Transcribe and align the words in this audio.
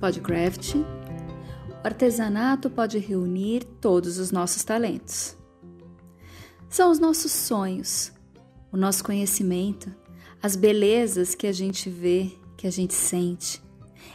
Podcraft. 0.00 0.76
O 0.76 0.84
artesanato 1.82 2.70
pode 2.70 2.98
reunir 2.98 3.64
todos 3.80 4.18
os 4.18 4.30
nossos 4.30 4.62
talentos. 4.62 5.36
São 6.68 6.90
os 6.90 7.00
nossos 7.00 7.32
sonhos, 7.32 8.12
o 8.70 8.76
nosso 8.76 9.02
conhecimento, 9.02 9.92
as 10.40 10.54
belezas 10.54 11.34
que 11.34 11.48
a 11.48 11.52
gente 11.52 11.90
vê, 11.90 12.30
que 12.56 12.66
a 12.66 12.70
gente 12.70 12.94
sente. 12.94 13.60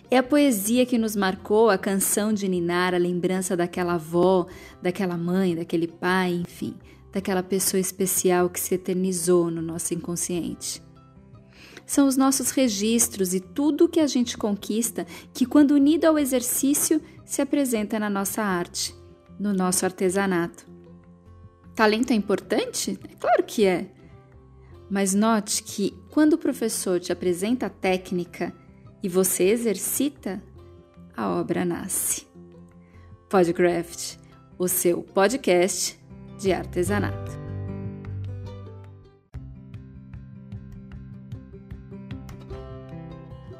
É 0.09 0.17
a 0.17 0.23
poesia 0.23 0.85
que 0.85 0.97
nos 0.97 1.15
marcou, 1.15 1.69
a 1.69 1.77
canção 1.77 2.31
de 2.31 2.47
ninar, 2.47 2.93
a 2.93 2.97
lembrança 2.97 3.57
daquela 3.57 3.95
avó, 3.95 4.47
daquela 4.81 5.17
mãe, 5.17 5.55
daquele 5.55 5.87
pai, 5.87 6.33
enfim, 6.33 6.75
daquela 7.11 7.43
pessoa 7.43 7.81
especial 7.81 8.49
que 8.49 8.59
se 8.59 8.75
eternizou 8.75 9.51
no 9.51 9.61
nosso 9.61 9.93
inconsciente 9.93 10.81
são 11.85 12.07
os 12.07 12.17
nossos 12.17 12.51
registros 12.51 13.33
e 13.33 13.39
tudo 13.39 13.89
que 13.89 13.99
a 13.99 14.07
gente 14.07 14.37
conquista 14.37 15.05
que, 15.33 15.45
quando 15.45 15.71
unido 15.71 16.05
ao 16.05 16.17
exercício, 16.17 17.01
se 17.25 17.41
apresenta 17.41 17.99
na 17.99 18.09
nossa 18.09 18.41
arte, 18.41 18.95
no 19.39 19.53
nosso 19.53 19.85
artesanato. 19.85 20.65
Talento 21.75 22.11
é 22.11 22.15
importante? 22.15 22.99
É 23.09 23.15
claro 23.15 23.43
que 23.43 23.65
é. 23.65 23.89
Mas 24.89 25.13
note 25.13 25.63
que 25.63 25.97
quando 26.09 26.33
o 26.33 26.37
professor 26.37 26.99
te 26.99 27.11
apresenta 27.11 27.65
a 27.65 27.69
técnica 27.69 28.53
e 29.01 29.09
você 29.09 29.45
exercita, 29.45 30.41
a 31.15 31.29
obra 31.29 31.65
nasce. 31.65 32.27
Podcraft, 33.29 34.17
o 34.57 34.67
seu 34.67 35.01
podcast 35.01 35.99
de 36.37 36.53
artesanato. 36.53 37.42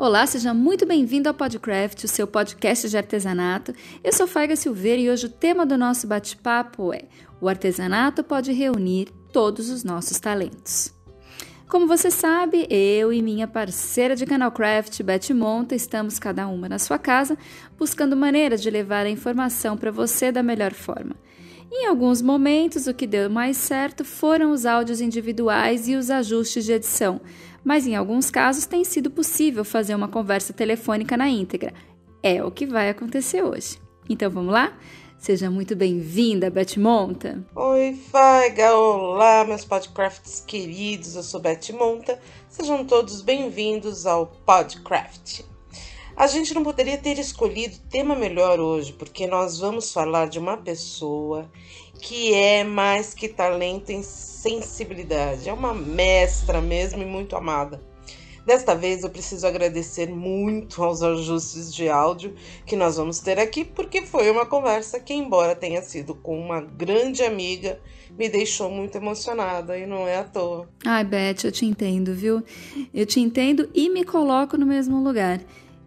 Olá, 0.03 0.27
seja 0.27 0.53
muito 0.53 0.85
bem-vindo 0.85 1.29
ao 1.29 1.33
Podcraft, 1.33 2.03
o 2.03 2.09
seu 2.09 2.27
podcast 2.27 2.89
de 2.89 2.97
artesanato. 2.97 3.73
Eu 4.03 4.11
sou 4.11 4.27
Faiga 4.27 4.53
Silveira 4.53 5.01
e 5.01 5.09
hoje 5.09 5.27
o 5.27 5.29
tema 5.29 5.65
do 5.65 5.77
nosso 5.77 6.05
bate-papo 6.07 6.93
é: 6.93 7.03
o 7.39 7.47
artesanato 7.47 8.21
pode 8.21 8.51
reunir 8.51 9.07
todos 9.31 9.69
os 9.69 9.81
nossos 9.85 10.19
talentos. 10.19 10.93
Como 11.69 11.87
você 11.87 12.11
sabe, 12.11 12.67
eu 12.69 13.13
e 13.13 13.21
minha 13.21 13.47
parceira 13.47 14.13
de 14.13 14.25
canal 14.25 14.51
Craft, 14.51 15.01
Beth 15.03 15.33
Monta, 15.33 15.73
estamos 15.73 16.19
cada 16.19 16.49
uma 16.49 16.67
na 16.67 16.79
sua 16.79 16.99
casa, 16.99 17.37
buscando 17.79 18.17
maneiras 18.17 18.61
de 18.61 18.69
levar 18.69 19.05
a 19.05 19.09
informação 19.09 19.77
para 19.77 19.89
você 19.89 20.33
da 20.33 20.43
melhor 20.43 20.73
forma. 20.73 21.15
Em 21.71 21.87
alguns 21.87 22.21
momentos, 22.21 22.85
o 22.87 22.93
que 22.93 23.07
deu 23.07 23.29
mais 23.29 23.57
certo 23.57 24.05
foram 24.05 24.51
os 24.51 24.63
áudios 24.63 25.01
individuais 25.01 25.87
e 25.87 25.95
os 25.95 26.11
ajustes 26.11 26.65
de 26.65 26.73
edição, 26.73 27.19
mas 27.63 27.87
em 27.87 27.95
alguns 27.95 28.29
casos 28.29 28.65
tem 28.65 28.83
sido 28.83 29.09
possível 29.09 29.63
fazer 29.63 29.95
uma 29.95 30.07
conversa 30.07 30.53
telefônica 30.53 31.15
na 31.15 31.29
íntegra. 31.29 31.73
É 32.21 32.43
o 32.43 32.51
que 32.51 32.65
vai 32.65 32.89
acontecer 32.89 33.43
hoje. 33.43 33.77
Então 34.09 34.29
vamos 34.29 34.53
lá? 34.53 34.77
Seja 35.17 35.49
muito 35.49 35.73
bem-vinda, 35.73 36.49
Beth 36.49 36.75
Monta. 36.77 37.41
Oi, 37.55 37.97
Faiga! 38.11 38.75
Olá, 38.75 39.45
meus 39.45 39.63
podcrafts 39.63 40.43
queridos, 40.45 41.15
eu 41.15 41.23
sou 41.23 41.39
Beth 41.39 41.71
Monta. 41.71 42.19
Sejam 42.49 42.83
todos 42.83 43.21
bem-vindos 43.21 44.05
ao 44.05 44.27
Podcraft. 44.45 45.52
A 46.15 46.27
gente 46.27 46.53
não 46.53 46.63
poderia 46.63 46.97
ter 46.97 47.17
escolhido 47.17 47.79
tema 47.89 48.15
melhor 48.15 48.59
hoje, 48.59 48.93
porque 48.93 49.25
nós 49.25 49.59
vamos 49.59 49.91
falar 49.91 50.27
de 50.27 50.37
uma 50.37 50.55
pessoa 50.55 51.49
que 51.99 52.33
é 52.33 52.63
mais 52.63 53.13
que 53.13 53.27
talento 53.27 53.89
em 53.89 54.03
sensibilidade. 54.03 55.49
É 55.49 55.53
uma 55.53 55.73
mestra 55.73 56.61
mesmo 56.61 57.01
e 57.01 57.05
muito 57.05 57.35
amada. 57.35 57.81
Desta 58.45 58.75
vez 58.75 59.03
eu 59.03 59.09
preciso 59.09 59.47
agradecer 59.47 60.09
muito 60.09 60.83
aos 60.83 61.01
ajustes 61.01 61.73
de 61.73 61.87
áudio 61.87 62.35
que 62.65 62.75
nós 62.75 62.97
vamos 62.97 63.19
ter 63.19 63.39
aqui, 63.39 63.63
porque 63.63 64.05
foi 64.05 64.29
uma 64.29 64.45
conversa 64.45 64.99
que, 64.99 65.13
embora 65.13 65.55
tenha 65.55 65.81
sido 65.81 66.13
com 66.13 66.37
uma 66.37 66.59
grande 66.59 67.23
amiga, 67.23 67.79
me 68.17 68.27
deixou 68.27 68.69
muito 68.69 68.97
emocionada 68.97 69.77
e 69.77 69.85
não 69.85 70.05
é 70.05 70.17
à 70.17 70.23
toa. 70.25 70.67
Ai, 70.85 71.05
Beth, 71.05 71.45
eu 71.45 71.51
te 71.53 71.65
entendo, 71.65 72.13
viu? 72.13 72.43
Eu 72.93 73.05
te 73.05 73.21
entendo 73.21 73.69
e 73.73 73.89
me 73.89 74.03
coloco 74.03 74.57
no 74.57 74.65
mesmo 74.65 75.01
lugar. 75.01 75.39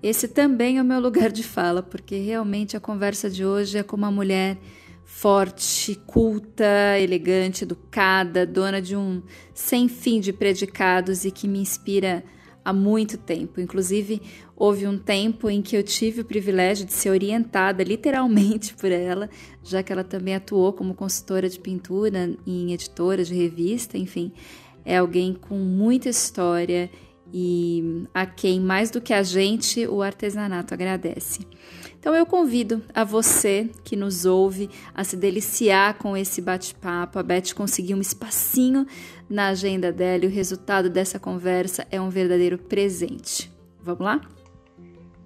Esse 0.09 0.29
também 0.29 0.79
é 0.79 0.83
o 0.83 0.85
meu 0.85 1.01
lugar 1.01 1.33
de 1.33 1.43
fala, 1.43 1.83
porque 1.83 2.17
realmente 2.19 2.77
a 2.77 2.81
conversa 2.81 3.29
de 3.29 3.45
hoje 3.45 3.79
é 3.79 3.83
com 3.83 3.97
uma 3.97 4.09
mulher 4.09 4.57
forte, 5.05 6.01
culta, 6.07 6.97
elegante, 6.97 7.65
educada, 7.65 8.47
dona 8.47 8.81
de 8.81 8.95
um 8.95 9.21
sem 9.53 9.89
fim 9.89 10.21
de 10.21 10.33
predicados 10.33 11.25
e 11.25 11.33
que 11.33 11.49
me 11.49 11.59
inspira 11.59 12.23
há 12.65 12.73
muito 12.73 13.19
tempo. 13.19 13.61
Inclusive, 13.61 14.23
houve 14.55 14.87
um 14.87 14.97
tempo 14.97 15.51
em 15.51 15.61
que 15.61 15.77
eu 15.77 15.83
tive 15.83 16.21
o 16.21 16.25
privilégio 16.25 16.87
de 16.87 16.93
ser 16.93 17.11
orientada 17.11 17.83
literalmente 17.83 18.75
por 18.75 18.93
ela, 18.93 19.29
já 19.61 19.83
que 19.83 19.93
ela 19.93 20.05
também 20.05 20.37
atuou 20.37 20.73
como 20.73 20.95
consultora 20.95 21.49
de 21.49 21.59
pintura 21.59 22.33
em 22.47 22.73
editora 22.73 23.25
de 23.25 23.35
revista, 23.35 23.99
enfim. 23.99 24.31
É 24.85 24.99
alguém 24.99 25.35
com 25.35 25.57
muita 25.57 26.09
história 26.09 26.89
e 27.33 28.07
a 28.15 28.25
quem 28.25 28.61
mais 28.61 28.91
do 28.91 29.01
que 29.01 29.13
a 29.13 29.23
gente 29.23 29.87
o 29.87 30.03
artesanato 30.03 30.75
agradece. 30.75 31.41
Então 31.99 32.15
eu 32.15 32.25
convido 32.25 32.83
a 32.95 33.03
você 33.03 33.69
que 33.83 33.97
nos 33.97 34.25
ouve 34.25 34.71
a 34.95 35.03
se 35.03 35.17
deliciar 35.17 35.99
com 35.99 36.17
esse 36.17 36.41
bate-papo. 36.41 37.19
A 37.19 37.23
Beth 37.23 37.53
conseguiu 37.55 37.97
um 37.97 38.01
espacinho 38.01 38.87
na 39.29 39.49
agenda 39.49 39.93
dela 39.93 40.25
e 40.25 40.29
o 40.29 40.31
resultado 40.31 40.89
dessa 40.89 41.19
conversa 41.19 41.87
é 41.91 42.01
um 42.01 42.09
verdadeiro 42.09 42.59
presente. 42.59 43.51
Vamos 43.83 44.05
lá? 44.05 44.21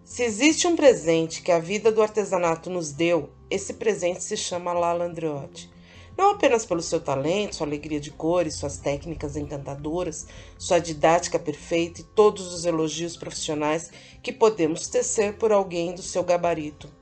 Se 0.05 0.22
existe 0.22 0.66
um 0.66 0.75
presente 0.75 1.43
que 1.43 1.53
a 1.53 1.59
vida 1.59 1.93
do 1.93 2.03
artesanato 2.03 2.71
nos 2.71 2.93
deu, 2.93 3.31
esse 3.50 3.75
presente 3.75 4.25
se 4.25 4.37
chama 4.37 4.72
Andreotti 4.72 5.71
não 6.20 6.32
apenas 6.32 6.66
pelo 6.66 6.82
seu 6.82 7.00
talento, 7.00 7.56
sua 7.56 7.66
alegria 7.66 7.98
de 7.98 8.10
cores, 8.10 8.56
suas 8.56 8.76
técnicas 8.76 9.36
encantadoras, 9.36 10.26
sua 10.58 10.78
didática 10.78 11.38
perfeita 11.38 12.03
e 12.03 12.04
todos 12.04 12.53
os 12.53 12.66
elogios 12.66 13.16
profissionais 13.16 13.91
que 14.22 14.30
podemos 14.30 14.86
tecer 14.86 15.38
por 15.38 15.50
alguém 15.50 15.94
do 15.94 16.03
seu 16.03 16.22
gabarito. 16.22 16.92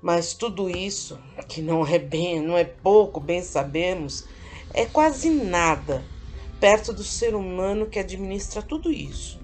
Mas 0.00 0.32
tudo 0.32 0.70
isso, 0.70 1.18
que 1.48 1.60
não 1.60 1.84
é 1.84 1.98
bem, 1.98 2.40
não 2.40 2.56
é 2.56 2.62
pouco, 2.62 3.18
bem 3.18 3.42
sabemos, 3.42 4.28
é 4.72 4.86
quase 4.86 5.28
nada 5.28 6.04
perto 6.60 6.92
do 6.92 7.02
ser 7.02 7.34
humano 7.34 7.86
que 7.86 7.98
administra 7.98 8.62
tudo 8.62 8.92
isso. 8.92 9.40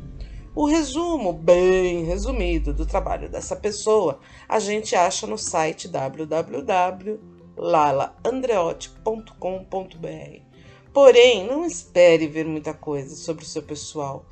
O 0.54 0.64
resumo, 0.64 1.32
bem 1.32 2.04
resumido, 2.04 2.72
do 2.72 2.86
trabalho 2.86 3.28
dessa 3.28 3.56
pessoa 3.56 4.20
a 4.48 4.60
gente 4.60 4.94
acha 4.94 5.26
no 5.26 5.36
site 5.36 5.88
www 5.88 7.35
lalaandreotti.com.br. 7.56 10.40
Porém, 10.92 11.46
não 11.46 11.64
espere 11.64 12.26
ver 12.26 12.46
muita 12.46 12.72
coisa 12.72 13.14
sobre 13.14 13.44
o 13.44 13.46
seu 13.46 13.62
pessoal. 13.62 14.24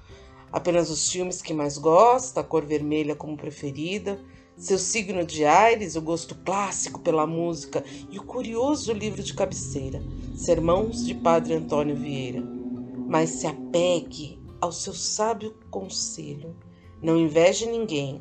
Apenas 0.50 0.88
os 0.88 1.10
filmes 1.10 1.42
que 1.42 1.52
mais 1.52 1.76
gosta, 1.76 2.40
a 2.40 2.44
cor 2.44 2.64
vermelha 2.64 3.14
como 3.14 3.36
preferida, 3.36 4.18
seu 4.56 4.78
signo 4.78 5.24
de 5.24 5.44
Aires, 5.44 5.96
o 5.96 6.00
gosto 6.00 6.34
clássico 6.36 7.00
pela 7.00 7.26
música 7.26 7.84
e 8.08 8.18
o 8.18 8.24
curioso 8.24 8.92
livro 8.92 9.22
de 9.22 9.34
cabeceira, 9.34 10.00
Sermãos 10.36 11.04
de 11.04 11.14
Padre 11.14 11.54
Antônio 11.54 11.96
Vieira. 11.96 12.42
Mas 13.06 13.30
se 13.30 13.46
apegue 13.46 14.40
ao 14.60 14.70
seu 14.70 14.94
sábio 14.94 15.56
conselho. 15.70 16.56
Não 17.02 17.16
inveje 17.16 17.66
ninguém. 17.66 18.20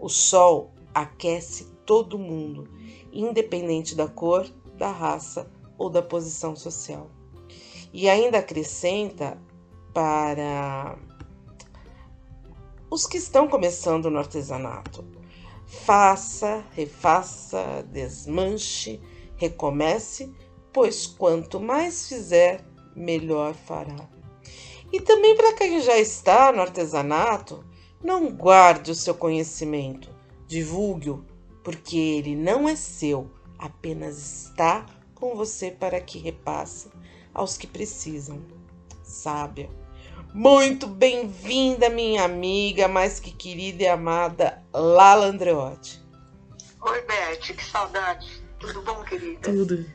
O 0.00 0.08
sol 0.08 0.72
aquece 0.94 1.64
todo 1.84 2.18
mundo 2.18 2.68
independente 3.14 3.94
da 3.94 4.08
cor, 4.08 4.46
da 4.76 4.90
raça 4.90 5.50
ou 5.78 5.88
da 5.88 6.02
posição 6.02 6.56
social. 6.56 7.10
E 7.92 8.08
ainda 8.08 8.38
acrescenta 8.38 9.38
para 9.92 10.98
os 12.90 13.06
que 13.06 13.16
estão 13.16 13.48
começando 13.48 14.10
no 14.10 14.18
artesanato: 14.18 15.04
faça, 15.66 16.64
refaça, 16.72 17.84
desmanche, 17.90 19.00
recomece, 19.36 20.32
pois 20.72 21.06
quanto 21.06 21.60
mais 21.60 22.08
fizer, 22.08 22.64
melhor 22.94 23.54
fará. 23.54 24.08
E 24.92 25.00
também 25.00 25.34
para 25.34 25.54
quem 25.54 25.80
já 25.80 25.98
está 25.98 26.52
no 26.52 26.60
artesanato, 26.60 27.64
não 28.02 28.30
guarde 28.30 28.90
o 28.92 28.94
seu 28.94 29.14
conhecimento, 29.14 30.08
divulgue-o, 30.46 31.24
porque 31.64 31.96
ele 31.96 32.36
não 32.36 32.68
é 32.68 32.76
seu, 32.76 33.28
apenas 33.58 34.18
está 34.18 34.84
com 35.14 35.34
você 35.34 35.70
para 35.70 35.98
que 35.98 36.18
repasse 36.18 36.88
aos 37.32 37.56
que 37.56 37.66
precisam. 37.66 38.42
Sábia. 39.02 39.70
Muito 40.34 40.86
bem-vinda, 40.86 41.88
minha 41.88 42.24
amiga, 42.24 42.86
mais 42.86 43.18
que 43.18 43.30
querida 43.30 43.84
e 43.84 43.88
amada 43.88 44.62
Lala 44.72 45.26
Andreotti. 45.26 46.04
Oi, 46.82 47.00
Beth, 47.02 47.54
que 47.54 47.64
saudade. 47.64 48.44
Tudo 48.58 48.82
bom, 48.82 49.02
querida? 49.04 49.40
Tudo. 49.40 49.86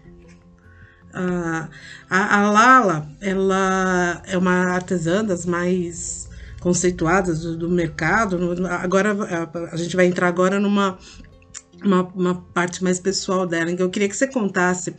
A, 1.14 1.70
a, 2.10 2.40
a 2.40 2.52
Lala, 2.52 3.10
ela 3.22 4.24
é 4.26 4.38
uma 4.38 4.74
artesã 4.74 5.24
das 5.24 5.46
mais 5.46 6.30
conceituadas 6.60 7.42
do, 7.42 7.58
do 7.58 7.70
mercado. 7.70 8.40
Agora 8.68 9.12
a, 9.12 9.74
a 9.74 9.78
gente 9.78 9.96
vai 9.96 10.06
entrar 10.06 10.28
agora 10.28 10.60
numa 10.60 10.98
uma, 11.84 12.04
uma, 12.16 12.36
parte 12.54 12.84
mais 12.84 13.00
pessoal 13.00 13.46
dela, 13.46 13.72
então 13.72 13.86
eu 13.86 13.90
queria 13.90 14.08
que 14.10 14.16
você 14.16 14.28
contasse 14.28 14.94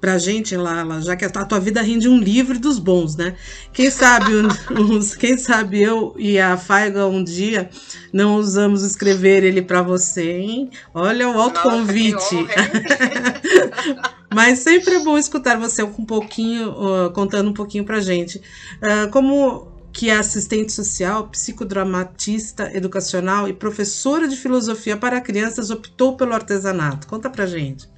pra 0.00 0.18
gente, 0.18 0.56
Lala, 0.56 1.00
já 1.00 1.14
que 1.14 1.24
a 1.24 1.30
tua 1.30 1.60
vida 1.60 1.80
rende 1.80 2.08
um 2.08 2.18
livro 2.18 2.58
dos 2.58 2.78
bons, 2.78 3.16
né? 3.16 3.36
Quem 3.72 3.90
sabe, 3.90 4.32
uns, 4.70 5.14
quem 5.14 5.38
sabe 5.38 5.82
eu 5.82 6.14
e 6.18 6.38
a 6.38 6.56
Faiga 6.56 7.06
um 7.06 7.22
dia 7.22 7.70
não 8.12 8.36
usamos 8.36 8.82
escrever 8.82 9.44
ele 9.44 9.62
para 9.62 9.82
você, 9.82 10.38
hein? 10.38 10.70
Olha 10.92 11.28
o 11.28 11.40
autoconvite. 11.40 12.36
Mas 14.34 14.60
sempre 14.60 14.94
é 14.94 14.98
bom 15.00 15.18
escutar 15.18 15.58
você 15.58 15.82
um 15.82 16.06
pouquinho, 16.06 16.70
uh, 16.70 17.10
contando 17.12 17.50
um 17.50 17.54
pouquinho 17.54 17.84
pra 17.84 18.00
gente. 18.00 18.38
Uh, 18.78 19.10
como 19.10 19.71
que 19.92 20.10
é 20.10 20.16
assistente 20.16 20.72
social, 20.72 21.28
psicodramatista 21.28 22.74
educacional 22.74 23.46
e 23.46 23.52
professora 23.52 24.26
de 24.26 24.36
filosofia 24.36 24.96
para 24.96 25.20
crianças, 25.20 25.70
optou 25.70 26.16
pelo 26.16 26.32
artesanato. 26.34 27.06
Conta 27.06 27.28
pra 27.28 27.46
gente. 27.46 27.88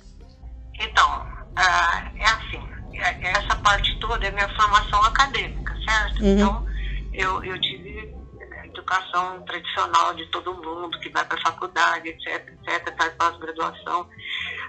Então, 0.81 1.23
uh, 1.23 2.17
é 2.17 2.25
assim, 2.25 2.61
é, 2.95 3.31
essa 3.31 3.57
parte 3.57 3.99
toda 4.01 4.27
é 4.27 4.31
minha 4.31 4.49
formação 4.57 5.03
acadêmica, 5.05 5.75
certo? 5.87 6.23
Uhum. 6.23 6.35
Então, 6.35 6.67
eu, 7.13 7.45
eu 7.45 7.61
tive 7.61 8.15
educação 8.65 9.43
tradicional 9.43 10.15
de 10.15 10.27
todo 10.27 10.53
mundo, 10.55 10.99
que 11.01 11.09
vai 11.09 11.25
para 11.25 11.39
a 11.39 11.43
faculdade, 11.43 12.09
etc, 12.09 12.49
etc, 12.49 12.97
faz 12.97 13.15
pós-graduação. 13.15 14.09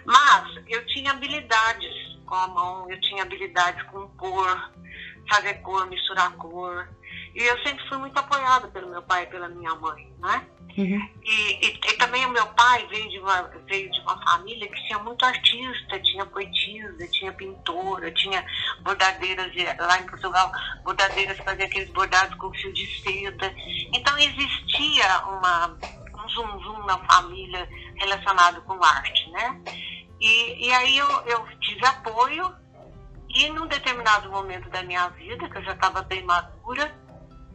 Mas 0.05 0.63
eu 0.67 0.85
tinha 0.87 1.11
habilidades 1.11 2.15
com 2.25 2.35
a 2.35 2.47
mão, 2.47 2.89
eu 2.89 2.99
tinha 3.01 3.23
habilidades 3.23 3.83
com 3.87 4.07
cor, 4.09 4.71
fazer 5.29 5.55
cor, 5.55 5.87
misturar 5.87 6.31
cor. 6.33 6.87
E 7.35 7.43
eu 7.43 7.61
sempre 7.63 7.85
fui 7.89 7.97
muito 7.97 8.17
apoiada 8.17 8.65
pelo 8.69 8.89
meu 8.89 9.01
pai 9.01 9.23
e 9.23 9.27
pela 9.27 9.49
minha 9.49 9.75
mãe, 9.75 10.09
né? 10.19 10.47
Uhum. 10.77 11.09
E, 11.21 11.67
e, 11.67 11.67
e, 11.67 11.97
também 11.97 12.25
o 12.25 12.29
meu 12.29 12.47
pai 12.47 12.87
veio 12.87 13.09
de, 13.09 13.19
uma, 13.19 13.43
veio 13.67 13.91
de 13.91 13.99
uma 14.01 14.21
família 14.23 14.67
que 14.69 14.87
tinha 14.87 14.99
muito 14.99 15.23
artista, 15.25 15.99
tinha 15.99 16.25
poetisa, 16.25 17.07
tinha 17.09 17.33
pintora, 17.33 18.09
tinha 18.11 18.45
bordadeiras 18.81 19.51
lá 19.77 19.99
em 19.99 20.05
Portugal, 20.05 20.49
bordadeiras 20.83 21.37
fazia 21.39 21.65
aqueles 21.65 21.89
bordados 21.89 22.35
com 22.37 22.53
fio 22.53 22.73
de 22.73 22.87
seda. 23.01 23.53
Então 23.93 24.17
existia 24.17 25.19
uma, 25.27 25.77
um 26.23 26.29
zum 26.29 26.59
zum 26.59 26.85
na 26.85 26.97
família 26.99 27.67
relacionado 27.95 28.61
com 28.61 28.81
arte, 28.81 29.29
né? 29.31 29.61
E, 30.21 30.67
e 30.67 30.73
aí 30.73 30.97
eu, 30.97 31.09
eu 31.25 31.45
tive 31.59 31.85
apoio 31.85 32.53
e 33.29 33.49
num 33.49 33.67
determinado 33.67 34.29
momento 34.29 34.69
da 34.69 34.81
minha 34.83 35.09
vida, 35.09 35.49
que 35.49 35.57
eu 35.57 35.63
já 35.63 35.73
estava 35.73 36.01
bem 36.01 36.23
madura, 36.23 36.95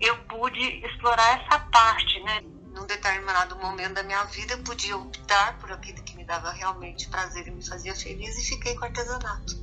eu 0.00 0.16
pude 0.24 0.60
explorar 0.86 1.40
essa 1.40 1.58
parte, 1.58 2.20
né? 2.20 2.42
Num 2.74 2.86
determinado 2.86 3.56
momento 3.56 3.94
da 3.94 4.02
minha 4.02 4.24
vida, 4.24 4.54
eu 4.54 4.62
podia 4.62 4.96
optar 4.96 5.58
por 5.58 5.70
aquilo 5.70 6.02
que 6.02 6.16
me 6.16 6.24
dava 6.24 6.50
realmente 6.52 7.08
prazer 7.08 7.46
e 7.48 7.50
me 7.50 7.66
fazia 7.66 7.94
feliz 7.94 8.38
e 8.38 8.48
fiquei 8.48 8.74
com 8.76 8.84
artesanato. 8.84 9.60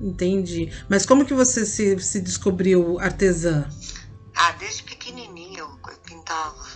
Entendi. 0.00 0.72
Mas 0.88 1.04
como 1.04 1.24
que 1.24 1.34
você 1.34 1.64
se, 1.64 1.98
se 2.00 2.20
descobriu 2.20 2.98
artesã? 2.98 3.68
Ah, 4.34 4.52
desde 4.52 4.82
pequenininha 4.82 5.60
eu 5.60 5.78
pintava. 6.04 6.66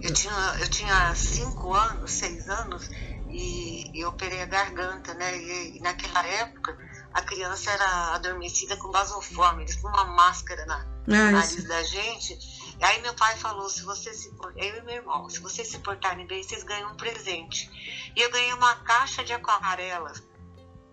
Eu 0.00 0.12
tinha, 0.12 0.56
eu 0.60 0.68
tinha 0.68 1.14
cinco 1.14 1.74
anos, 1.74 2.10
seis 2.10 2.48
anos 2.48 2.90
e, 3.28 3.90
e 3.94 4.04
operei 4.04 4.42
a 4.42 4.46
garganta, 4.46 5.14
né? 5.14 5.36
E, 5.36 5.76
e 5.76 5.80
naquela 5.80 6.26
época 6.26 6.76
a 7.14 7.22
criança 7.22 7.70
era 7.70 8.14
adormecida 8.14 8.76
com 8.76 8.90
basoforme, 8.90 9.62
eles 9.62 9.76
uma 9.82 10.04
máscara 10.04 10.64
na, 10.66 10.78
no 11.06 11.14
ah, 11.14 11.30
nariz 11.32 11.64
da 11.64 11.82
gente. 11.82 12.38
E 12.78 12.84
aí 12.84 13.00
meu 13.02 13.14
pai 13.14 13.36
falou, 13.36 13.68
se 13.68 13.82
você 13.82 14.12
se 14.14 14.32
eu 14.56 14.76
e 14.76 14.82
meu 14.82 14.96
irmão, 14.96 15.28
se 15.28 15.40
vocês 15.40 15.68
se 15.68 15.78
portarem 15.78 16.26
bem, 16.26 16.42
vocês 16.42 16.62
ganham 16.62 16.92
um 16.92 16.96
presente. 16.96 17.70
E 18.16 18.20
eu 18.20 18.30
ganhei 18.30 18.52
uma 18.54 18.74
caixa 18.76 19.22
de 19.24 19.32
aquarelas 19.32 20.22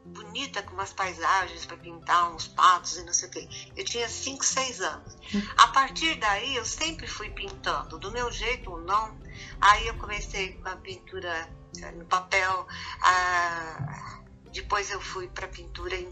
bonita 0.09 0.63
com 0.63 0.73
umas 0.73 0.91
paisagens 0.91 1.65
para 1.65 1.77
pintar 1.77 2.31
uns 2.33 2.47
patos 2.47 2.97
e 2.97 3.03
não 3.03 3.13
sei 3.13 3.29
o 3.29 3.31
quê. 3.31 3.49
Eu 3.75 3.85
tinha 3.85 4.09
5, 4.09 4.43
6 4.43 4.81
anos. 4.81 5.17
A 5.57 5.67
partir 5.67 6.15
daí 6.15 6.55
eu 6.55 6.65
sempre 6.65 7.07
fui 7.07 7.29
pintando, 7.29 7.97
do 7.97 8.11
meu 8.11 8.31
jeito 8.31 8.71
ou 8.71 8.81
não. 8.81 9.17
Aí 9.61 9.87
eu 9.87 9.95
comecei 9.97 10.53
com 10.53 10.69
a 10.69 10.75
pintura 10.77 11.49
eh, 11.81 11.91
no 11.91 12.05
papel, 12.05 12.67
a 13.01 14.19
depois 14.51 14.89
eu 14.91 14.99
fui 14.99 15.27
para 15.27 15.47
pintura 15.47 15.95
em 15.95 16.09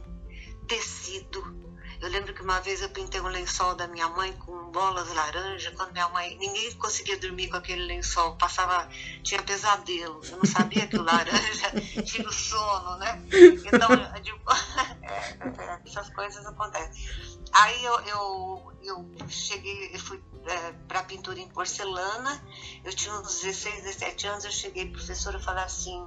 tecido. 0.67 1.66
Eu 1.99 2.09
lembro 2.09 2.33
que 2.33 2.41
uma 2.41 2.59
vez 2.61 2.81
eu 2.81 2.89
pintei 2.89 3.19
um 3.19 3.27
lençol 3.27 3.75
da 3.75 3.87
minha 3.87 4.07
mãe 4.09 4.31
com 4.33 4.71
bolas 4.71 5.11
laranja, 5.13 5.71
quando 5.71 5.91
minha 5.91 6.07
mãe, 6.09 6.37
ninguém 6.37 6.71
conseguia 6.73 7.17
dormir 7.17 7.49
com 7.49 7.57
aquele 7.57 7.83
lençol, 7.85 8.35
passava, 8.37 8.87
tinha 9.23 9.41
pesadelo, 9.41 10.21
eu 10.25 10.37
não 10.37 10.45
sabia 10.45 10.85
que 10.85 10.97
o 10.97 11.01
laranja 11.01 11.71
tinha 12.05 12.27
o 12.27 12.31
sono, 12.31 12.97
né? 12.97 13.19
Então, 13.65 13.89
tipo, 14.21 14.39
essas 15.87 16.09
coisas 16.11 16.45
acontecem. 16.45 17.37
Aí 17.53 17.83
eu, 17.83 17.99
eu, 18.01 18.73
eu 18.83 19.29
cheguei, 19.29 19.95
eu 19.95 19.99
fui 19.99 20.21
é, 20.45 20.71
para 20.87 21.03
pintura 21.03 21.39
em 21.39 21.47
porcelana, 21.49 22.43
eu 22.83 22.93
tinha 22.93 23.13
uns 23.15 23.41
16, 23.41 23.83
17 23.83 24.27
anos, 24.27 24.45
eu 24.45 24.51
cheguei, 24.51 24.91
professora, 24.91 25.39
falei 25.39 25.63
assim, 25.63 26.05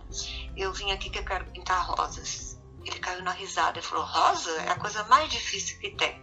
eu 0.56 0.72
vim 0.72 0.92
aqui 0.92 1.10
que 1.10 1.18
eu 1.18 1.24
quero 1.24 1.46
pintar 1.46 1.84
rosas. 1.84 2.59
Ele 2.84 2.98
caiu 2.98 3.22
na 3.22 3.32
risada 3.32 3.78
e 3.78 3.82
falou, 3.82 4.04
rosa 4.04 4.50
é 4.62 4.70
a 4.70 4.76
coisa 4.76 5.04
mais 5.04 5.30
difícil 5.30 5.78
que 5.78 5.90
tem. 5.90 6.22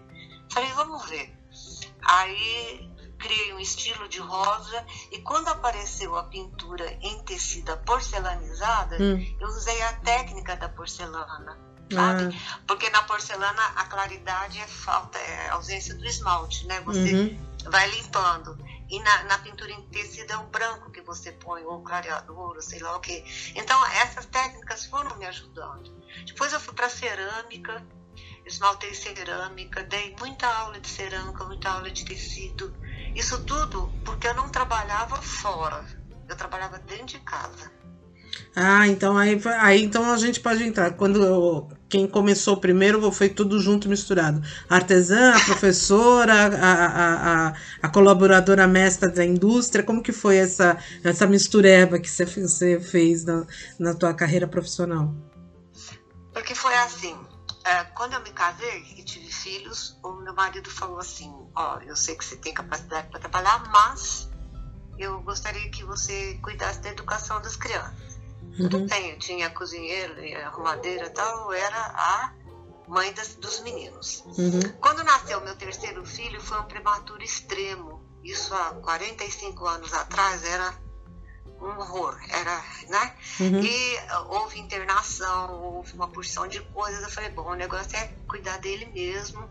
Falei, 0.51 0.71
vamos 0.71 1.07
ver. 1.09 1.37
Aí 2.01 2.89
criei 3.17 3.53
um 3.53 3.59
estilo 3.59 4.07
de 4.07 4.19
rosa 4.19 4.85
e 5.11 5.19
quando 5.21 5.47
apareceu 5.47 6.15
a 6.15 6.23
pintura 6.23 6.97
em 7.01 7.23
tecida 7.23 7.77
porcelanizada, 7.77 8.97
hum. 8.99 9.35
eu 9.39 9.47
usei 9.47 9.81
a 9.81 9.93
técnica 9.93 10.55
da 10.55 10.69
porcelana 10.69 11.67
sabe? 11.93 12.35
Ah. 12.35 12.59
Porque 12.67 12.89
na 12.89 13.03
porcelana 13.03 13.61
a 13.75 13.85
claridade 13.85 14.59
é 14.59 14.67
falta, 14.67 15.17
é 15.17 15.49
ausência 15.49 15.95
do 15.95 16.05
esmalte, 16.05 16.65
né? 16.67 16.81
Você 16.81 17.13
uhum. 17.13 17.69
vai 17.69 17.89
limpando. 17.91 18.57
E 18.89 18.99
na, 19.01 19.23
na, 19.25 19.37
pintura 19.39 19.71
em 19.71 19.81
tecido 19.89 20.31
é 20.31 20.37
o 20.37 20.43
branco 20.43 20.91
que 20.91 21.01
você 21.01 21.31
põe, 21.33 21.63
ou 21.65 21.81
clareador, 21.81 22.61
sei 22.61 22.79
lá 22.79 22.95
o 22.95 22.99
que. 23.01 23.23
Então, 23.55 23.85
essas 23.87 24.25
técnicas 24.27 24.85
foram 24.85 25.15
me 25.17 25.25
ajudando. 25.25 25.96
Depois 26.25 26.53
eu 26.53 26.59
fui 26.59 26.73
para 26.73 26.89
cerâmica, 26.89 27.85
esmaltei 28.45 28.93
cerâmica, 28.93 29.83
dei 29.83 30.15
muita 30.19 30.47
aula 30.47 30.79
de 30.79 30.87
cerâmica, 30.87 31.43
muita 31.45 31.69
aula 31.69 31.91
de 31.91 32.05
tecido. 32.05 32.73
Isso 33.15 33.43
tudo 33.43 33.91
porque 34.05 34.27
eu 34.27 34.33
não 34.35 34.49
trabalhava 34.49 35.21
fora, 35.21 35.85
eu 36.27 36.35
trabalhava 36.35 36.79
dentro 36.79 37.05
de 37.05 37.19
casa. 37.19 37.71
Ah, 38.55 38.87
então 38.87 39.17
aí, 39.17 39.39
aí 39.59 39.83
então 39.83 40.11
a 40.11 40.17
gente 40.17 40.39
pode 40.39 40.63
entrar. 40.63 40.91
Quando 40.93 41.67
quem 41.87 42.07
começou 42.07 42.57
primeiro 42.57 43.11
foi 43.11 43.29
tudo 43.29 43.59
junto 43.61 43.87
misturado. 43.87 44.41
A 44.69 44.75
artesã, 44.75 45.33
a 45.35 45.39
professora, 45.45 46.33
a, 46.33 46.85
a, 46.85 47.47
a, 47.47 47.53
a, 47.83 47.89
colaboradora 47.89 48.67
mestra 48.67 49.09
da 49.11 49.23
indústria. 49.23 49.83
Como 49.83 50.01
que 50.01 50.11
foi 50.11 50.37
essa, 50.37 50.77
essa 51.03 51.27
mistureba 51.27 51.99
que 51.99 52.09
você, 52.09 52.25
você 52.25 52.79
fez 52.79 53.23
na, 53.23 53.45
na 53.79 53.93
tua 53.93 54.13
carreira 54.13 54.47
profissional? 54.47 55.13
Porque 56.37 56.53
foi 56.53 56.75
assim. 56.75 57.17
É, 57.63 57.83
quando 57.95 58.13
eu 58.13 58.21
me 58.21 58.31
casei 58.31 58.83
e 58.95 59.03
tive 59.03 59.27
filhos, 59.31 59.97
o 60.03 60.11
meu 60.13 60.35
marido 60.35 60.69
falou 60.69 60.99
assim: 60.99 61.33
Ó, 61.55 61.79
eu 61.79 61.95
sei 61.95 62.15
que 62.15 62.23
você 62.23 62.37
tem 62.37 62.53
capacidade 62.53 63.09
para 63.09 63.19
trabalhar, 63.19 63.67
mas 63.71 64.29
eu 64.99 65.19
gostaria 65.21 65.67
que 65.71 65.83
você 65.83 66.35
cuidasse 66.43 66.79
da 66.79 66.89
educação 66.89 67.41
das 67.41 67.55
crianças. 67.55 68.19
Tudo 68.55 68.77
uhum. 68.77 68.85
bem, 68.85 69.11
eu 69.11 69.19
tinha 69.19 69.49
cozinheiro 69.49 70.23
e 70.23 70.35
arrumadeira 70.35 71.07
e 71.07 71.09
tal, 71.09 71.51
eu 71.51 71.53
era 71.53 71.75
a 71.75 72.33
mãe 72.87 73.11
das, 73.13 73.33
dos 73.35 73.59
meninos. 73.61 74.23
Uhum. 74.37 74.61
Quando 74.79 75.03
nasceu 75.03 75.41
meu 75.41 75.55
terceiro 75.55 76.05
filho, 76.05 76.39
foi 76.39 76.59
um 76.59 76.65
prematuro 76.65 77.23
extremo. 77.23 77.99
Isso 78.23 78.53
há 78.53 78.75
45 78.75 79.65
anos 79.65 79.91
atrás 79.91 80.43
era 80.43 80.71
um 81.61 81.79
horror, 81.79 82.17
era, 82.29 82.63
né? 82.89 83.13
Uhum. 83.39 83.61
E 83.63 83.97
houve 84.29 84.59
internação, 84.59 85.51
houve 85.61 85.93
uma 85.93 86.07
porção 86.07 86.47
de 86.47 86.59
coisas. 86.61 87.01
Eu 87.01 87.09
falei, 87.09 87.29
bom, 87.31 87.51
o 87.51 87.55
negócio 87.55 87.95
é 87.95 88.11
cuidar 88.27 88.57
dele 88.57 88.85
mesmo. 88.93 89.47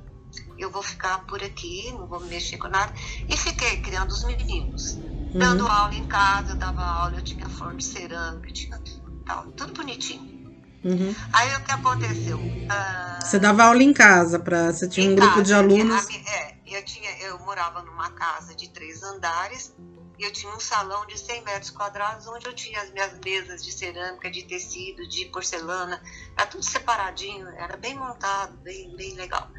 Eu 0.59 0.71
vou 0.71 0.83
ficar 0.83 1.25
por 1.27 1.43
aqui, 1.43 1.91
não 1.93 2.07
vou 2.07 2.21
mexer 2.21 2.59
com 2.59 2.69
nada. 2.69 2.93
E 3.29 3.37
fiquei 3.37 3.81
criando 3.81 4.11
os 4.11 4.25
meninos. 4.25 4.93
Uhum. 4.93 5.39
Dando 5.39 5.67
aula 5.67 5.95
em 5.95 6.07
casa, 6.07 6.53
eu 6.53 6.57
dava 6.57 6.83
aula, 6.83 7.17
eu 7.17 7.23
tinha 7.23 7.49
forno 7.49 7.77
de 7.77 7.85
cerâmica, 7.85 8.53
tinha 8.53 8.81
tal, 9.25 9.47
tudo 9.53 9.73
bonitinho. 9.73 10.37
Uhum. 10.85 11.15
Aí 11.33 11.55
o 11.57 11.65
que 11.65 11.73
aconteceu? 11.73 12.39
Uh, 12.39 13.25
você 13.25 13.41
dava 13.41 13.65
aula 13.65 13.83
em 13.83 13.93
casa, 13.93 14.39
pra, 14.39 14.73
você 14.73 14.89
tinha 14.89 15.11
um 15.11 15.17
casa, 15.17 15.27
grupo 15.27 15.43
de 15.43 15.53
alunos? 15.53 16.07
Minha, 16.07 16.21
é, 16.31 16.57
eu, 16.67 16.85
tinha, 16.85 17.11
eu 17.23 17.39
morava 17.41 17.83
numa 17.83 18.11
casa 18.11 18.55
de 18.55 18.69
três 18.69 19.03
andares 19.03 19.75
e 20.19 20.25
eu 20.25 20.33
tinha 20.33 20.53
um 20.53 20.61
salão 20.61 21.07
de 21.07 21.19
100 21.19 21.43
metros 21.43 21.71
quadrados 21.71 22.27
onde 22.27 22.47
eu 22.47 22.55
tinha 22.55 22.81
as 22.81 22.91
minhas 22.91 23.19
mesas 23.19 23.65
de 23.65 23.73
cerâmica, 23.73 24.31
de 24.31 24.45
tecido, 24.45 25.07
de 25.09 25.27
porcelana, 25.27 26.03
era 26.37 26.47
tudo 26.47 26.63
separadinho, 26.63 27.49
era 27.49 27.77
bem 27.77 27.95
montado, 27.95 28.57
bem, 28.59 28.95
bem 28.97 29.15
legal. 29.15 29.51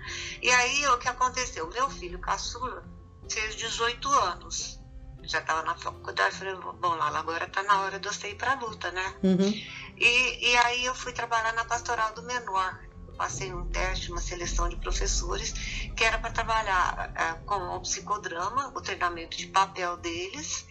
E 0.41 0.49
aí 0.49 0.87
o 0.87 0.97
que 0.97 1.07
aconteceu? 1.07 1.69
Meu 1.69 1.89
filho 1.89 2.19
caçula 2.19 2.83
fez 3.29 3.55
18 3.55 4.07
anos. 4.09 4.79
Já 5.23 5.39
estava 5.39 5.61
na 5.63 5.75
faculdade, 5.75 6.35
falei, 6.35 6.55
bom, 6.55 6.95
Lala, 6.95 7.19
agora 7.19 7.45
está 7.45 7.61
na 7.63 7.81
hora 7.81 7.99
de 7.99 8.07
você 8.07 8.29
ir 8.29 8.35
para 8.35 8.53
a 8.53 8.55
luta, 8.55 8.89
né? 8.91 9.15
Uhum. 9.23 9.53
E, 9.97 10.51
e 10.51 10.57
aí 10.57 10.85
eu 10.85 10.95
fui 10.95 11.11
trabalhar 11.11 11.53
na 11.53 11.65
pastoral 11.65 12.13
do 12.13 12.23
menor. 12.23 12.86
Passei 13.17 13.53
um 13.53 13.67
teste, 13.69 14.11
uma 14.11 14.21
seleção 14.21 14.69
de 14.69 14.75
professores, 14.77 15.51
que 15.95 16.03
era 16.03 16.17
para 16.19 16.31
trabalhar 16.31 17.11
é, 17.15 17.33
com 17.45 17.55
o 17.55 17.81
psicodrama, 17.81 18.71
o 18.75 18.81
treinamento 18.81 19.35
de 19.35 19.47
papel 19.47 19.97
deles, 19.97 20.65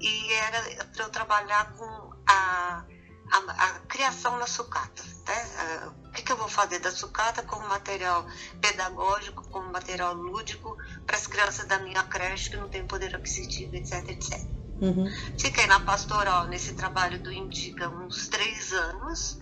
e 0.00 0.32
era 0.32 0.86
para 0.86 1.04
eu 1.04 1.10
trabalhar 1.10 1.72
com 1.72 2.12
a, 2.26 2.84
a, 3.32 3.38
a 3.38 3.78
criação 3.80 4.36
na 4.38 4.46
sucata. 4.46 5.02
Né? 5.26 5.92
O 6.08 6.10
que, 6.12 6.22
que 6.22 6.32
eu 6.32 6.36
vou 6.36 6.48
fazer 6.48 6.80
da 6.80 6.90
sucata 6.90 7.42
como 7.42 7.66
material 7.68 8.26
pedagógico, 8.60 9.48
como 9.48 9.70
material 9.70 10.14
lúdico 10.14 10.76
para 11.06 11.16
as 11.16 11.26
crianças 11.26 11.66
da 11.66 11.78
minha 11.78 12.02
creche 12.02 12.50
que 12.50 12.56
não 12.56 12.68
tem 12.68 12.86
poder 12.86 13.14
aquisitivo, 13.14 13.76
etc, 13.76 14.08
etc. 14.08 14.40
Uhum. 14.82 15.08
Fiquei 15.38 15.66
na 15.68 15.78
pastoral 15.78 16.48
nesse 16.48 16.74
trabalho 16.74 17.22
do 17.22 17.32
Indica 17.32 17.88
uns 17.88 18.26
três 18.26 18.72
anos. 18.72 19.38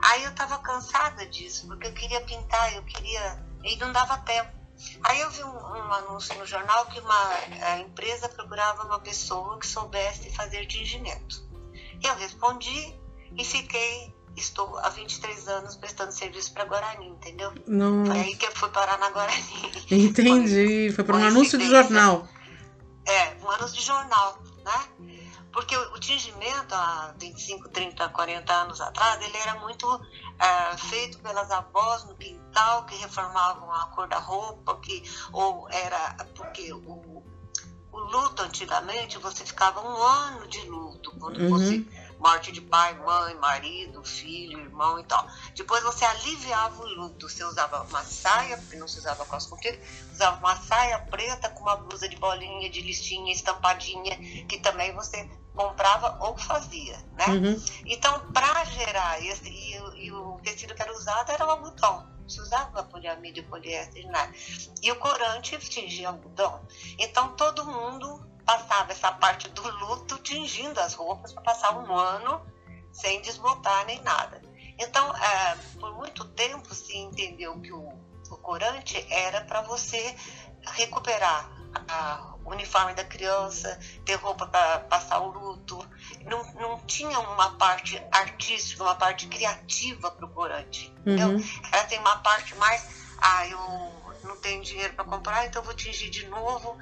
Aí 0.00 0.24
eu 0.24 0.30
estava 0.30 0.58
cansada 0.58 1.26
disso, 1.26 1.66
porque 1.66 1.86
eu 1.86 1.92
queria 1.92 2.20
pintar, 2.22 2.74
eu 2.74 2.82
queria. 2.82 3.44
e 3.64 3.76
não 3.76 3.92
dava 3.92 4.18
tempo. 4.18 4.56
Aí 5.04 5.20
eu 5.20 5.30
vi 5.30 5.42
um, 5.42 5.48
um 5.48 5.92
anúncio 5.92 6.38
no 6.38 6.46
jornal 6.46 6.84
que 6.86 7.00
uma 7.00 7.78
empresa 7.80 8.28
procurava 8.28 8.84
uma 8.84 9.00
pessoa 9.00 9.58
que 9.58 9.66
soubesse 9.66 10.30
fazer 10.30 10.66
tingimento. 10.66 11.46
Eu 12.04 12.14
respondi 12.16 12.94
e 13.36 13.44
fiquei 13.44 14.14
estou 14.36 14.78
há 14.78 14.90
23 14.90 15.48
anos 15.48 15.76
prestando 15.76 16.12
serviço 16.12 16.52
para 16.52 16.64
Guarani, 16.64 17.08
entendeu? 17.08 17.52
Não. 17.66 18.04
Foi 18.06 18.20
aí 18.20 18.36
que 18.36 18.46
eu 18.46 18.52
fui 18.54 18.68
parar 18.68 18.98
na 18.98 19.10
Guarani. 19.10 19.72
Entendi. 19.90 20.92
Foi 20.94 21.04
para 21.04 21.16
um 21.16 21.24
anúncio 21.24 21.58
de 21.58 21.68
jornal. 21.68 22.28
É, 23.06 23.34
um 23.42 23.50
anúncio 23.50 23.76
de 23.76 23.82
jornal, 23.82 24.42
né? 24.64 24.84
Porque 25.56 25.74
o 25.74 25.98
tingimento, 25.98 26.74
há 26.74 27.14
25, 27.16 27.70
30, 27.70 28.10
40 28.10 28.52
anos 28.52 28.78
atrás, 28.78 29.18
ele 29.22 29.38
era 29.38 29.54
muito 29.58 29.86
é, 30.38 30.76
feito 30.76 31.18
pelas 31.20 31.50
avós 31.50 32.04
no 32.04 32.14
quintal, 32.14 32.84
que 32.84 32.94
reformavam 32.96 33.72
a 33.72 33.86
cor 33.86 34.06
da 34.06 34.18
roupa, 34.18 34.78
que, 34.80 35.02
ou 35.32 35.66
era 35.70 36.14
porque 36.34 36.70
o, 36.74 37.24
o 37.90 37.98
luto 37.98 38.42
antigamente, 38.42 39.16
você 39.16 39.46
ficava 39.46 39.80
um 39.80 39.96
ano 39.96 40.46
de 40.46 40.60
luto 40.68 41.10
quando 41.18 41.40
Uhum. 41.40 41.48
você 41.48 41.82
morte 42.18 42.52
de 42.52 42.60
pai, 42.60 42.94
mãe, 42.94 43.34
marido, 43.36 44.02
filho, 44.04 44.60
irmão 44.60 44.98
e 44.98 45.04
tal. 45.04 45.26
Depois 45.54 45.82
você 45.82 46.04
aliviava 46.04 46.82
o 46.82 46.86
luto. 46.86 47.28
Você 47.28 47.44
usava 47.44 47.82
uma 47.84 48.02
saia, 48.04 48.56
porque 48.58 48.76
não 48.76 48.88
se 48.88 48.98
usava 48.98 49.24
calça 49.26 49.48
comprida, 49.48 49.78
usava 50.12 50.38
uma 50.38 50.56
saia 50.56 50.98
preta 50.98 51.48
com 51.50 51.62
uma 51.62 51.76
blusa 51.76 52.08
de 52.08 52.16
bolinha, 52.16 52.70
de 52.70 52.80
listinha, 52.80 53.32
estampadinha, 53.32 54.16
que 54.46 54.58
também 54.60 54.94
você 54.94 55.28
comprava 55.56 56.16
ou 56.20 56.36
fazia, 56.36 56.96
né? 57.14 57.26
Uhum. 57.28 57.64
Então, 57.86 58.20
para 58.32 58.64
gerar 58.66 59.20
esse, 59.24 59.48
e, 59.50 59.80
o- 59.80 59.94
e 59.96 60.12
o 60.12 60.38
tecido 60.42 60.74
que 60.74 60.82
era 60.82 60.92
usado 60.94 61.32
era 61.32 61.44
o 61.46 61.50
algodão. 61.50 62.14
Se 62.28 62.40
usava 62.40 62.82
poliamida 62.84 63.38
e 63.38 63.42
poliéster, 63.42 64.06
nada. 64.10 64.32
E 64.82 64.92
o 64.92 64.96
corante 64.96 65.58
tingia 65.58 66.08
algodão. 66.08 66.60
Então, 66.98 67.34
todo 67.36 67.64
mundo 67.64 68.24
passava 68.44 68.92
essa 68.92 69.10
parte 69.12 69.48
do 69.48 69.62
luto 69.86 70.18
tingindo 70.18 70.78
as 70.78 70.94
roupas 70.94 71.32
para 71.32 71.42
passar 71.42 71.76
um 71.76 71.92
ano 71.96 72.40
sem 72.92 73.20
desbotar 73.22 73.84
nem 73.86 74.00
nada. 74.02 74.40
Então, 74.78 75.10
é, 75.16 75.56
por 75.80 75.94
muito 75.96 76.24
tempo 76.26 76.74
se 76.74 76.96
entendeu 76.96 77.58
que 77.60 77.72
o, 77.72 77.88
o 78.30 78.36
corante 78.38 79.04
era 79.10 79.40
para 79.42 79.62
você 79.62 80.14
recuperar 80.72 81.50
o 82.44 82.50
uniforme 82.50 82.94
da 82.94 83.04
criança, 83.04 83.78
ter 84.04 84.14
roupa 84.14 84.46
para 84.46 84.80
passar 84.80 85.18
o 85.20 85.28
luto. 85.30 85.78
Não, 86.24 86.44
não 86.54 86.78
tinha 86.86 87.18
uma 87.18 87.50
parte 87.56 88.00
artística, 88.12 88.82
uma 88.82 88.94
parte 88.94 89.26
criativa 89.26 90.10
para 90.10 90.26
o 90.26 90.28
corante. 90.28 90.92
Uhum. 91.04 91.42
Ela 91.72 91.84
tem 91.84 91.98
uma 91.98 92.16
parte 92.18 92.54
mais, 92.56 92.84
ah, 93.18 93.46
eu 93.48 93.58
não 94.28 94.36
tenho 94.36 94.62
dinheiro 94.62 94.94
para 94.94 95.04
comprar, 95.04 95.46
então 95.46 95.62
vou 95.62 95.74
tingir 95.74 96.10
de 96.10 96.26
novo, 96.26 96.76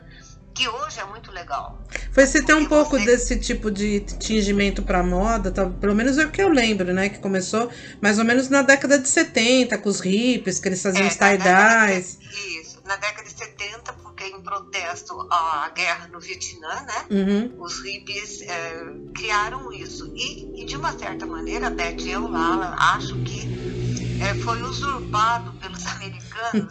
que 0.54 0.68
hoje 0.68 1.00
é 1.00 1.04
muito 1.04 1.32
legal. 1.32 1.82
Foi 2.12 2.26
se 2.26 2.42
tem 2.44 2.54
um 2.54 2.66
pouco 2.66 2.96
você- 2.96 3.04
desse 3.06 3.40
tipo 3.40 3.70
de 3.72 4.00
tingimento 4.00 4.82
para 4.82 5.02
moda, 5.02 5.50
tá? 5.50 5.66
pelo 5.68 5.94
menos 5.96 6.16
é 6.16 6.24
o 6.26 6.30
que 6.30 6.40
eu 6.40 6.48
lembro, 6.48 6.92
né? 6.94 7.08
Que 7.08 7.18
começou 7.18 7.68
mais 8.00 8.18
ou 8.20 8.24
menos 8.24 8.48
na 8.48 8.62
década 8.62 8.98
de 8.98 9.08
70, 9.08 9.76
com 9.78 9.88
os 9.88 9.98
hippies, 10.00 10.60
que 10.60 10.68
eles 10.68 10.80
faziam 10.80 11.08
os 11.08 11.14
É, 11.20 11.36
tie-dyes. 11.36 12.18
Isso, 12.20 12.80
na 12.84 12.94
década 12.96 13.24
de 13.28 13.36
70, 13.36 13.92
porque 13.93 13.93
em 13.93 13.93
protesto 14.44 15.26
à 15.30 15.70
guerra 15.74 16.06
no 16.08 16.20
Vietnã, 16.20 16.82
né? 16.82 17.06
Uhum. 17.10 17.62
Os 17.62 17.80
hippies 17.82 18.42
é, 18.42 18.84
criaram 19.14 19.72
isso. 19.72 20.12
E, 20.14 20.62
e, 20.62 20.64
de 20.64 20.76
uma 20.76 20.96
certa 20.96 21.26
maneira, 21.26 21.70
Beth, 21.70 22.06
eu, 22.06 22.28
Lala, 22.28 22.76
acho 22.78 23.16
que 23.22 23.48
é, 24.22 24.34
foi 24.42 24.62
usurpado 24.62 25.52
pelos 25.54 25.84
americanos 25.88 26.68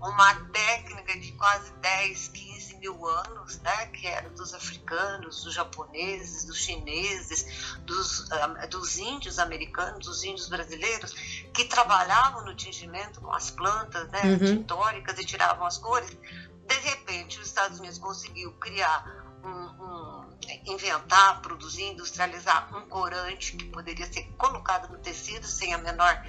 uma 0.00 0.34
técnica 0.52 1.18
de 1.18 1.32
quase 1.32 1.72
10, 1.80 2.28
15 2.28 2.76
mil 2.76 3.06
anos, 3.08 3.58
né? 3.60 3.86
Que 3.86 4.06
era 4.06 4.28
dos 4.30 4.54
africanos, 4.54 5.42
dos 5.42 5.52
japoneses, 5.54 6.44
dos 6.44 6.56
chineses, 6.58 7.74
dos, 7.80 8.28
dos 8.70 8.96
índios 8.98 9.40
americanos, 9.40 10.06
dos 10.06 10.22
índios 10.22 10.48
brasileiros, 10.48 11.12
que 11.52 11.64
trabalhavam 11.64 12.44
no 12.44 12.54
tingimento 12.54 13.20
com 13.20 13.32
as 13.32 13.50
plantas 13.50 14.08
né, 14.10 14.20
Uhum. 14.24 14.38
tintóricas 14.38 15.18
e 15.18 15.24
tiravam 15.24 15.66
as 15.66 15.78
cores. 15.78 16.16
De 16.68 16.74
repente, 16.80 17.40
os 17.40 17.46
Estados 17.46 17.78
Unidos 17.78 17.98
conseguiu 17.98 18.52
criar 18.52 19.04
um, 19.42 19.48
um- 19.48 20.38
inventar, 20.66 21.40
produzir, 21.40 21.84
industrializar 21.84 22.74
um 22.76 22.86
corante 22.88 23.56
que 23.56 23.64
poderia 23.66 24.10
ser 24.12 24.24
colocado 24.36 24.90
no 24.92 24.98
tecido 24.98 25.46
sem 25.46 25.72
a 25.74 25.78
menor 25.78 26.22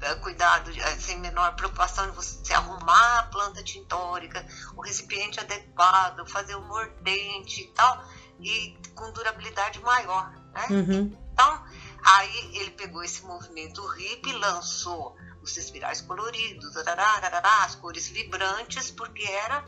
eh, 0.00 0.14
cuidado, 0.16 0.70
eh, 0.70 0.98
sem 0.98 1.18
menor 1.20 1.54
preocupação 1.54 2.10
de 2.10 2.16
você 2.16 2.52
arrumar 2.52 3.20
a 3.20 3.22
planta 3.24 3.62
tintórica, 3.62 4.44
o 4.76 4.82
recipiente 4.82 5.40
adequado, 5.40 6.26
fazer 6.28 6.54
o 6.56 6.62
mordente 6.62 7.62
e 7.62 7.68
tal, 7.68 8.04
e 8.40 8.76
com 8.94 9.10
durabilidade 9.12 9.80
maior, 9.80 10.30
né? 10.52 10.66
Uhum. 10.70 11.18
Então, 11.32 11.64
aí 12.04 12.56
ele 12.56 12.70
pegou 12.72 13.02
esse 13.02 13.22
movimento 13.24 13.86
hippie, 13.86 14.32
lançou 14.32 15.16
os 15.42 15.56
espirais 15.56 16.00
coloridos, 16.00 16.74
as 16.76 17.74
cores 17.76 18.08
vibrantes, 18.08 18.90
porque 18.90 19.22
era 19.24 19.64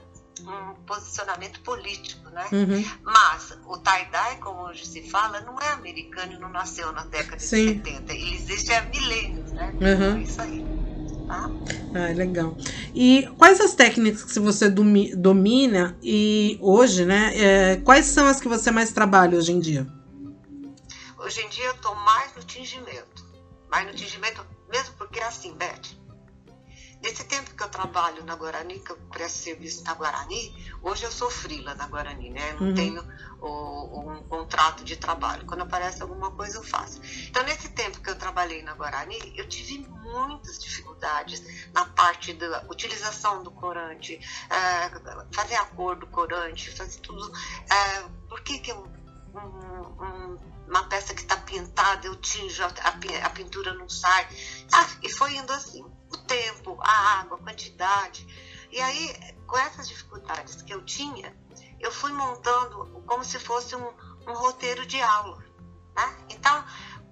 um 0.47 0.75
posicionamento 0.85 1.61
político, 1.61 2.29
né? 2.31 2.47
Uhum. 2.53 2.85
Mas 3.03 3.57
o 3.67 3.79
tie-dye, 3.79 4.37
como 4.41 4.63
hoje 4.63 4.87
se 4.87 5.03
fala, 5.03 5.41
não 5.41 5.59
é 5.61 5.69
americano 5.71 6.33
e 6.35 6.39
não 6.39 6.51
nasceu 6.51 6.93
na 6.93 7.05
década 7.05 7.39
Sim. 7.41 7.81
de 7.81 7.91
70. 7.91 8.13
Ele 8.13 8.35
existe 8.35 8.73
há 8.73 8.83
milênios, 8.83 9.53
né? 9.53 9.75
Uhum. 9.81 10.19
É 10.19 10.23
isso 10.23 10.43
aí. 10.43 10.67
Tá? 11.27 11.51
Ah, 11.95 12.13
legal. 12.15 12.57
E 12.95 13.29
quais 13.37 13.61
as 13.61 13.75
técnicas 13.75 14.25
que 14.25 14.41
você 14.41 14.69
domi- 14.71 15.15
domina 15.15 15.99
e 16.03 16.59
hoje, 16.61 17.05
né? 17.05 17.33
é, 17.37 17.77
quais 17.77 18.07
são 18.07 18.27
as 18.27 18.41
que 18.41 18.49
você 18.49 18.71
mais 18.71 18.93
trabalha 18.93 19.37
hoje 19.37 19.53
em 19.53 19.61
dia? 19.61 19.87
Hoje 21.19 21.41
em 21.43 21.49
dia 21.51 21.67
eu 21.67 21.75
estou 21.75 21.95
mais 21.97 22.35
no 22.35 22.43
tingimento. 22.45 23.27
Mais 23.71 23.87
no 23.87 23.93
tingimento, 23.93 24.43
mesmo 24.71 24.95
porque 24.97 25.19
é 25.19 25.25
assim, 25.25 25.53
Beth. 25.55 25.99
Nesse 27.09 27.25
tempo 27.25 27.55
que 27.57 27.63
eu 27.63 27.71
trabalho 27.71 28.23
na 28.27 28.37
Guarani, 28.37 28.81
que 28.81 28.93
eu 28.93 28.97
presto 29.09 29.39
serviço 29.45 29.83
na 29.83 29.95
Guarani, 29.95 30.55
hoje 30.83 31.05
eu 31.05 31.11
sou 31.11 31.31
frila 31.31 31.75
na 31.75 31.87
Guarani, 31.87 32.29
né? 32.29 32.51
Eu 32.53 32.57
não 32.61 32.67
Uhum. 32.69 32.75
tenho 32.75 33.03
o- 33.41 34.01
um 34.13 34.23
contrato 34.29 34.85
de 34.85 34.95
trabalho. 34.95 35.47
Quando 35.47 35.63
aparece 35.63 36.03
alguma 36.03 36.31
coisa, 36.33 36.59
eu 36.59 36.63
faço. 36.63 37.01
Então, 37.31 37.43
nesse 37.45 37.71
tempo 37.71 37.99
que 38.03 38.11
eu 38.11 38.15
trabalhei 38.19 38.63
na 38.63 38.75
Guarani, 38.75 39.19
eu 39.39 39.49
tive 39.49 39.79
muitas 39.89 40.59
dificuldades 40.59 41.41
na 41.73 41.87
parte 41.87 42.35
da 42.35 42.67
utilização 42.69 43.43
do 43.43 43.53
corante, 43.53 44.21
eh, 44.51 44.91
fazer 45.35 45.55
a 45.55 45.65
cor 45.65 45.97
do 45.99 46.07
corante, 46.09 46.77
fazer 46.77 47.01
tudo. 47.01 47.33
eh, 47.71 48.03
por 48.29 48.43
que, 48.43 48.59
que 48.59 48.71
eu 48.71 48.87
um- 49.35 50.05
um- 50.05 50.39
uma 50.69 50.85
peça 50.89 51.15
que 51.15 51.21
está 51.23 51.37
pintada, 51.39 52.07
eu 52.07 52.17
tinjo, 52.17 52.63
a, 52.65 52.69
a 53.27 53.31
pintura 53.31 53.73
não 53.75 53.89
sai. 53.89 54.27
Ah, 54.73 54.87
e 55.03 55.09
foi 55.11 55.37
indo 55.37 55.53
assim. 55.53 55.83
O 56.13 56.17
tempo, 56.17 56.79
a 56.81 57.21
água, 57.21 57.37
a 57.37 57.43
quantidade. 57.43 58.27
E 58.71 58.81
aí, 58.81 59.35
com 59.47 59.57
essas 59.59 59.89
dificuldades 59.89 60.63
que 60.63 60.73
eu 60.73 60.85
tinha, 60.85 61.35
eu 61.81 61.91
fui 61.93 62.13
montando 62.13 63.03
como 63.07 63.25
se 63.25 63.39
fosse 63.39 63.75
um, 63.75 63.93
um 64.27 64.35
roteiro 64.35 64.87
de 64.87 65.01
aula. 65.01 65.39
Né? 65.97 66.17
Então, 66.31 66.65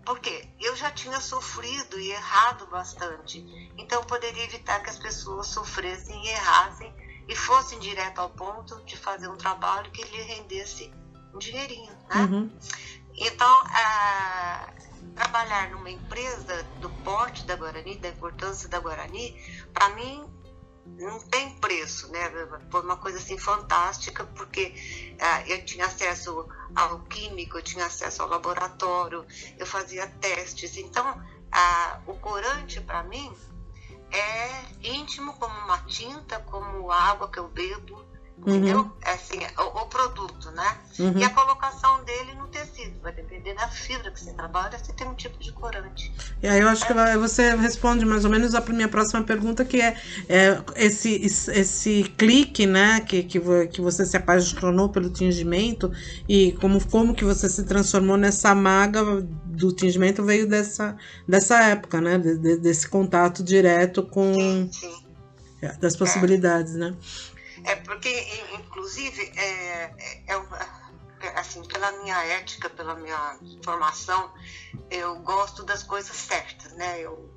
porque 0.04 0.48
eu 0.60 0.76
já 0.76 0.90
tinha 0.90 1.20
sofrido 1.20 1.98
e 1.98 2.10
errado 2.10 2.66
bastante. 2.66 3.38
Então, 3.76 4.00
eu 4.00 4.06
poderia 4.06 4.44
evitar 4.44 4.80
que 4.82 4.90
as 4.90 4.98
pessoas 4.98 5.48
sofressem 5.48 6.24
e 6.24 6.28
errassem 6.28 6.94
e 7.28 7.34
fossem 7.34 7.78
direto 7.80 8.20
ao 8.20 8.30
ponto 8.30 8.82
de 8.84 8.96
fazer 8.96 9.28
um 9.28 9.36
trabalho 9.36 9.90
que 9.90 10.02
lhe 10.02 10.22
rendesse 10.22 10.92
um 11.34 11.38
dinheirinho. 11.38 11.92
Né? 12.08 12.22
Uhum. 12.22 12.58
Então, 13.14 13.62
ah, 13.66 14.72
trabalhar 15.16 15.70
numa 15.70 15.90
empresa 15.90 16.62
do 16.80 16.90
porte 17.02 17.44
da 17.46 17.56
Guarani, 17.56 17.96
da 17.96 18.10
importância 18.10 18.68
da 18.68 18.78
Guarani, 18.78 19.34
para 19.72 19.88
mim 19.90 20.24
não 20.84 21.18
tem 21.18 21.50
preço, 21.58 22.12
né? 22.12 22.20
Foi 22.70 22.82
uma 22.82 22.96
coisa 22.96 23.18
assim 23.18 23.36
fantástica, 23.36 24.24
porque 24.24 24.72
ah, 25.18 25.42
eu 25.48 25.64
tinha 25.64 25.86
acesso 25.86 26.46
ao 26.74 27.00
químico, 27.00 27.58
eu 27.58 27.62
tinha 27.62 27.86
acesso 27.86 28.22
ao 28.22 28.28
laboratório, 28.28 29.26
eu 29.58 29.66
fazia 29.66 30.06
testes. 30.20 30.76
Então, 30.76 31.20
ah, 31.50 32.00
o 32.06 32.14
corante 32.14 32.80
para 32.80 33.02
mim 33.02 33.34
é 34.12 34.64
íntimo 34.82 35.32
como 35.34 35.58
uma 35.60 35.78
tinta, 35.78 36.38
como 36.40 36.90
a 36.92 37.02
água 37.02 37.28
que 37.28 37.38
eu 37.38 37.48
bebo, 37.48 38.04
entendeu? 38.38 38.80
Uhum. 38.80 38.92
É 39.02 39.12
assim, 39.12 39.38
o, 39.58 39.80
o, 39.82 39.86
produto, 39.86 40.50
né? 40.52 40.80
Uhum. 40.98 41.18
E 41.18 41.24
a 41.24 41.30
colocação 41.30 42.04
dele 42.04 42.34
no 42.34 42.48
tecido, 42.86 43.00
vai 43.02 43.12
depender 43.12 43.54
da 43.54 43.68
fibra 43.68 44.10
que 44.10 44.20
você 44.20 44.32
trabalha, 44.32 44.78
você 44.78 44.92
tem 44.92 45.06
um 45.06 45.14
tipo 45.14 45.38
de 45.38 45.52
corante. 45.52 46.12
E 46.42 46.48
aí 46.48 46.60
eu 46.60 46.68
acho 46.68 46.84
é. 46.84 46.86
que 46.86 47.18
você 47.18 47.54
responde 47.56 48.04
mais 48.04 48.24
ou 48.24 48.30
menos 48.30 48.54
a 48.54 48.60
minha 48.60 48.88
próxima 48.88 49.22
pergunta, 49.22 49.64
que 49.64 49.80
é, 49.80 49.96
é 50.28 50.62
esse, 50.76 51.14
esse 51.24 52.04
clique, 52.16 52.66
né, 52.66 53.00
que, 53.00 53.22
que, 53.22 53.40
que 53.68 53.80
você 53.80 54.04
se 54.04 54.16
apaixonou 54.16 54.88
pelo 54.88 55.10
tingimento 55.10 55.92
e 56.28 56.52
como, 56.52 56.84
como 56.88 57.14
que 57.14 57.24
você 57.24 57.48
se 57.48 57.64
transformou 57.64 58.16
nessa 58.16 58.54
maga 58.54 59.02
do 59.44 59.72
tingimento 59.72 60.24
veio 60.24 60.46
dessa, 60.46 60.96
dessa 61.26 61.62
época, 61.64 62.00
né, 62.00 62.18
de, 62.18 62.38
de, 62.38 62.56
desse 62.58 62.88
contato 62.88 63.42
direto 63.42 64.02
com... 64.02 64.34
Sim, 64.34 64.70
sim. 64.72 65.06
É, 65.62 65.72
das 65.78 65.96
possibilidades, 65.96 66.74
né? 66.74 66.94
É 67.64 67.76
porque, 67.76 68.10
inclusive, 68.52 69.32
é, 69.36 69.84
é, 69.84 70.22
é, 70.28 70.36
assim, 71.34 71.62
pela 71.66 71.92
minha 71.92 72.22
ética, 72.24 72.68
pela 72.68 72.94
minha 72.94 73.38
formação, 73.64 74.32
eu 74.90 75.16
gosto 75.20 75.64
das 75.64 75.82
coisas 75.82 76.16
certas, 76.16 76.72
né? 76.72 77.00
Eu, 77.00 77.30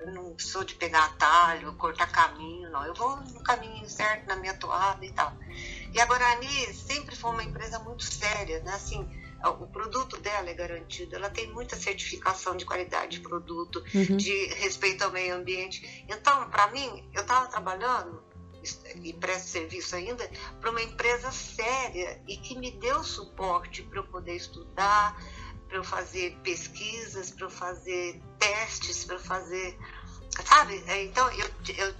eu 0.00 0.12
não 0.12 0.38
sou 0.38 0.64
de 0.64 0.74
pegar 0.74 1.04
atalho, 1.04 1.74
cortar 1.76 2.10
caminho, 2.10 2.70
não. 2.70 2.84
Eu 2.84 2.94
vou 2.94 3.16
no 3.16 3.42
caminho 3.42 3.88
certo, 3.88 4.26
na 4.26 4.36
minha 4.36 4.54
toada 4.54 5.04
e 5.04 5.12
tal. 5.12 5.32
E 5.92 6.00
a 6.00 6.06
Guarani 6.06 6.74
sempre 6.74 7.14
foi 7.14 7.30
uma 7.30 7.44
empresa 7.44 7.78
muito 7.78 8.04
séria, 8.04 8.60
né? 8.60 8.72
Assim, 8.74 9.08
o 9.50 9.66
produto 9.66 10.16
dela 10.18 10.48
é 10.48 10.54
garantido, 10.54 11.14
ela 11.14 11.28
tem 11.28 11.52
muita 11.52 11.76
certificação 11.76 12.56
de 12.56 12.64
qualidade 12.64 13.18
de 13.18 13.20
produto, 13.20 13.84
uhum. 13.94 14.16
de 14.16 14.46
respeito 14.54 15.04
ao 15.04 15.10
meio 15.10 15.34
ambiente. 15.34 16.04
Então, 16.08 16.48
para 16.48 16.68
mim, 16.68 17.08
eu 17.12 17.22
estava 17.22 17.46
trabalhando 17.48 18.23
e 19.02 19.12
presto 19.12 19.48
serviço 19.48 19.94
ainda 19.96 20.28
para 20.60 20.70
uma 20.70 20.82
empresa 20.82 21.30
séria 21.30 22.20
e 22.26 22.36
que 22.36 22.58
me 22.58 22.70
deu 22.72 23.02
suporte 23.02 23.82
para 23.82 23.98
eu 23.98 24.04
poder 24.04 24.36
estudar, 24.36 25.16
para 25.68 25.76
eu 25.76 25.84
fazer 25.84 26.36
pesquisas, 26.42 27.30
para 27.30 27.46
eu 27.46 27.50
fazer 27.50 28.20
testes, 28.38 29.04
para 29.04 29.16
eu 29.16 29.20
fazer. 29.20 29.78
Sabe? 30.44 30.82
É, 30.86 31.04
então, 31.04 31.30
eu, 31.32 31.50
eu 31.76 31.94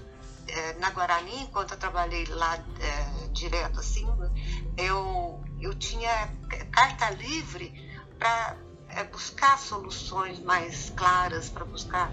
é, 0.48 0.74
na 0.74 0.90
Guarani, 0.90 1.42
enquanto 1.42 1.72
eu 1.72 1.78
trabalhei 1.78 2.26
lá 2.26 2.56
é, 2.80 3.28
direto 3.28 3.80
assim, 3.80 4.06
eu, 4.76 5.42
eu 5.60 5.74
tinha 5.74 6.28
carta 6.70 7.10
livre 7.10 7.72
para 8.18 8.56
é, 8.88 9.04
buscar 9.04 9.58
soluções 9.58 10.38
mais 10.40 10.90
claras, 10.90 11.48
para 11.48 11.64
buscar 11.64 12.12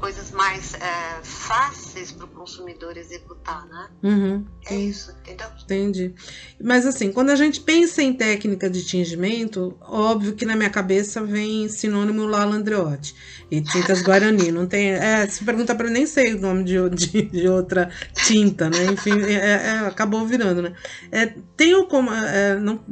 coisas 0.00 0.30
mais 0.30 0.74
é, 0.74 1.22
fáceis 1.22 2.10
para 2.10 2.24
o 2.24 2.28
consumidor 2.28 2.96
executar, 2.96 3.66
né? 3.66 3.88
Uhum, 4.02 4.44
é 4.66 4.74
isso, 4.74 5.14
entendeu? 5.20 5.46
Entendi. 5.62 6.14
Mas 6.60 6.86
assim, 6.86 7.12
quando 7.12 7.30
a 7.30 7.36
gente 7.36 7.60
pensa 7.60 8.02
em 8.02 8.12
técnica 8.12 8.68
de 8.68 8.84
tingimento, 8.84 9.76
óbvio 9.82 10.34
que 10.34 10.46
na 10.46 10.56
minha 10.56 10.70
cabeça 10.70 11.22
vem 11.22 11.68
sinônimo 11.68 12.24
Lala 12.26 12.56
Andreotti 12.56 13.14
e 13.50 13.60
tintas 13.60 14.00
Guarani. 14.00 14.50
Não 14.50 14.66
tem. 14.66 14.92
É, 14.92 15.26
se 15.26 15.44
pergunta 15.44 15.74
para 15.74 15.90
nem 15.90 16.06
sei 16.06 16.34
o 16.34 16.40
nome 16.40 16.64
de, 16.64 16.88
de, 16.90 17.22
de 17.22 17.48
outra 17.48 17.90
tinta, 18.14 18.70
né? 18.70 18.86
Enfim, 18.86 19.20
é, 19.22 19.34
é, 19.34 19.78
acabou 19.86 20.26
virando, 20.26 20.62
né? 20.62 20.74
É, 21.12 21.26
tenho 21.56 21.86
como. 21.86 22.10
É, 22.10 22.58
não, 22.58 22.82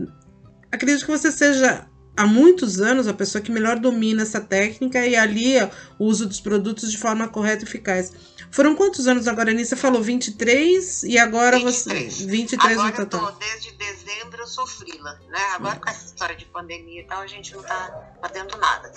acredito 0.71 1.07
que 1.07 1.11
você 1.11 1.33
seja 1.33 1.88
há 2.19 2.27
muitos 2.27 2.81
anos 2.81 3.07
a 3.07 3.15
pessoa 3.15 3.41
que 3.41 3.53
melhor 3.53 3.79
domina 3.79 4.23
essa 4.23 4.41
técnica 4.41 5.07
e 5.07 5.15
alia 5.15 5.71
o 5.99 6.05
uso 6.05 6.27
dos 6.27 6.41
produtos 6.41 6.91
de 6.91 6.99
forma 6.99 7.29
correta 7.29 7.65
e 7.65 7.69
eficaz. 7.69 8.13
Foram 8.51 8.75
quantos 8.75 9.07
anos 9.07 9.29
agora, 9.29 9.51
Anícia? 9.51 9.77
falou 9.77 10.03
23 10.03 11.05
e 11.05 11.17
agora 11.17 11.59
23. 11.59 12.13
você. 12.13 12.27
23 12.27 12.73
agora 12.73 12.91
no 12.91 13.07
total. 13.07 13.21
Eu 13.21 13.33
tô, 13.33 13.39
desde 13.39 13.73
dezembro 13.73 14.41
eu 14.41 14.47
sou 14.47 14.67
frila, 14.67 15.21
né? 15.29 15.41
Agora 15.55 15.77
hum. 15.77 15.81
com 15.81 15.91
essa 15.91 16.07
história 16.07 16.35
de 16.35 16.45
pandemia 16.47 17.03
e 17.03 17.05
tal, 17.05 17.21
a 17.21 17.27
gente 17.27 17.55
não 17.55 17.63
tá 17.63 18.17
fazendo 18.21 18.57
nada. 18.57 18.93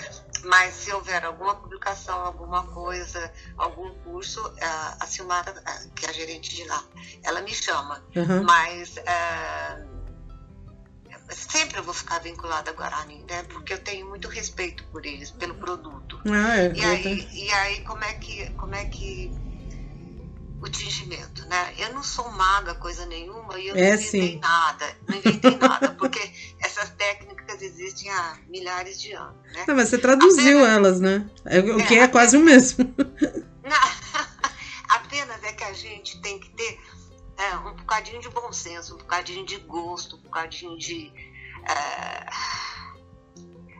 Mas 0.45 0.73
se 0.73 0.91
houver 0.91 1.23
alguma 1.23 1.55
publicação, 1.55 2.19
alguma 2.21 2.63
coisa, 2.67 3.31
algum 3.57 3.93
curso, 4.03 4.41
a 4.99 5.05
Silmara, 5.05 5.53
que 5.95 6.07
é 6.07 6.09
a 6.09 6.13
gerente 6.13 6.55
de 6.55 6.63
lá, 6.63 6.83
ela 7.23 7.41
me 7.41 7.53
chama. 7.53 8.03
Uhum. 8.15 8.43
Mas. 8.43 8.95
Uh, 8.97 10.00
sempre 11.31 11.79
eu 11.79 11.83
vou 11.83 11.93
ficar 11.93 12.19
vinculada 12.19 12.71
a 12.71 12.73
Guarani, 12.73 13.23
né? 13.29 13.43
Porque 13.43 13.73
eu 13.73 13.79
tenho 13.79 14.07
muito 14.07 14.27
respeito 14.27 14.83
por 14.91 15.05
eles, 15.05 15.31
pelo 15.31 15.55
produto. 15.55 16.19
Ah, 16.25 16.57
é, 16.57 16.73
e, 16.73 16.83
aí, 16.83 17.29
e 17.33 17.51
aí 17.51 17.81
como 17.81 18.03
é 18.03 18.13
que 18.13 18.49
como 18.51 18.75
é 18.75 18.85
que 18.85 19.31
o 20.61 20.69
tingimento, 20.69 21.43
né? 21.47 21.73
Eu 21.79 21.93
não 21.93 22.03
sou 22.03 22.29
maga 22.31 22.75
coisa 22.75 23.05
nenhuma 23.07 23.57
e 23.59 23.67
eu 23.67 23.75
é, 23.75 23.79
não 23.79 23.93
inventei 23.95 24.33
sim. 24.33 24.39
nada, 24.39 24.97
não 25.07 25.17
inventei 25.17 25.57
nada, 25.57 25.89
porque 25.97 26.31
essas 26.59 26.89
técnicas 26.91 27.61
existem 27.61 28.11
há 28.11 28.37
milhares 28.47 29.01
de 29.01 29.11
anos, 29.13 29.41
né? 29.53 29.65
Não, 29.67 29.75
mas 29.75 29.89
você 29.89 29.97
traduziu 29.97 30.59
apenas, 30.59 30.75
elas, 30.75 30.99
né? 30.99 31.29
É, 31.45 31.59
o 31.59 31.79
é, 31.79 31.83
que 31.87 31.97
é, 31.97 32.07
quase 32.07 32.37
o 32.37 32.41
mesmo. 32.41 32.93
Não, 33.63 33.91
apenas 34.89 35.43
é 35.43 35.51
que 35.51 35.63
a 35.63 35.73
gente 35.73 36.21
tem 36.21 36.39
que 36.39 36.49
ter 36.51 36.79
é, 37.37 37.55
um 37.57 37.75
bocadinho 37.75 38.21
de 38.21 38.29
bom 38.29 38.51
senso, 38.51 38.95
um 38.95 38.97
bocadinho 38.97 39.45
de 39.45 39.57
gosto, 39.57 40.15
um 40.15 40.21
bocadinho 40.21 40.77
de 40.77 41.11
é, 41.67 42.29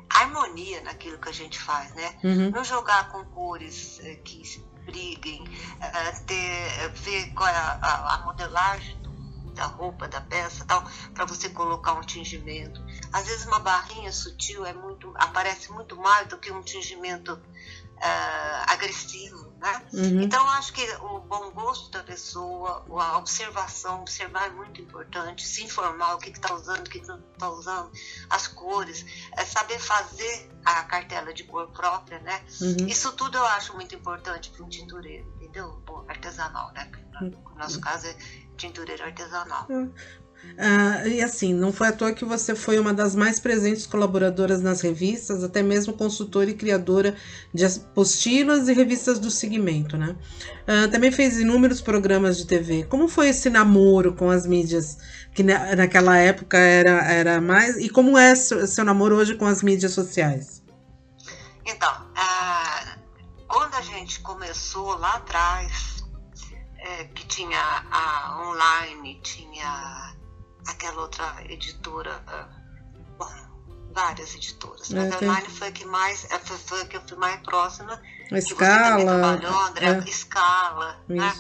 harmonia 0.09 0.81
naquilo 0.81 1.17
que 1.17 1.29
a 1.29 1.33
gente 1.33 1.59
faz, 1.59 1.93
né? 1.93 2.19
Uhum. 2.23 2.51
Não 2.51 2.63
jogar 2.63 3.09
com 3.09 3.23
cores 3.25 3.99
é, 4.01 4.15
que 4.15 4.41
briguem, 4.85 5.43
é, 5.79 6.11
ter, 6.25 6.89
ver 6.95 7.33
qual 7.33 7.47
é 7.47 7.55
a, 7.55 7.79
a, 7.81 8.15
a 8.15 8.25
modelagem 8.25 9.01
da 9.53 9.65
roupa, 9.65 10.07
da 10.07 10.21
peça, 10.21 10.65
tal, 10.65 10.83
para 11.13 11.25
você 11.25 11.49
colocar 11.49 11.93
um 11.93 12.01
tingimento. 12.01 12.81
Às 13.11 13.27
vezes 13.27 13.45
uma 13.45 13.59
barrinha 13.59 14.11
sutil 14.11 14.65
é 14.65 14.73
muito, 14.73 15.13
aparece 15.15 15.71
muito 15.71 15.95
mais 15.97 16.27
do 16.27 16.37
que 16.37 16.51
um 16.51 16.61
tingimento 16.61 17.39
uh, 18.01 18.63
agressivo, 18.67 19.53
né? 19.59 19.85
Uhum. 19.93 20.21
Então, 20.21 20.47
acho 20.49 20.73
que 20.73 20.83
o 20.95 21.19
bom 21.19 21.51
gosto 21.51 21.91
da 21.91 22.03
pessoa, 22.03 22.83
a 22.89 23.17
observação, 23.17 24.01
observar 24.01 24.47
é 24.47 24.49
muito 24.49 24.81
importante, 24.81 25.45
se 25.45 25.63
informar 25.63 26.15
o 26.15 26.17
que 26.17 26.29
está 26.29 26.53
usando, 26.53 26.87
o 26.87 26.89
que 26.89 27.01
não 27.05 27.19
está 27.19 27.49
usando, 27.49 27.91
as 28.29 28.47
cores, 28.47 29.05
é 29.37 29.45
saber 29.45 29.79
fazer 29.79 30.49
a 30.65 30.83
cartela 30.83 31.33
de 31.33 31.43
cor 31.43 31.67
própria, 31.71 32.19
né? 32.19 32.43
Uhum. 32.59 32.87
Isso 32.87 33.11
tudo 33.13 33.37
eu 33.37 33.45
acho 33.45 33.73
muito 33.75 33.93
importante 33.93 34.49
para 34.49 34.65
um 34.65 34.69
tintureiro, 34.69 35.31
entendeu? 35.35 35.81
Bom, 35.85 36.03
artesanal, 36.07 36.71
né? 36.73 36.91
No 37.21 37.55
nosso 37.55 37.75
uhum. 37.75 37.81
caso 37.81 38.07
é 38.07 38.15
tintureiro 38.57 39.03
artesanal. 39.03 39.67
Uhum. 39.69 39.93
Uh, 40.51 41.07
e 41.07 41.21
assim, 41.21 41.53
não 41.53 41.73
foi 41.73 41.87
à 41.87 41.91
toa 41.91 42.11
que 42.11 42.23
você 42.23 42.53
foi 42.53 42.77
uma 42.77 42.93
das 42.93 43.15
mais 43.15 43.39
presentes 43.39 43.87
colaboradoras 43.87 44.61
nas 44.61 44.81
revistas, 44.81 45.43
até 45.43 45.63
mesmo 45.63 45.93
consultora 45.93 46.49
e 46.49 46.53
criadora 46.53 47.15
de 47.53 47.65
apostilas 47.65 48.67
e 48.67 48.73
revistas 48.73 49.17
do 49.17 49.31
segmento, 49.31 49.97
né? 49.97 50.15
Uh, 50.63 50.91
também 50.91 51.11
fez 51.11 51.39
inúmeros 51.39 51.81
programas 51.81 52.37
de 52.37 52.45
TV. 52.45 52.83
Como 52.83 53.07
foi 53.07 53.29
esse 53.29 53.49
namoro 53.49 54.13
com 54.13 54.29
as 54.29 54.45
mídias, 54.45 54.97
que 55.33 55.41
na, 55.41 55.75
naquela 55.75 56.17
época 56.17 56.57
era, 56.57 57.11
era 57.11 57.41
mais. 57.41 57.77
E 57.77 57.89
como 57.89 58.17
é 58.17 58.35
seu, 58.35 58.67
seu 58.67 58.85
namoro 58.85 59.15
hoje 59.15 59.35
com 59.35 59.45
as 59.45 59.63
mídias 59.63 59.93
sociais? 59.93 60.61
Então, 61.65 61.91
uh, 61.91 62.99
quando 63.47 63.73
a 63.75 63.81
gente 63.81 64.19
começou 64.19 64.97
lá 64.97 65.15
atrás, 65.15 66.03
é, 66.77 67.05
que 67.05 67.25
tinha 67.27 67.59
a 67.91 68.47
online, 68.47 69.19
tinha 69.21 70.13
aquela 70.67 71.01
outra 71.01 71.35
editora, 71.45 72.23
ah, 72.27 72.47
bom, 73.17 73.29
várias 73.93 74.35
editoras, 74.35 74.89
mas 74.89 75.11
é, 75.11 75.13
a 75.13 75.17
Online 75.17 75.49
foi 75.49 75.67
a 75.67 75.71
que 75.71 75.85
mais, 75.85 76.29
é, 76.31 76.39
foi, 76.39 76.57
foi 76.57 76.81
a 76.81 76.85
que 76.85 76.97
eu 76.97 77.01
fui 77.07 77.17
mais 77.17 77.41
próxima, 77.41 78.01
a 78.31 78.37
escala, 78.37 79.37
que 79.37 79.45
André, 79.45 79.87
é. 79.87 80.09
escala, 80.09 81.03
né? 81.07 81.33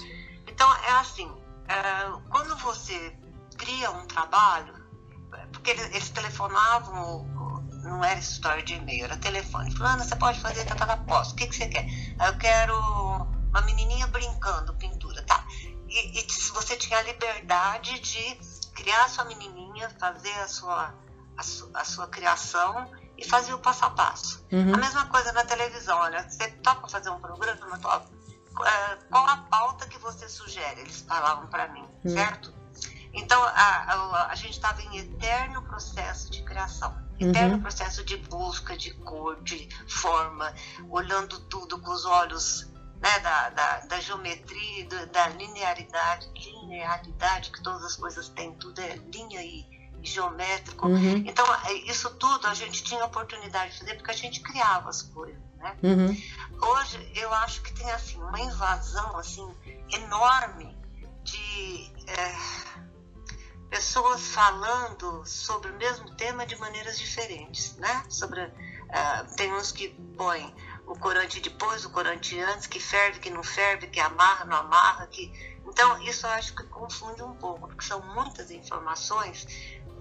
Então 0.47 0.73
é 0.73 0.91
assim, 0.93 1.31
é, 1.67 2.19
quando 2.29 2.55
você 2.57 3.15
cria 3.57 3.91
um 3.91 4.05
trabalho, 4.07 4.81
porque 5.51 5.71
eles, 5.71 5.85
eles 5.87 6.09
telefonavam, 6.09 7.25
não 7.83 8.03
era 8.03 8.19
história 8.19 8.63
de 8.63 8.73
e-mail, 8.73 9.05
era 9.05 9.17
telefone. 9.17 9.71
Fulano, 9.75 10.03
você 10.03 10.15
pode 10.15 10.39
fazer 10.39 10.65
tanta 10.65 10.97
posso. 10.97 11.33
O 11.33 11.35
que, 11.35 11.47
que 11.47 11.55
você 11.55 11.67
quer? 11.67 11.85
Eu 12.25 12.37
quero 12.37 12.75
uma 12.75 13.61
menininha 13.63 14.07
brincando, 14.07 14.73
pintura, 14.75 15.21
tá? 15.23 15.45
E, 15.87 16.19
e 16.19 16.27
você 16.53 16.75
tinha 16.77 16.99
a 16.99 17.03
liberdade 17.03 17.99
de 17.99 18.60
criar 18.73 19.05
a 19.05 19.09
sua 19.09 19.25
menininha, 19.25 19.89
fazer 19.99 20.33
a 20.39 20.47
sua, 20.47 20.93
a, 21.37 21.43
su, 21.43 21.69
a 21.73 21.83
sua 21.83 22.07
criação 22.07 22.89
e 23.17 23.27
fazer 23.27 23.53
o 23.53 23.59
passo 23.59 23.85
a 23.85 23.89
passo. 23.91 24.45
Uhum. 24.51 24.73
A 24.73 24.77
mesma 24.77 25.05
coisa 25.07 25.31
na 25.31 25.43
televisão, 25.43 25.97
olha, 25.97 26.27
você 26.27 26.47
topa 26.47 26.87
fazer 26.87 27.09
um 27.09 27.19
programa, 27.19 27.77
topa. 27.79 28.05
uh, 28.07 29.09
qual 29.09 29.27
a 29.27 29.37
pauta 29.37 29.87
que 29.87 29.97
você 29.99 30.27
sugere? 30.27 30.81
Eles 30.81 31.01
falavam 31.01 31.47
para 31.47 31.67
mim, 31.69 31.87
hum. 32.03 32.09
certo? 32.09 32.53
Então, 33.13 33.43
a, 33.43 33.49
a, 33.49 34.27
a 34.31 34.35
gente 34.35 34.53
estava 34.53 34.81
em 34.81 34.97
eterno 34.97 35.61
processo 35.63 36.31
de 36.31 36.41
criação, 36.43 36.95
eterno 37.19 37.55
uhum. 37.55 37.61
processo 37.61 38.03
de 38.05 38.15
busca 38.17 38.77
de 38.77 38.93
cor, 38.93 39.41
de 39.43 39.67
forma, 39.87 40.53
olhando 40.89 41.39
tudo 41.41 41.79
com 41.79 41.91
os 41.91 42.05
olhos 42.05 42.70
né, 43.01 43.19
da, 43.19 43.49
da, 43.49 43.79
da, 43.79 43.99
geometria, 43.99 44.85
da 45.07 45.27
linearidade, 45.29 46.29
linearidade 46.35 47.51
que 47.51 47.61
todas 47.63 47.83
as 47.83 47.95
coisas 47.95 48.29
têm, 48.29 48.53
tudo 48.53 48.79
é 48.79 48.95
linha 49.11 49.41
e, 49.41 49.65
e 50.01 50.05
geométrico. 50.05 50.87
Uhum. 50.87 51.17
Então, 51.25 51.45
é, 51.65 51.73
isso 51.89 52.11
tudo 52.11 52.47
a 52.47 52.53
gente 52.53 52.83
tinha 52.83 53.03
oportunidade 53.03 53.73
de 53.73 53.79
fazer 53.79 53.95
porque 53.95 54.11
a 54.11 54.15
gente 54.15 54.39
criava 54.41 54.89
as 54.89 55.01
coisas. 55.01 55.41
Né? 55.57 55.75
Uhum. 55.81 56.21
Hoje, 56.61 57.11
eu 57.15 57.33
acho 57.33 57.61
que 57.63 57.73
tem 57.73 57.89
assim, 57.91 58.21
uma 58.21 58.39
invasão 58.39 59.17
assim, 59.17 59.47
enorme 59.93 60.77
de. 61.23 61.91
É, 62.07 62.81
pessoas 63.71 64.27
falando 64.27 65.23
sobre 65.25 65.71
o 65.71 65.77
mesmo 65.77 66.13
tema 66.15 66.45
de 66.45 66.57
maneiras 66.57 66.99
diferentes, 66.99 67.77
né? 67.77 68.03
Sobre, 68.09 68.43
uh, 68.43 69.35
tem 69.37 69.51
uns 69.53 69.71
que 69.71 69.87
põem 70.17 70.53
o 70.91 70.99
corante 70.99 71.39
depois, 71.39 71.85
o 71.85 71.89
corante 71.89 72.37
antes, 72.39 72.67
que 72.67 72.79
ferve, 72.79 73.19
que 73.19 73.29
não 73.29 73.41
ferve, 73.41 73.87
que 73.87 73.99
amarra, 73.99 74.43
não 74.45 74.57
amarra, 74.57 75.07
que... 75.07 75.31
Então, 75.65 76.01
isso 76.03 76.25
eu 76.25 76.31
acho 76.31 76.53
que 76.53 76.63
confunde 76.63 77.23
um 77.23 77.33
pouco, 77.35 77.67
porque 77.67 77.85
são 77.85 78.01
muitas 78.13 78.51
informações 78.51 79.47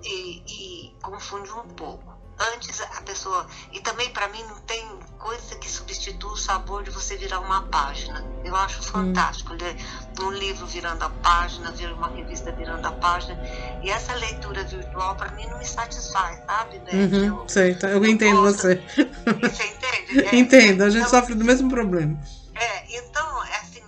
e, 0.03 0.42
e 0.88 0.96
confunde 1.00 1.53
um 1.53 1.68
pouco. 1.68 2.19
Antes 2.55 2.81
a 2.81 3.03
pessoa. 3.03 3.46
E 3.72 3.81
também 3.81 4.11
para 4.11 4.29
mim 4.29 4.42
não 4.44 4.57
tem 4.61 4.83
coisa 5.18 5.57
que 5.57 5.70
substitua 5.70 6.33
o 6.33 6.37
sabor 6.37 6.83
de 6.83 6.90
você 6.90 7.16
virar 7.16 7.40
uma 7.40 7.62
página. 7.64 8.24
Eu 8.42 8.57
acho 8.57 8.83
fantástico 8.83 9.53
hum. 9.53 9.59
ler 9.61 9.76
um 10.22 10.31
livro 10.31 10.66
virando 10.66 11.03
a 11.05 11.11
página, 11.11 11.70
ver 11.72 11.92
uma 11.92 12.09
revista 12.09 12.50
virando 12.53 12.87
a 12.87 12.92
página. 12.92 13.38
E 13.83 13.90
essa 13.90 14.14
leitura 14.14 14.64
virtual 14.64 15.14
para 15.16 15.31
mim 15.33 15.46
não 15.46 15.59
me 15.59 15.66
satisfaz, 15.66 16.42
sabe, 16.46 16.79
Beth? 16.79 16.94
Uhum, 16.94 17.24
eu, 17.40 17.48
sei, 17.48 17.74
tá, 17.74 17.88
eu, 17.88 18.03
eu 18.03 18.07
entendo 18.07 18.40
gosto. 18.40 18.62
você. 18.62 18.76
Você 18.76 19.64
entende? 19.66 20.24
É, 20.24 20.37
Entendo, 20.37 20.83
a 20.83 20.90
gente 20.90 21.07
então, 21.07 21.20
sofre 21.20 21.35
do 21.35 21.44
mesmo 21.44 21.68
problema. 21.68 22.18
É, 22.55 22.98
então, 22.98 23.44
é 23.44 23.57
assim, 23.57 23.83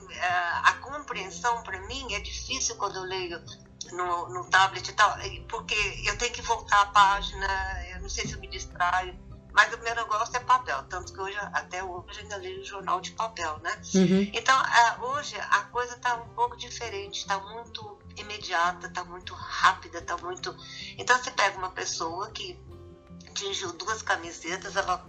a 0.64 0.72
compreensão 0.80 1.62
para 1.62 1.80
mim 1.86 2.14
é 2.14 2.20
difícil 2.20 2.76
quando 2.76 2.96
eu 2.96 3.02
leio 3.02 3.40
no, 3.92 4.28
no 4.28 4.44
tablet 4.46 4.88
e 4.88 4.92
tal, 4.92 5.16
porque 5.48 5.74
eu 6.06 6.16
tenho 6.18 6.32
que 6.32 6.42
voltar 6.42 6.80
a 6.82 6.86
página, 6.86 7.46
eu 7.90 8.00
não 8.00 8.08
sei 8.08 8.26
se 8.26 8.34
eu 8.34 8.40
me 8.40 8.48
distraio, 8.48 9.18
mas 9.52 9.72
o 9.74 9.78
meu 9.78 9.94
negócio 9.94 10.34
é 10.36 10.40
papel, 10.40 10.82
tanto 10.84 11.12
que 11.12 11.20
hoje, 11.20 11.36
até 11.52 11.84
hoje 11.84 12.20
ainda 12.20 12.36
leio 12.36 12.64
jornal 12.64 13.00
de 13.00 13.12
papel, 13.12 13.58
né? 13.58 13.80
Uhum. 13.94 14.30
Então, 14.32 14.56
hoje 15.00 15.36
a 15.36 15.60
coisa 15.64 15.94
está 15.94 16.14
um 16.14 16.28
pouco 16.30 16.56
diferente, 16.56 17.18
está 17.18 17.38
muito 17.38 17.98
imediata, 18.16 18.86
está 18.86 19.04
muito 19.04 19.34
rápida, 19.34 19.98
está 19.98 20.16
muito... 20.16 20.56
Então, 20.96 21.18
você 21.18 21.30
pega 21.30 21.58
uma 21.58 21.70
pessoa 21.70 22.30
que 22.30 22.58
atingiu 23.28 23.72
duas 23.74 24.00
camisetas, 24.00 24.74
ela 24.74 25.06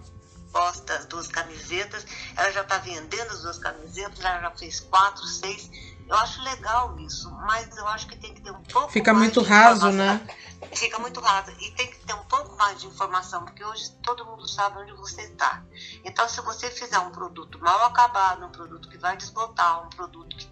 posta 0.51 0.93
as 0.93 1.05
duas 1.05 1.27
camisetas, 1.27 2.05
ela 2.35 2.51
já 2.51 2.61
está 2.61 2.77
vendendo 2.77 3.31
as 3.31 3.41
duas 3.41 3.57
camisetas, 3.57 4.19
ela 4.19 4.41
já 4.41 4.51
fez 4.51 4.81
quatro, 4.81 5.25
seis 5.25 5.69
eu 6.07 6.15
acho 6.17 6.41
legal 6.43 6.99
isso, 6.99 7.31
mas 7.31 7.75
eu 7.77 7.87
acho 7.87 8.07
que 8.07 8.17
tem 8.17 8.33
que 8.33 8.41
ter 8.41 8.51
um 8.51 8.61
pouco 8.63 8.91
Fica 8.91 9.13
muito 9.13 9.41
raso, 9.41 9.89
né? 9.91 10.25
Fica 10.73 10.99
muito 10.99 11.19
raso. 11.19 11.51
E 11.59 11.71
tem 11.71 11.89
que 11.89 11.99
ter 11.99 12.13
um 12.13 12.23
pouco 12.25 12.55
mais 12.57 12.79
de 12.81 12.87
informação, 12.87 13.43
porque 13.43 13.63
hoje 13.63 13.91
todo 14.03 14.25
mundo 14.25 14.47
sabe 14.47 14.79
onde 14.79 14.93
você 14.93 15.21
está. 15.23 15.63
Então, 16.03 16.27
se 16.27 16.41
você 16.41 16.69
fizer 16.69 16.99
um 16.99 17.11
produto 17.11 17.59
mal 17.59 17.85
acabado, 17.85 18.45
um 18.45 18.51
produto 18.51 18.89
que 18.89 18.97
vai 18.97 19.15
desbotar, 19.17 19.85
um 19.85 19.89
produto 19.89 20.35
que 20.35 20.49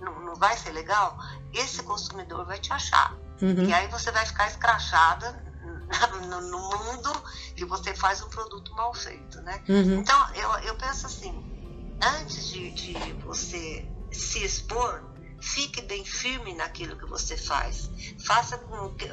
não, 0.00 0.20
não 0.20 0.34
vai 0.34 0.56
ser 0.56 0.70
legal, 0.70 1.16
esse 1.52 1.82
consumidor 1.82 2.44
vai 2.44 2.58
te 2.58 2.72
achar. 2.72 3.12
Uhum. 3.40 3.64
E 3.64 3.72
aí 3.72 3.88
você 3.88 4.10
vai 4.12 4.24
ficar 4.24 4.46
escrachada 4.46 5.44
no, 6.28 6.40
no, 6.40 6.78
mundo 6.78 7.12
que 7.56 7.64
você 7.64 7.94
faz 7.94 8.22
um 8.22 8.28
produto 8.28 8.72
mal 8.74 8.94
feito, 8.94 9.40
né? 9.42 9.62
Uhum. 9.68 9.98
Então, 9.98 10.34
eu, 10.34 10.50
eu 10.60 10.74
penso 10.76 11.06
assim, 11.06 11.44
antes 12.00 12.48
de, 12.48 12.70
de 12.70 13.12
você 13.24 13.86
se 14.12 14.44
expor, 14.44 15.02
fique 15.40 15.82
bem 15.82 16.04
firme 16.04 16.54
naquilo 16.54 16.96
que 16.96 17.06
você 17.06 17.36
faz. 17.36 17.90
Faça 18.24 18.58
com 18.58 18.94
que, 18.94 19.08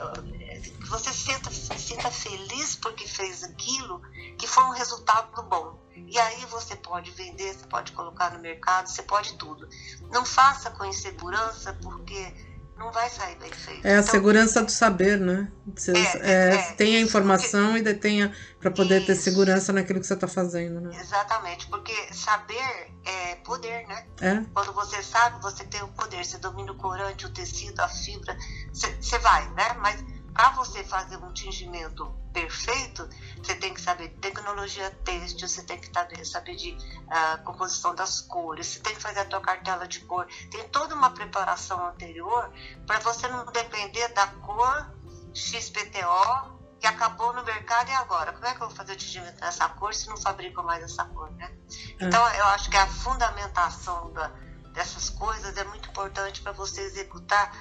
você 0.87 1.11
sinta, 1.11 1.51
sinta 1.51 2.11
feliz 2.11 2.75
porque 2.75 3.07
fez 3.07 3.43
aquilo 3.43 4.01
que 4.37 4.47
foi 4.47 4.63
um 4.65 4.71
resultado 4.71 5.41
bom. 5.43 5.79
E 5.95 6.17
aí 6.17 6.45
você 6.45 6.75
pode 6.75 7.11
vender, 7.11 7.53
você 7.53 7.67
pode 7.67 7.91
colocar 7.91 8.31
no 8.31 8.39
mercado, 8.39 8.87
você 8.87 9.03
pode 9.03 9.37
tudo. 9.37 9.67
Não 10.11 10.25
faça 10.25 10.71
com 10.71 10.85
insegurança 10.85 11.73
porque 11.81 12.33
não 12.79 12.91
vai 12.91 13.09
sair 13.09 13.35
bem 13.35 13.51
feito. 13.51 13.85
É 13.85 13.97
a 13.97 13.99
então, 13.99 14.11
segurança 14.11 14.63
do 14.63 14.71
saber, 14.71 15.19
né? 15.19 15.51
Você 15.75 15.91
é, 15.91 16.19
é, 16.21 16.55
é, 16.55 16.71
tem 16.73 16.95
a 16.95 17.01
informação 17.01 17.65
porque, 17.65 17.79
e 17.79 17.81
detenha 17.83 18.33
para 18.59 18.71
poder 18.71 18.99
isso, 18.99 19.07
ter 19.07 19.15
segurança 19.15 19.73
naquilo 19.73 19.99
que 19.99 20.07
você 20.07 20.13
está 20.13 20.27
fazendo, 20.27 20.79
né? 20.79 20.97
Exatamente, 20.99 21.67
porque 21.67 21.93
saber 22.13 22.91
é 23.05 23.35
poder, 23.35 23.85
né? 23.85 24.05
É. 24.21 24.41
Quando 24.53 24.73
você 24.73 25.03
sabe, 25.03 25.41
você 25.41 25.65
tem 25.65 25.83
o 25.83 25.89
poder, 25.89 26.25
você 26.25 26.37
domina 26.37 26.71
o 26.71 26.75
corante, 26.75 27.25
o 27.25 27.29
tecido, 27.29 27.81
a 27.81 27.89
fibra, 27.89 28.35
você, 28.71 28.95
você 28.95 29.19
vai, 29.19 29.47
né? 29.51 29.73
Mas 29.79 30.03
para 30.33 30.51
você 30.51 30.83
fazer 30.83 31.17
um 31.17 31.33
tingimento 31.33 32.05
perfeito, 32.33 33.07
você 33.37 33.55
tem 33.55 33.73
que 33.73 33.81
saber 33.81 34.09
de 34.09 34.15
tecnologia 34.15 34.89
têxtil, 35.03 35.47
você 35.47 35.63
tem 35.63 35.79
que 35.79 36.25
saber 36.25 36.55
de 36.55 36.71
uh, 36.71 37.43
composição 37.43 37.95
das 37.95 38.21
cores, 38.21 38.67
você 38.67 38.79
tem 38.79 38.95
que 38.95 39.01
fazer 39.01 39.19
a 39.21 39.25
tua 39.25 39.41
cartela 39.41 39.87
de 39.87 40.01
cor. 40.01 40.27
Tem 40.51 40.67
toda 40.69 40.95
uma 40.95 41.09
preparação 41.09 41.87
anterior 41.87 42.51
para 42.85 42.99
você 42.99 43.27
não 43.27 43.45
depender 43.51 44.07
da 44.09 44.27
cor 44.27 44.91
XPTO 45.33 46.59
que 46.79 46.87
acabou 46.87 47.33
no 47.33 47.43
mercado 47.43 47.89
e 47.89 47.93
agora? 47.93 48.31
Como 48.31 48.45
é 48.45 48.53
que 48.53 48.61
eu 48.61 48.67
vou 48.67 48.75
fazer 48.75 48.93
o 48.93 48.95
tingimento 48.95 49.39
dessa 49.39 49.67
cor 49.67 49.93
se 49.93 50.07
não 50.07 50.17
fabrico 50.17 50.63
mais 50.63 50.83
essa 50.83 51.03
cor, 51.05 51.29
né? 51.31 51.51
É. 51.99 52.05
Então, 52.05 52.25
eu 52.33 52.45
acho 52.47 52.69
que 52.69 52.77
a 52.77 52.87
fundamentação 52.87 54.13
da, 54.13 54.31
dessas 54.73 55.09
coisas 55.09 55.57
é 55.57 55.63
muito 55.65 55.89
importante 55.89 56.41
para 56.41 56.53
você 56.53 56.81
executar 56.81 57.51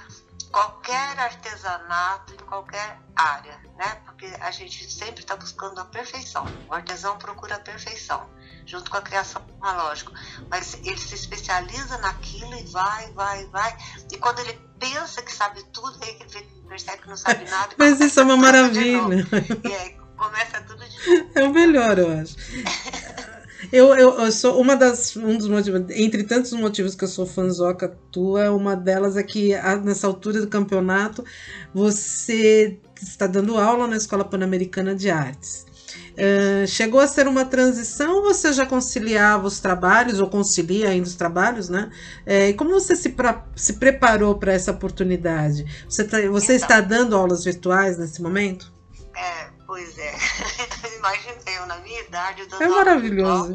qualquer 0.51 1.19
artesanato 1.19 2.33
em 2.33 2.45
qualquer 2.45 2.99
área, 3.15 3.59
né? 3.77 4.01
Porque 4.05 4.25
a 4.39 4.51
gente 4.51 4.89
sempre 4.91 5.21
está 5.21 5.35
buscando 5.35 5.79
a 5.79 5.85
perfeição. 5.85 6.45
O 6.67 6.73
artesão 6.73 7.17
procura 7.17 7.55
a 7.55 7.59
perfeição, 7.59 8.29
junto 8.65 8.89
com 8.89 8.97
a 8.97 9.01
criação 9.01 9.41
analógica. 9.61 10.11
Mas 10.49 10.75
ele 10.83 10.97
se 10.97 11.15
especializa 11.15 11.97
naquilo 11.99 12.55
e 12.55 12.63
vai, 12.67 13.11
vai, 13.13 13.45
vai. 13.47 13.77
E 14.11 14.17
quando 14.17 14.39
ele 14.39 14.53
pensa 14.79 15.21
que 15.21 15.33
sabe 15.33 15.63
tudo, 15.71 15.97
aí 16.03 16.17
ele 16.19 16.63
percebe 16.67 17.03
que 17.03 17.09
não 17.09 17.17
sabe 17.17 17.45
nada. 17.49 17.75
Mas 17.77 17.99
isso 17.99 18.19
é 18.19 18.23
uma 18.23 18.37
maravilha. 18.37 19.27
E 19.63 19.73
aí 19.73 19.97
começa 20.17 20.61
tudo 20.61 20.83
de 20.87 20.97
novo. 20.97 21.29
É 21.35 21.43
o 21.43 21.53
melhor, 21.53 21.97
eu 21.97 22.19
acho. 22.19 22.35
Eu, 23.71 23.93
eu, 23.93 24.19
eu, 24.19 24.31
sou 24.31 24.59
uma 24.59 24.75
das 24.75 25.15
um 25.17 25.37
dos 25.37 25.47
motivos, 25.47 25.83
entre 25.89 26.23
tantos 26.23 26.53
motivos 26.53 26.95
que 26.95 27.03
eu 27.03 27.07
sou 27.07 27.25
fanzoca 27.25 27.93
tua, 28.11 28.51
uma 28.51 28.75
delas 28.75 29.17
é 29.17 29.23
que 29.23 29.51
nessa 29.83 30.07
altura 30.07 30.39
do 30.39 30.47
campeonato 30.47 31.25
você 31.73 32.77
está 33.01 33.27
dando 33.27 33.57
aula 33.57 33.87
na 33.87 33.97
Escola 33.97 34.23
Pan-Americana 34.23 34.95
de 34.95 35.09
Artes. 35.09 35.65
Uh, 36.13 36.67
chegou 36.67 36.99
a 36.99 37.07
ser 37.07 37.27
uma 37.27 37.45
transição 37.45 38.17
ou 38.17 38.23
você 38.23 38.53
já 38.53 38.65
conciliava 38.65 39.47
os 39.47 39.59
trabalhos, 39.59 40.19
ou 40.19 40.27
concilia 40.27 40.89
ainda 40.89 41.07
os 41.07 41.15
trabalhos, 41.15 41.69
né? 41.69 41.89
É, 42.25 42.49
e 42.49 42.53
como 42.53 42.71
você 42.71 42.95
se, 42.95 43.09
pra, 43.09 43.45
se 43.55 43.73
preparou 43.73 44.35
para 44.35 44.53
essa 44.53 44.71
oportunidade? 44.71 45.65
Você, 45.87 46.03
tá, 46.03 46.17
você 46.29 46.55
então, 46.55 46.67
está 46.67 46.81
dando 46.81 47.15
aulas 47.15 47.43
virtuais 47.43 47.97
nesse 47.97 48.21
momento? 48.21 48.71
É, 49.15 49.48
Pois 49.69 49.99
é. 49.99 50.15
Imaginei 50.97 51.59
eu 51.59 51.67
na 51.67 51.77
minha 51.77 52.01
idade. 52.01 52.41
é 52.59 52.67
maravilhoso. 52.67 53.53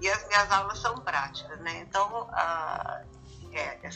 e 0.00 0.08
as 0.08 0.26
minhas 0.26 0.50
aulas 0.50 0.78
são 0.78 0.96
práticas, 1.00 1.60
né? 1.60 1.80
Então, 1.86 2.22
uh, 2.22 3.06
é, 3.52 3.78
é, 3.82 3.90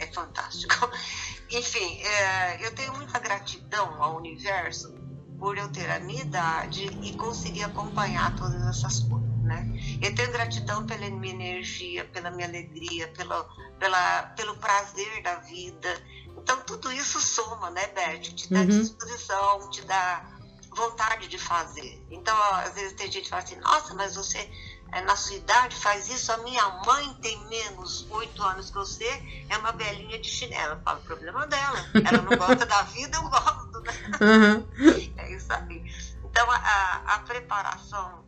é, 0.00 0.06
fantástico. 0.12 0.90
Enfim, 1.50 2.02
é, 2.02 2.66
eu 2.66 2.74
tenho 2.74 2.92
muita 2.92 3.18
gratidão 3.18 4.02
ao 4.02 4.18
universo 4.18 4.94
por 5.38 5.56
eu 5.56 5.72
ter 5.72 5.90
a 5.90 5.98
minha 5.98 6.20
idade 6.20 6.84
e 7.02 7.16
conseguir 7.16 7.64
acompanhar 7.64 8.36
todas 8.36 8.60
essas 8.66 9.00
coisas. 9.00 9.30
Né? 9.44 9.66
Eu 10.02 10.14
tenho 10.14 10.30
gratidão 10.30 10.84
pela 10.84 11.08
minha 11.08 11.32
energia, 11.32 12.04
pela 12.04 12.30
minha 12.30 12.46
alegria, 12.46 13.08
pelo, 13.08 13.44
pela, 13.78 14.24
pelo 14.36 14.58
prazer 14.58 15.22
da 15.22 15.36
vida. 15.36 15.88
Então, 16.36 16.60
tudo 16.66 16.92
isso 16.92 17.18
soma, 17.18 17.70
né, 17.70 17.86
Beth? 17.88 18.34
Te 18.34 18.52
dá 18.52 18.60
uhum. 18.60 18.66
disposição, 18.66 19.70
te 19.70 19.80
dá 19.86 20.31
vontade 20.74 21.28
de 21.28 21.38
fazer. 21.38 22.04
Então, 22.10 22.36
às 22.54 22.74
vezes 22.74 22.94
tem 22.94 23.10
gente 23.10 23.24
que 23.24 23.30
fala 23.30 23.42
assim, 23.42 23.56
nossa, 23.56 23.94
mas 23.94 24.16
você 24.16 24.50
é, 24.92 25.00
na 25.00 25.16
sua 25.16 25.36
idade 25.36 25.74
faz 25.74 26.08
isso, 26.10 26.30
a 26.32 26.36
minha 26.38 26.68
mãe 26.84 27.14
tem 27.14 27.38
menos 27.48 28.06
oito 28.10 28.42
anos 28.42 28.68
que 28.68 28.76
você, 28.76 29.44
é 29.48 29.56
uma 29.56 29.72
belinha 29.72 30.18
de 30.18 30.28
chinelo. 30.28 30.74
Eu 30.74 30.80
falo, 30.82 31.00
problema 31.00 31.46
dela. 31.46 31.78
Ela 31.94 32.22
não 32.22 32.36
gosta 32.36 32.66
da 32.66 32.82
vida, 32.82 33.16
eu 33.16 33.28
gosto, 33.28 33.80
né? 33.80 33.92
Uhum. 34.20 35.12
É 35.16 35.32
isso 35.32 35.52
aí. 35.52 35.82
Então, 36.24 36.50
a, 36.50 37.02
a 37.06 37.18
preparação, 37.20 38.24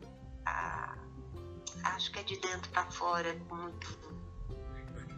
a, 0.47 0.95
acho 1.85 2.11
que 2.11 2.21
é 2.21 2.23
de 2.23 2.37
dentro 2.39 2.71
para 2.71 2.85
fora, 2.91 3.35
muito, 3.51 3.99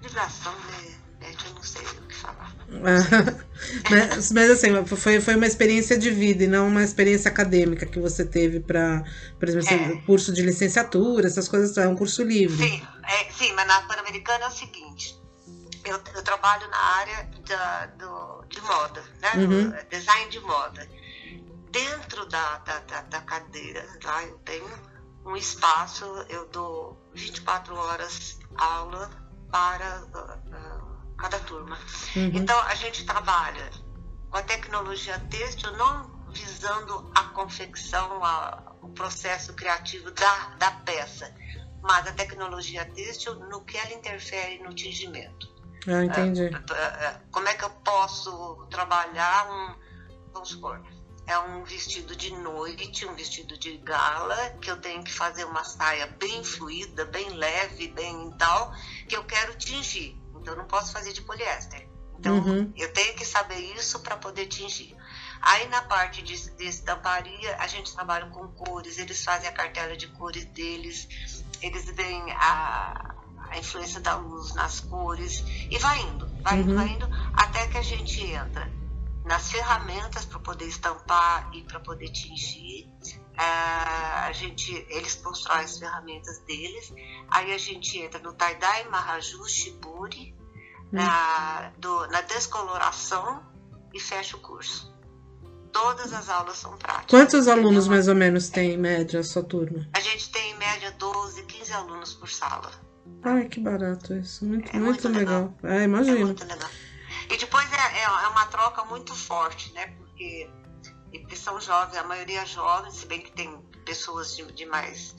vibração, 0.00 0.52
né? 0.52 1.05
Eu 1.20 1.54
não 1.54 1.62
sei 1.62 1.82
o 1.82 2.02
que 2.06 2.14
falar. 2.14 2.52
mas, 3.90 4.32
mas 4.32 4.50
assim, 4.50 4.84
foi, 4.84 5.20
foi 5.20 5.34
uma 5.36 5.46
experiência 5.46 5.98
de 5.98 6.10
vida 6.10 6.44
e 6.44 6.46
não 6.46 6.68
uma 6.68 6.82
experiência 6.82 7.30
acadêmica 7.30 7.86
que 7.86 7.98
você 7.98 8.24
teve 8.24 8.60
para, 8.60 9.04
por 9.38 9.48
exemplo, 9.48 9.98
é. 9.98 10.00
curso 10.02 10.32
de 10.32 10.42
licenciatura, 10.42 11.26
essas 11.26 11.48
coisas, 11.48 11.76
é 11.76 11.88
um 11.88 11.96
curso 11.96 12.22
livre. 12.22 12.56
Sim, 12.56 12.86
é, 13.04 13.32
sim 13.32 13.52
mas 13.52 13.66
na 13.66 13.82
Pan-Americana 13.82 14.44
é 14.44 14.48
o 14.48 14.52
seguinte, 14.52 15.18
eu, 15.84 16.00
eu, 16.14 16.22
trabalho 16.22 16.68
na 16.68 16.78
área 16.78 17.30
da, 17.48 17.86
do, 17.86 18.44
de 18.48 18.60
moda, 18.60 19.02
né? 19.20 19.32
Uhum. 19.36 19.72
design 19.88 20.30
de 20.30 20.40
moda. 20.40 20.88
Dentro 21.70 22.26
da, 22.26 22.58
da, 22.58 22.80
da, 22.80 23.02
da 23.02 23.20
cadeira, 23.20 23.86
lá 24.02 24.24
eu 24.24 24.38
tenho 24.38 24.68
um 25.24 25.36
espaço, 25.36 26.04
eu 26.28 26.46
dou 26.48 27.00
24 27.14 27.74
horas 27.74 28.38
aula 28.56 29.10
para 29.50 30.02
uh, 30.14 30.75
cada 31.16 31.38
turma. 31.40 31.78
Uhum. 32.14 32.30
Então, 32.34 32.58
a 32.62 32.74
gente 32.74 33.04
trabalha 33.04 33.70
com 34.30 34.38
a 34.38 34.42
tecnologia 34.42 35.18
têxtil, 35.30 35.72
não 35.76 36.16
visando 36.30 37.10
a 37.14 37.24
confecção, 37.24 38.22
a, 38.24 38.74
o 38.82 38.88
processo 38.90 39.54
criativo 39.54 40.10
da, 40.10 40.48
da 40.58 40.70
peça, 40.70 41.34
mas 41.82 42.06
a 42.06 42.12
tecnologia 42.12 42.84
têxtil 42.84 43.34
no 43.48 43.64
que 43.64 43.76
ela 43.76 43.92
interfere 43.92 44.62
no 44.62 44.74
tingimento. 44.74 45.54
Ah, 45.88 46.04
entendi. 46.04 46.46
Uh, 46.46 47.30
como 47.30 47.48
é 47.48 47.54
que 47.54 47.64
eu 47.64 47.70
posso 47.70 48.66
trabalhar 48.70 49.48
um, 49.48 49.74
vamos 50.32 50.48
supor, 50.48 50.82
é 51.26 51.38
um 51.38 51.64
vestido 51.64 52.14
de 52.14 52.30
noite, 52.36 53.06
um 53.06 53.14
vestido 53.14 53.58
de 53.58 53.76
gala, 53.78 54.50
que 54.60 54.70
eu 54.70 54.76
tenho 54.80 55.02
que 55.02 55.12
fazer 55.12 55.44
uma 55.44 55.64
saia 55.64 56.06
bem 56.06 56.42
fluida, 56.44 57.04
bem 57.06 57.28
leve, 57.30 57.88
bem 57.88 58.30
tal, 58.38 58.72
que 59.08 59.16
eu 59.16 59.24
quero 59.24 59.54
tingir. 59.56 60.20
Eu 60.50 60.56
não 60.56 60.64
posso 60.64 60.92
fazer 60.92 61.12
de 61.12 61.22
poliéster. 61.22 61.88
Então 62.18 62.38
uhum. 62.38 62.72
eu 62.76 62.92
tenho 62.92 63.14
que 63.14 63.24
saber 63.24 63.58
isso 63.76 64.00
para 64.00 64.16
poder 64.16 64.46
tingir. 64.46 64.96
Aí 65.40 65.68
na 65.68 65.82
parte 65.82 66.22
de, 66.22 66.50
de 66.56 66.64
estamparia, 66.64 67.56
a 67.58 67.66
gente 67.66 67.94
trabalha 67.94 68.26
com 68.26 68.48
cores, 68.48 68.98
eles 68.98 69.22
fazem 69.22 69.48
a 69.48 69.52
cartela 69.52 69.96
de 69.96 70.08
cores 70.08 70.44
deles, 70.46 71.06
eles 71.60 71.84
veem 71.90 72.32
a, 72.32 73.14
a 73.50 73.58
influência 73.58 74.00
da 74.00 74.16
luz 74.16 74.54
nas 74.54 74.80
cores 74.80 75.44
e 75.70 75.78
vai 75.78 76.00
indo, 76.00 76.26
vai 76.42 76.58
indo, 76.58 76.70
uhum. 76.70 76.76
vai 76.76 76.88
indo, 76.88 77.08
até 77.34 77.66
que 77.68 77.78
a 77.78 77.82
gente 77.82 78.20
entra 78.22 78.70
nas 79.24 79.50
ferramentas 79.50 80.24
para 80.24 80.38
poder 80.38 80.66
estampar 80.66 81.50
e 81.52 81.62
para 81.62 81.80
poder 81.80 82.08
tingir. 82.10 82.88
É, 83.38 83.42
a 83.42 84.32
gente, 84.32 84.72
eles 84.88 85.16
constroem 85.16 85.64
as 85.64 85.78
ferramentas 85.78 86.38
deles. 86.40 86.94
Aí 87.28 87.52
a 87.52 87.58
gente 87.58 87.98
entra 87.98 88.20
no 88.20 88.32
tie-dye, 88.32 88.88
marraju, 88.88 89.44
shiburi. 89.46 90.35
Na, 90.92 91.72
do, 91.78 92.06
na 92.08 92.20
descoloração 92.22 93.42
e 93.92 94.00
fecha 94.00 94.36
o 94.36 94.40
curso. 94.40 94.94
Todas 95.72 96.12
as 96.12 96.28
aulas 96.28 96.56
são 96.56 96.76
práticas. 96.78 97.10
Quantos 97.10 97.48
alunos 97.48 97.86
mais 97.86 98.08
ou 98.08 98.14
menos 98.14 98.48
tem 98.48 98.72
em 98.72 98.78
média 98.78 99.20
a 99.20 99.24
sua 99.24 99.42
turma? 99.42 99.86
A 99.92 100.00
gente 100.00 100.30
tem 100.30 100.52
em 100.52 100.56
média 100.56 100.90
12, 100.92 101.42
15 101.42 101.72
alunos 101.72 102.14
por 102.14 102.30
sala. 102.30 102.70
Ai, 103.22 103.46
que 103.48 103.60
barato 103.60 104.14
isso. 104.14 104.44
Muito, 104.44 104.70
é 104.70 104.78
muito, 104.78 105.02
muito 105.02 105.18
legal. 105.18 105.54
legal. 105.62 105.78
É, 105.78 105.84
imagino. 105.84 106.16
É 106.16 106.24
muito 106.24 106.44
legal. 106.46 106.70
E 107.30 107.36
depois 107.36 107.66
é, 107.72 107.98
é, 107.98 108.04
é 108.04 108.28
uma 108.28 108.46
troca 108.46 108.84
muito 108.84 109.14
forte, 109.14 109.72
né? 109.74 109.88
Porque 109.88 110.48
eles 111.12 111.38
são 111.38 111.60
jovens, 111.60 111.98
a 111.98 112.04
maioria 112.04 112.44
jovem, 112.46 112.90
se 112.90 113.06
bem 113.06 113.20
que 113.20 113.32
tem 113.32 113.60
pessoas 113.84 114.36
de, 114.36 114.44
de 114.52 114.66
mais 114.66 115.14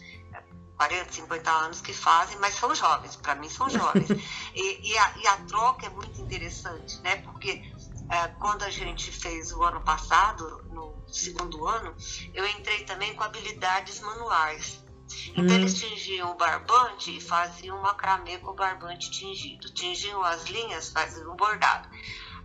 40, 0.78 1.10
é, 1.10 1.12
50 1.12 1.52
anos 1.52 1.82
que 1.82 1.92
fazem, 1.92 2.38
mas 2.38 2.54
são 2.54 2.74
jovens, 2.74 3.16
para 3.16 3.36
mim 3.36 3.50
são 3.50 3.70
jovens. 3.70 4.10
e, 4.54 4.92
e, 4.92 4.98
a, 4.98 5.18
e, 5.18 5.28
a, 5.28 5.38
troca 5.38 5.88
é 5.88 5.90
muito 5.90 6.22
interessante, 6.22 7.00
né? 7.02 7.18
Porque 7.18 7.62
é, 8.10 8.28
quando 8.40 8.64
a 8.64 8.70
gente 8.70 9.12
fez 9.12 9.52
o 9.52 9.64
ano 9.64 9.82
passado, 9.82 10.64
no 10.70 10.96
segundo 11.08 11.68
ano, 11.68 11.96
eu 12.34 12.48
entrei 12.48 12.84
também 12.84 13.14
com 13.16 13.24
habilidades 13.24 14.00
manuais. 14.02 14.84
Então 15.30 15.46
hum. 15.46 15.60
eles 15.60 15.80
tingiam 15.80 16.32
o 16.32 16.36
barbante 16.36 17.18
e 17.18 17.22
faziam 17.22 17.78
um 17.78 17.82
macramê 17.82 18.38
com 18.38 18.52
o 18.52 18.54
barbante 18.54 19.10
tingido. 19.10 19.74
Tingiam 19.74 20.22
as 20.24 20.46
linhas, 20.46 20.92
faziam 20.92 21.32
um 21.32 21.36
bordado. 21.36 21.90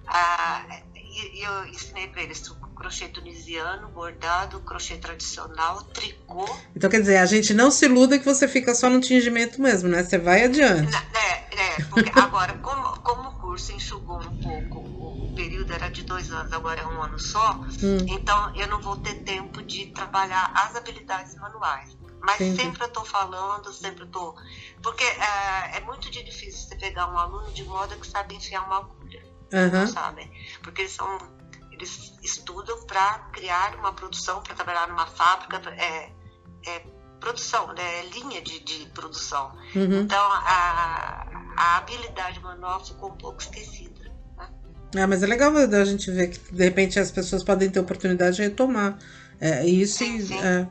Ah, 0.07 0.65
e, 0.95 1.41
e 1.41 1.43
eu 1.43 1.67
ensinei 1.67 2.09
para 2.09 2.23
eles 2.23 2.41
crochê 2.83 3.07
tunisiano, 3.07 3.89
bordado, 3.91 4.59
crochê 4.61 4.97
tradicional, 4.97 5.85
tricô. 5.85 6.45
Então 6.75 6.91
quer 6.91 7.01
dizer, 7.01 7.19
a 7.19 7.27
gente 7.27 7.55
não 7.55 7.71
se 7.71 7.85
iluda 7.85 8.19
que 8.19 8.25
você 8.25 8.49
fica 8.49 8.75
só 8.75 8.91
no 8.91 9.01
tingimento 9.01 9.63
mesmo, 9.63 9.89
né? 9.89 10.03
Você 10.03 10.19
vai 10.19 10.45
adiante. 10.45 10.93
É, 11.15 11.77
é 11.77 11.85
porque 11.85 12.11
agora, 12.19 12.55
como, 12.59 13.01
como 13.03 13.29
o 13.29 13.33
curso 13.41 13.73
enxugou 13.73 14.21
um 14.21 14.37
pouco, 14.41 14.81
o 14.81 15.33
período 15.37 15.73
era 15.73 15.89
de 15.89 16.03
dois 16.03 16.33
anos, 16.33 16.53
agora 16.53 16.81
é 16.81 16.87
um 16.87 17.01
ano 17.01 17.21
só, 17.21 17.55
hum. 17.55 17.99
então 18.09 18.57
eu 18.57 18.67
não 18.67 18.83
vou 18.83 18.97
ter 18.97 19.15
tempo 19.23 19.63
de 19.63 19.87
trabalhar 19.93 20.51
as 20.53 20.75
habilidades 20.75 21.37
manuais. 21.37 21.97
Mas 22.21 22.41
Entendi. 22.41 22.63
sempre 22.63 22.83
eu 22.83 22.89
estou 22.89 23.05
falando, 23.05 23.73
sempre 23.73 24.05
estou. 24.05 24.37
Porque 24.83 25.05
é, 25.05 25.77
é, 25.77 25.81
muito 25.81 26.11
difícil 26.11 26.69
você 26.69 26.77
pegar 26.77 27.13
um 27.13 27.19
aluno 27.19 27.53
de 27.53 27.65
moda 27.65 27.97
que 27.97 28.07
sabe 28.07 28.37
enfiar 28.37 28.65
uma 28.65 28.79
agulha. 28.79 29.23
Uhum. 29.53 29.71
Não 29.71 29.87
sabem. 29.87 30.31
Porque 30.63 30.83
eles 30.83 30.93
são. 30.93 31.19
Eles 31.83 32.13
estudam 32.23 32.87
para 32.87 33.19
criar 33.33 33.75
uma 33.75 33.93
produção, 33.93 34.41
para 34.41 34.55
trabalhar 34.55 34.87
numa 34.87 35.07
fábrica. 35.07 35.61
É, 35.71 36.13
é 36.65 36.83
produção, 37.19 37.73
né? 37.75 38.01
É 38.01 38.07
linha 38.07 38.41
de, 38.41 38.61
de 38.61 38.87
produção. 38.91 39.53
Uhum. 39.75 40.03
Então 40.03 40.25
a, 40.33 41.27
a 41.57 41.77
habilidade 41.79 42.41
manual 42.41 42.85
ficou 42.85 43.11
um 43.11 43.17
pouco 43.17 43.43
esquecida. 43.43 44.13
Né? 44.37 45.03
Ah, 45.03 45.07
mas 45.09 45.25
é 45.25 45.27
legal 45.27 45.53
a 45.57 45.85
gente 45.85 46.09
ver 46.13 46.29
que 46.29 46.55
de 46.55 46.65
repente 46.65 47.01
as 47.01 47.11
pessoas 47.11 47.43
podem 47.43 47.69
ter 47.69 47.81
oportunidade 47.81 48.37
de 48.37 48.43
retomar. 48.43 48.97
É, 49.41 49.67
isso 49.67 49.99
sim, 49.99 50.21
sim. 50.21 50.39
É, 50.39 50.61
é, 50.61 50.69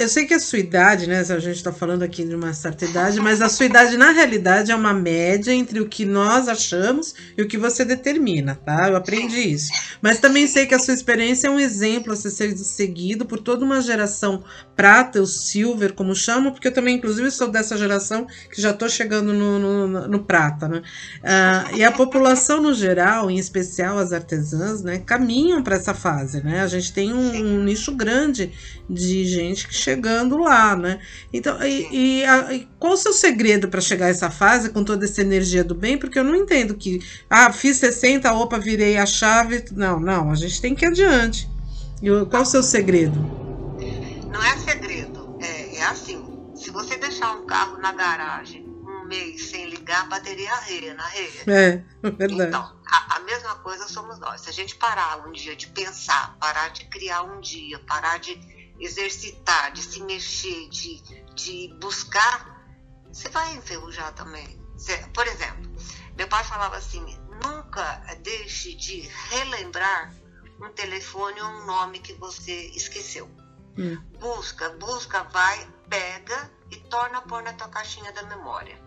eu 0.00 0.08
sei 0.08 0.24
que 0.24 0.32
a 0.32 0.38
sua 0.38 0.58
idade, 0.58 1.06
né? 1.06 1.20
A 1.20 1.38
gente 1.38 1.56
está 1.56 1.70
falando 1.70 2.02
aqui 2.02 2.24
de 2.24 2.34
uma 2.34 2.54
certa 2.54 2.86
idade, 2.86 3.20
mas 3.20 3.42
a 3.42 3.48
sua 3.48 3.66
idade, 3.66 3.96
na 3.96 4.10
realidade, 4.10 4.72
é 4.72 4.74
uma 4.74 4.94
média 4.94 5.52
entre 5.52 5.80
o 5.80 5.88
que 5.88 6.06
nós 6.06 6.48
achamos 6.48 7.14
e 7.36 7.42
o 7.42 7.46
que 7.46 7.58
você 7.58 7.84
determina, 7.84 8.54
tá? 8.54 8.88
Eu 8.88 8.96
aprendi 8.96 9.52
isso. 9.52 9.70
Mas 10.00 10.18
também 10.18 10.46
sei 10.46 10.66
que 10.66 10.74
a 10.74 10.78
sua 10.78 10.94
experiência 10.94 11.48
é 11.48 11.50
um 11.50 11.60
exemplo 11.60 12.12
a 12.12 12.16
ser 12.16 12.56
seguido 12.56 13.26
por 13.26 13.38
toda 13.38 13.64
uma 13.64 13.82
geração 13.82 14.42
prata, 14.74 15.20
o 15.20 15.26
silver, 15.26 15.92
como 15.92 16.14
chamam, 16.14 16.52
porque 16.52 16.68
eu 16.68 16.72
também, 16.72 16.96
inclusive, 16.96 17.30
sou 17.30 17.48
dessa 17.48 17.76
geração 17.76 18.26
que 18.50 18.60
já 18.60 18.70
estou 18.70 18.88
chegando 18.88 19.32
no, 19.32 19.58
no, 19.58 20.08
no, 20.08 20.24
prata, 20.24 20.68
né? 20.68 20.82
Uh, 21.22 21.76
e 21.76 21.84
a 21.84 21.92
população 21.92 22.62
no 22.62 22.72
geral, 22.72 23.30
em 23.30 23.38
especial 23.38 23.98
as 23.98 24.12
artesãs, 24.12 24.82
né, 24.82 24.98
caminham 24.98 25.62
para 25.62 25.76
essa 25.76 25.92
fase, 25.92 26.42
né? 26.42 26.60
A 26.62 26.66
gente 26.66 26.92
tem 26.92 27.12
um, 27.12 27.58
um 27.58 27.64
nicho 27.64 27.92
grande 27.92 28.52
de 28.88 29.24
gente 29.24 29.72
chegando 29.72 30.38
lá, 30.38 30.76
né? 30.76 31.00
Então, 31.32 31.60
e, 31.62 32.20
e, 32.20 32.24
a, 32.24 32.52
e 32.52 32.68
qual 32.78 32.92
o 32.92 32.96
seu 32.96 33.12
segredo 33.12 33.68
para 33.68 33.80
chegar 33.80 34.06
a 34.06 34.10
essa 34.10 34.30
fase 34.30 34.70
com 34.70 34.84
toda 34.84 35.04
essa 35.04 35.20
energia 35.20 35.64
do 35.64 35.74
bem? 35.74 35.98
Porque 35.98 36.18
eu 36.18 36.24
não 36.24 36.34
entendo 36.34 36.74
que, 36.74 37.00
ah, 37.28 37.52
fiz 37.52 37.78
60, 37.78 38.32
opa, 38.32 38.58
virei 38.58 38.96
a 38.96 39.06
chave. 39.06 39.64
Não, 39.72 39.98
não, 39.98 40.30
a 40.30 40.34
gente 40.34 40.60
tem 40.60 40.74
que 40.74 40.84
ir 40.84 40.88
adiante. 40.88 41.48
E 42.00 42.08
qual 42.26 42.42
o 42.42 42.46
seu 42.46 42.62
segredo? 42.62 43.18
Não 44.30 44.42
é 44.42 44.56
segredo, 44.58 45.36
é, 45.40 45.76
é 45.76 45.84
assim. 45.84 46.24
Se 46.54 46.70
você 46.70 46.96
deixar 46.96 47.32
um 47.36 47.46
carro 47.46 47.78
na 47.78 47.92
garagem 47.92 48.66
um 48.66 49.06
mês 49.06 49.46
sem 49.46 49.68
ligar, 49.68 50.02
a 50.02 50.06
bateria 50.06 50.50
arreia, 50.52 50.94
na 50.94 51.04
arreia. 51.04 51.42
É, 51.46 51.82
é, 52.02 52.10
verdade. 52.10 52.48
Então, 52.48 52.76
a, 52.86 53.16
a, 53.16 53.20
mesma 53.20 53.54
coisa 53.56 53.86
somos 53.88 54.18
nós. 54.18 54.40
Se 54.40 54.50
a 54.50 54.52
gente 54.52 54.76
parar 54.76 55.26
um 55.26 55.32
dia 55.32 55.54
de 55.54 55.68
pensar, 55.68 56.36
parar 56.38 56.68
de 56.70 56.84
criar 56.86 57.22
um 57.22 57.40
dia, 57.40 57.78
parar 57.80 58.18
de 58.18 58.34
exercitar, 58.78 59.72
de 59.72 59.82
se 59.82 60.02
mexer, 60.02 60.68
de, 60.68 61.00
de 61.34 61.74
buscar, 61.80 62.56
você 63.12 63.28
vai 63.28 63.54
enferrujar 63.56 64.12
também. 64.14 64.60
Por 65.14 65.26
exemplo, 65.26 65.70
meu 66.16 66.28
pai 66.28 66.44
falava 66.44 66.76
assim: 66.76 67.04
nunca 67.42 68.02
deixe 68.22 68.74
de 68.74 69.00
relembrar 69.30 70.14
um 70.60 70.70
telefone 70.72 71.40
ou 71.40 71.48
um 71.48 71.66
nome 71.66 71.98
que 72.00 72.12
você 72.14 72.66
esqueceu. 72.68 73.26
Hum. 73.78 73.96
Busca, 74.18 74.70
busca, 74.70 75.22
vai, 75.24 75.70
pega 75.88 76.50
e 76.70 76.76
torna 76.76 77.18
a 77.18 77.22
pôr 77.22 77.42
na 77.42 77.52
tua 77.52 77.68
caixinha 77.68 78.12
da 78.12 78.22
memória. 78.22 78.85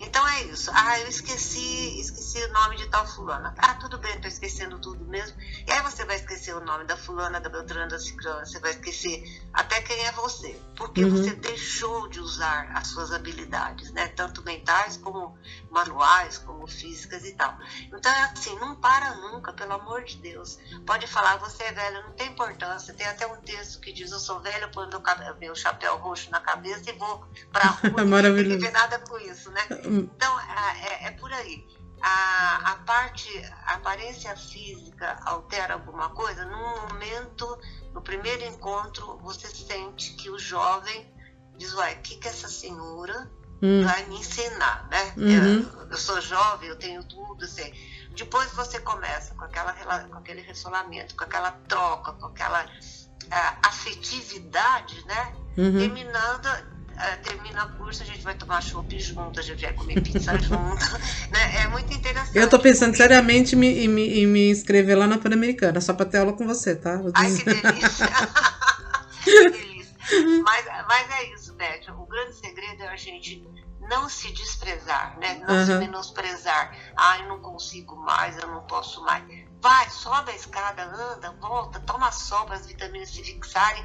Então 0.00 0.26
é 0.28 0.42
isso. 0.44 0.70
Ah, 0.74 0.98
eu 1.00 1.08
esqueci, 1.08 2.00
esqueci 2.00 2.42
o 2.44 2.52
nome 2.52 2.76
de 2.76 2.86
tal 2.88 3.06
fulana. 3.06 3.54
Ah, 3.58 3.74
tudo 3.74 3.98
bem, 3.98 4.20
tô 4.20 4.28
esquecendo 4.28 4.78
tudo 4.78 5.04
mesmo. 5.04 5.36
E 5.66 5.72
aí 5.72 5.80
você 5.82 6.04
vai 6.04 6.16
esquecer 6.16 6.54
o 6.54 6.60
nome 6.60 6.84
da 6.84 6.96
fulana, 6.96 7.40
da 7.40 7.48
Beltrana, 7.48 7.88
da 7.88 7.98
Ciclana, 7.98 8.44
você 8.44 8.58
vai 8.58 8.70
esquecer 8.72 9.22
até 9.52 9.80
quem 9.82 10.06
é 10.06 10.12
você. 10.12 10.60
Porque 10.76 11.04
uhum. 11.04 11.10
você 11.10 11.34
deixou 11.34 12.08
de 12.08 12.20
usar 12.20 12.70
as 12.74 12.88
suas 12.88 13.12
habilidades, 13.12 13.90
né? 13.92 14.08
Tanto 14.08 14.42
mentais 14.44 14.96
como 14.96 15.36
manuais, 15.70 16.38
como 16.38 16.66
físicas 16.66 17.24
e 17.24 17.32
tal. 17.32 17.56
Então 17.92 18.12
é 18.12 18.22
assim, 18.24 18.54
não 18.58 18.76
para 18.76 19.14
nunca, 19.14 19.52
pelo 19.52 19.74
amor 19.74 20.04
de 20.04 20.16
Deus. 20.18 20.58
Pode 20.86 21.06
falar, 21.06 21.36
você 21.38 21.64
é 21.64 21.72
velha, 21.72 22.02
não 22.02 22.12
tem 22.12 22.28
importância. 22.28 22.94
Tem 22.94 23.06
até 23.06 23.26
um 23.26 23.40
texto 23.40 23.80
que 23.80 23.92
diz, 23.92 24.10
eu 24.12 24.18
sou 24.18 24.40
velha, 24.40 24.68
põe 24.68 24.88
meu, 24.88 25.02
meu 25.38 25.54
chapéu 25.54 25.96
roxo 25.96 26.30
na 26.30 26.40
cabeça 26.40 26.90
e 26.90 26.92
vou 26.92 27.26
pra 27.52 27.64
rua. 27.64 28.04
Maravilhoso. 28.04 28.54
Não 28.54 28.58
tem 28.58 28.58
que 28.58 28.66
ver 28.66 28.72
nada 28.72 28.98
com 28.98 29.18
isso, 29.18 29.50
né? 29.50 29.62
Então, 29.86 30.40
é, 30.40 31.06
é 31.06 31.10
por 31.12 31.32
aí. 31.32 31.66
A, 32.02 32.72
a 32.72 32.76
parte, 32.84 33.28
a 33.66 33.74
aparência 33.74 34.36
física 34.36 35.18
altera 35.24 35.74
alguma 35.74 36.10
coisa? 36.10 36.44
Num 36.44 36.88
momento, 36.88 37.58
no 37.94 38.02
primeiro 38.02 38.44
encontro, 38.44 39.18
você 39.22 39.48
sente 39.48 40.12
que 40.14 40.30
o 40.30 40.38
jovem 40.38 41.10
diz, 41.56 41.72
uai, 41.74 41.94
o 41.94 42.02
que, 42.02 42.16
que 42.16 42.28
essa 42.28 42.48
senhora 42.48 43.30
hum. 43.62 43.84
vai 43.84 44.04
me 44.06 44.18
ensinar, 44.18 44.88
né? 44.90 45.14
Uhum. 45.16 45.70
Eu, 45.80 45.90
eu, 45.90 45.96
sou 45.96 46.20
jovem, 46.20 46.68
eu 46.68 46.78
tenho 46.78 47.02
tudo, 47.04 47.44
assim. 47.44 47.72
Depois 48.14 48.50
você 48.52 48.78
começa 48.80 49.34
com, 49.34 49.44
aquela, 49.44 49.72
com 49.72 50.16
aquele 50.16 50.42
ressolamento, 50.42 51.16
com 51.16 51.24
aquela 51.24 51.52
troca, 51.68 52.12
com 52.12 52.26
aquela 52.26 52.64
uh, 52.64 53.58
afetividade, 53.62 55.04
né? 55.06 55.34
Uhum. 55.56 55.78
Terminando, 55.78 56.48
uh, 56.96 57.22
termina 57.22 57.64
o 57.66 57.72
curso, 57.76 58.02
a 58.02 58.06
gente 58.06 58.22
vai 58.22 58.34
tomar 58.34 58.60
chopp 58.60 58.98
junto, 58.98 59.38
a 59.38 59.42
gente 59.42 59.62
vai 59.62 59.72
comer 59.72 60.00
pizza 60.00 60.36
junto, 60.40 60.98
né? 61.30 61.62
É 61.62 61.68
muito 61.68 61.92
interessante. 61.92 62.36
Eu 62.36 62.48
tô 62.48 62.58
pensando 62.58 62.96
seriamente 62.96 63.54
em 63.54 63.58
me, 63.58 63.84
em 63.84 63.88
me, 63.88 64.20
em 64.20 64.26
me 64.26 64.50
inscrever 64.50 64.96
lá 64.96 65.06
na 65.06 65.18
Pan-Americana, 65.18 65.80
só 65.80 65.92
pra 65.92 66.06
ter 66.06 66.18
aula 66.18 66.32
com 66.32 66.46
você, 66.46 66.74
tá? 66.74 67.00
Ai, 67.14 67.32
que 67.32 67.44
delícia! 67.44 68.06
que 69.24 69.50
delícia! 69.50 69.96
Mas, 70.44 70.64
mas 70.88 71.10
é 71.10 71.34
isso, 71.34 71.54
Beth. 71.54 71.92
O 71.98 72.06
grande 72.06 72.34
segredo 72.34 72.82
é 72.82 72.88
a 72.88 72.96
gente 72.96 73.44
não 73.88 74.08
se 74.08 74.32
desprezar, 74.32 75.18
né? 75.18 75.42
Não 75.46 75.54
uhum. 75.54 75.66
se 75.66 75.74
menosprezar. 75.74 76.76
Ah, 76.96 77.18
eu 77.20 77.28
não 77.28 77.40
consigo 77.40 77.96
mais, 77.96 78.36
eu 78.38 78.48
não 78.48 78.62
posso 78.62 79.02
mais. 79.02 79.24
Vai, 79.60 79.88
sobe 79.90 80.30
a 80.30 80.36
escada, 80.36 80.84
anda, 80.84 81.32
volta, 81.40 81.80
toma 81.80 82.12
sol 82.12 82.44
para 82.46 82.56
as 82.56 82.66
vitaminas 82.66 83.10
se 83.10 83.22
fixarem 83.22 83.84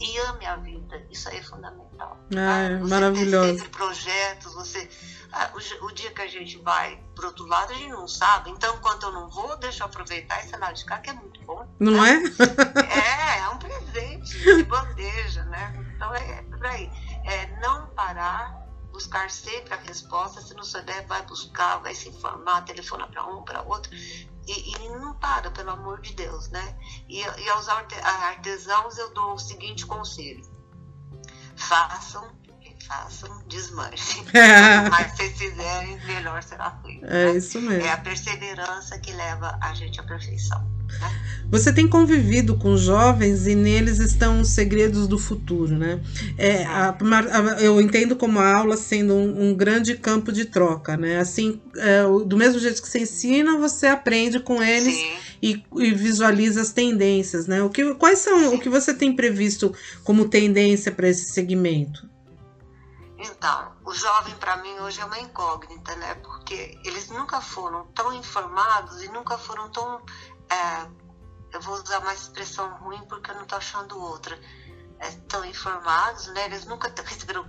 e 0.00 0.18
ame 0.18 0.46
a 0.46 0.56
vida. 0.56 1.02
Isso 1.10 1.28
aí 1.28 1.38
é 1.38 1.42
fundamental. 1.42 2.16
Ah, 2.36 2.78
tá? 2.78 2.86
maravilhoso. 2.88 3.62
Ter 3.62 3.70
projetos, 3.70 4.54
você. 4.54 4.88
Ah, 5.32 5.50
o, 5.54 5.86
o, 5.86 5.92
dia 5.92 6.10
que 6.10 6.22
a 6.22 6.26
gente 6.26 6.58
vai 6.58 7.02
pro 7.14 7.26
outro 7.26 7.46
lado, 7.46 7.72
a 7.72 7.76
gente 7.76 7.90
não 7.90 8.08
sabe. 8.08 8.50
Então, 8.50 8.76
enquanto 8.76 9.04
eu 9.04 9.12
não 9.12 9.28
vou, 9.28 9.56
deixa 9.58 9.82
eu 9.82 9.86
aproveitar 9.86 10.40
esse 10.40 10.56
lado 10.56 10.74
de 10.74 10.84
cá, 10.84 10.98
que 10.98 11.10
é 11.10 11.12
muito 11.12 11.40
bom. 11.42 11.66
Não 11.78 11.92
né? 12.02 12.22
é? 12.78 13.38
É, 13.38 13.38
é 13.40 13.48
um 13.48 13.58
presente 13.58 14.38
de 14.38 14.62
bandeja, 14.64 15.44
né? 15.44 15.92
Então 15.94 16.14
é, 16.14 16.38
é 16.38 16.42
por 16.42 16.64
aí. 16.64 16.90
É 17.24 17.60
não 17.60 17.88
parar 17.88 18.68
buscar 18.98 19.30
sempre 19.30 19.74
a 19.74 19.76
resposta. 19.76 20.40
Se 20.40 20.54
não 20.54 20.64
souber, 20.64 21.06
vai 21.06 21.22
buscar, 21.22 21.78
vai 21.78 21.94
se 21.94 22.08
informar, 22.08 22.64
telefona 22.64 23.06
para 23.06 23.24
um, 23.26 23.42
para 23.42 23.62
outro. 23.62 23.90
E, 24.48 24.72
e, 24.72 24.88
não 24.88 25.14
para, 25.18 25.50
pelo 25.50 25.70
amor 25.70 26.00
de 26.00 26.14
Deus, 26.14 26.48
né? 26.48 26.78
E, 27.06 27.20
e 27.20 27.50
aos 27.50 27.68
artesãos 27.68 28.96
eu 28.96 29.12
dou 29.12 29.34
o 29.34 29.38
seguinte 29.38 29.84
conselho: 29.84 30.42
façam 31.54 32.34
façam, 32.86 33.42
desmanchem. 33.48 34.24
Quanto 34.24 34.90
mais 34.90 35.12
vocês 35.12 35.38
fizerem, 35.38 35.98
melhor 36.06 36.42
será 36.42 36.78
feito. 36.82 37.04
É 37.04 37.32
né? 37.32 37.36
isso 37.36 37.60
mesmo. 37.60 37.86
É 37.86 37.92
a 37.92 37.98
perseverança 37.98 38.98
que 38.98 39.12
leva 39.12 39.58
a 39.60 39.74
gente 39.74 40.00
à 40.00 40.02
perfeição. 40.02 40.78
Você 41.50 41.72
tem 41.72 41.88
convivido 41.88 42.56
com 42.56 42.76
jovens 42.76 43.46
e 43.46 43.54
neles 43.54 43.98
estão 43.98 44.40
os 44.40 44.48
segredos 44.48 45.06
do 45.06 45.18
futuro, 45.18 45.76
né? 45.76 46.00
É, 46.36 46.64
a, 46.64 46.90
a, 46.90 47.62
eu 47.62 47.80
entendo 47.80 48.16
como 48.16 48.38
a 48.38 48.54
aula 48.54 48.76
sendo 48.76 49.14
um, 49.14 49.48
um 49.48 49.54
grande 49.54 49.94
campo 49.96 50.30
de 50.30 50.44
troca, 50.44 50.96
né? 50.96 51.18
Assim, 51.18 51.60
é, 51.76 52.02
do 52.24 52.36
mesmo 52.36 52.58
jeito 52.58 52.82
que 52.82 52.88
você 52.88 53.00
ensina, 53.00 53.56
você 53.56 53.86
aprende 53.86 54.40
com 54.40 54.62
eles 54.62 54.94
e, 55.42 55.62
e, 55.76 55.92
visualiza 55.94 56.60
as 56.60 56.72
tendências, 56.72 57.46
né? 57.46 57.62
O 57.62 57.70
que, 57.70 57.94
quais 57.94 58.18
são 58.18 58.50
Sim. 58.50 58.56
o 58.56 58.58
que 58.58 58.68
você 58.68 58.92
tem 58.92 59.14
previsto 59.14 59.74
como 60.04 60.28
tendência 60.28 60.92
para 60.92 61.08
esse 61.08 61.32
segmento? 61.32 62.08
Então, 63.18 63.76
o 63.84 63.92
jovem 63.92 64.36
para 64.36 64.56
mim 64.58 64.78
hoje 64.78 65.00
é 65.00 65.04
uma 65.04 65.18
incógnita, 65.18 65.94
né? 65.96 66.14
Porque 66.16 66.80
eles 66.84 67.10
nunca 67.10 67.40
foram 67.40 67.86
tão 67.92 68.12
informados 68.12 69.02
e 69.02 69.08
nunca 69.08 69.36
foram 69.36 69.68
tão 69.70 70.00
é, 70.48 70.88
eu 71.52 71.60
vou 71.60 71.74
usar 71.74 71.98
uma 72.00 72.14
expressão 72.14 72.76
ruim 72.78 73.04
porque 73.06 73.30
eu 73.30 73.34
não 73.34 73.42
estou 73.42 73.58
achando 73.58 73.98
outra, 74.00 74.38
é, 74.98 75.10
tão 75.28 75.44
informados, 75.44 76.26
né? 76.28 76.44
Eles 76.44 76.64
nunca 76.64 76.92
receberam 77.02 77.46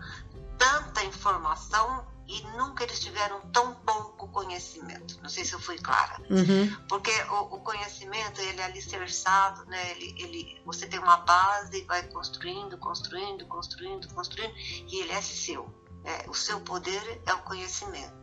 tanta 0.58 1.03
informação 1.03 2.05
e 2.29 2.43
nunca 2.55 2.83
eles 2.83 2.99
tiveram 2.99 3.41
tão 3.51 3.73
pouco 3.73 4.27
conhecimento. 4.27 5.19
Não 5.21 5.29
sei 5.29 5.43
se 5.43 5.53
eu 5.53 5.59
fui 5.59 5.79
clara. 5.79 6.21
Uhum. 6.29 6.71
Porque 6.87 7.11
o, 7.23 7.55
o, 7.55 7.59
conhecimento, 7.61 8.39
ele 8.39 8.61
é 8.61 8.65
alicerçado, 8.65 9.65
né? 9.65 9.91
Ele, 9.91 10.15
ele, 10.21 10.61
você 10.63 10.85
tem 10.85 10.99
uma 10.99 11.17
base 11.17 11.79
e 11.79 11.85
vai 11.85 12.03
construindo, 12.03 12.77
construindo, 12.77 13.47
construindo, 13.47 14.07
construindo, 14.13 14.53
e 14.55 15.01
ele 15.01 15.11
é 15.11 15.21
seu. 15.21 15.73
Né? 16.03 16.25
O 16.27 16.35
seu 16.35 16.61
poder 16.61 17.19
é 17.25 17.33
o 17.33 17.39
conhecimento. 17.39 18.13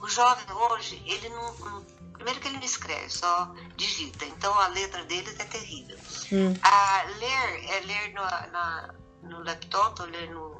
O 0.00 0.08
jovem 0.08 0.46
hoje, 0.52 1.02
ele 1.04 1.28
não, 1.28 1.54
não 1.58 1.86
Primeiro 2.12 2.40
que 2.40 2.46
ele 2.46 2.58
não 2.58 2.64
escreve, 2.64 3.10
só 3.10 3.52
digita. 3.76 4.24
Então 4.24 4.56
a 4.60 4.68
letra 4.68 5.04
deles 5.04 5.34
é 5.38 5.44
terrível. 5.44 5.98
Hum. 6.32 6.54
A 6.62 7.02
ler 7.18 7.64
é 7.70 7.80
ler 7.80 8.14
no, 8.14 8.22
na, 8.22 8.94
no 9.24 9.42
laptop, 9.42 10.00
ou 10.00 10.08
ler 10.08 10.30
no 10.30 10.53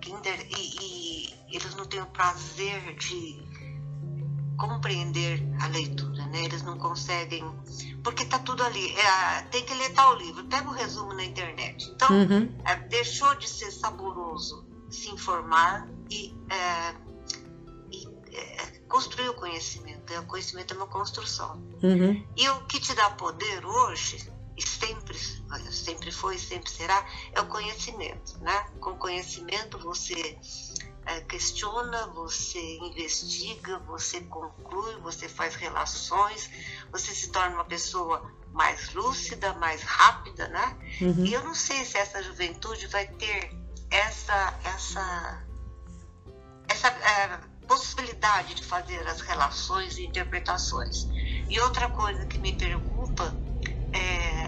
Kindle, 0.00 0.32
e, 0.56 0.84
e, 0.84 1.56
eles 1.56 1.74
não 1.74 1.84
têm 1.84 2.00
o 2.00 2.06
prazer 2.06 2.96
de 2.96 3.42
compreender 4.56 5.42
a 5.60 5.68
leitura, 5.68 6.26
né? 6.26 6.44
Eles 6.44 6.62
não 6.62 6.78
conseguem, 6.78 7.44
porque 8.02 8.24
tá 8.24 8.38
tudo 8.38 8.62
ali. 8.62 8.94
É, 8.96 9.42
tem 9.50 9.64
que 9.64 9.74
ler 9.74 9.90
tal 9.94 10.16
livro. 10.16 10.44
Pega 10.44 10.68
o 10.68 10.72
resumo 10.72 11.14
na 11.14 11.24
internet. 11.24 11.90
Então, 11.94 12.08
uhum. 12.10 12.54
é, 12.64 12.76
deixou 12.88 13.34
de 13.36 13.48
ser 13.48 13.70
saboroso 13.70 14.66
se 14.90 15.08
informar 15.10 15.88
e 16.10 16.34
é, 16.50 16.94
construir 18.90 19.28
o 19.28 19.34
conhecimento. 19.34 20.12
O 20.18 20.26
conhecimento 20.26 20.74
é 20.74 20.76
uma 20.76 20.86
construção. 20.86 21.56
Uhum. 21.82 22.24
E 22.36 22.48
o 22.50 22.60
que 22.66 22.80
te 22.80 22.94
dá 22.94 23.10
poder 23.10 23.64
hoje, 23.64 24.30
e 24.60 24.68
sempre, 24.68 25.18
sempre 25.72 26.12
foi 26.12 26.36
e 26.36 26.38
sempre 26.38 26.70
será, 26.70 27.04
é 27.32 27.40
o 27.40 27.46
conhecimento. 27.46 28.38
Né? 28.40 28.66
Com 28.78 28.94
conhecimento 28.96 29.78
você 29.78 30.38
é, 31.06 31.20
questiona, 31.22 32.08
você 32.08 32.76
investiga, 32.78 33.78
você 33.80 34.20
conclui, 34.22 34.96
você 35.00 35.28
faz 35.28 35.54
relações, 35.54 36.50
você 36.92 37.14
se 37.14 37.30
torna 37.30 37.54
uma 37.54 37.64
pessoa 37.64 38.30
mais 38.52 38.92
lúcida, 38.92 39.54
mais 39.54 39.82
rápida, 39.82 40.48
né? 40.48 40.76
Uhum. 41.00 41.24
E 41.24 41.32
eu 41.32 41.42
não 41.42 41.54
sei 41.54 41.84
se 41.84 41.96
essa 41.96 42.22
juventude 42.22 42.86
vai 42.88 43.06
ter 43.06 43.50
essa 43.90 44.58
essa 44.64 45.46
essa 46.68 46.88
é, 46.88 47.40
possibilidade 47.66 48.54
de 48.54 48.64
fazer 48.64 49.06
as 49.06 49.20
relações 49.20 49.96
e 49.96 50.04
interpretações. 50.04 51.08
E 51.48 51.58
outra 51.60 51.88
coisa 51.88 52.26
que 52.26 52.38
me 52.38 52.52
preocupa 52.52 53.34
é 53.92 54.39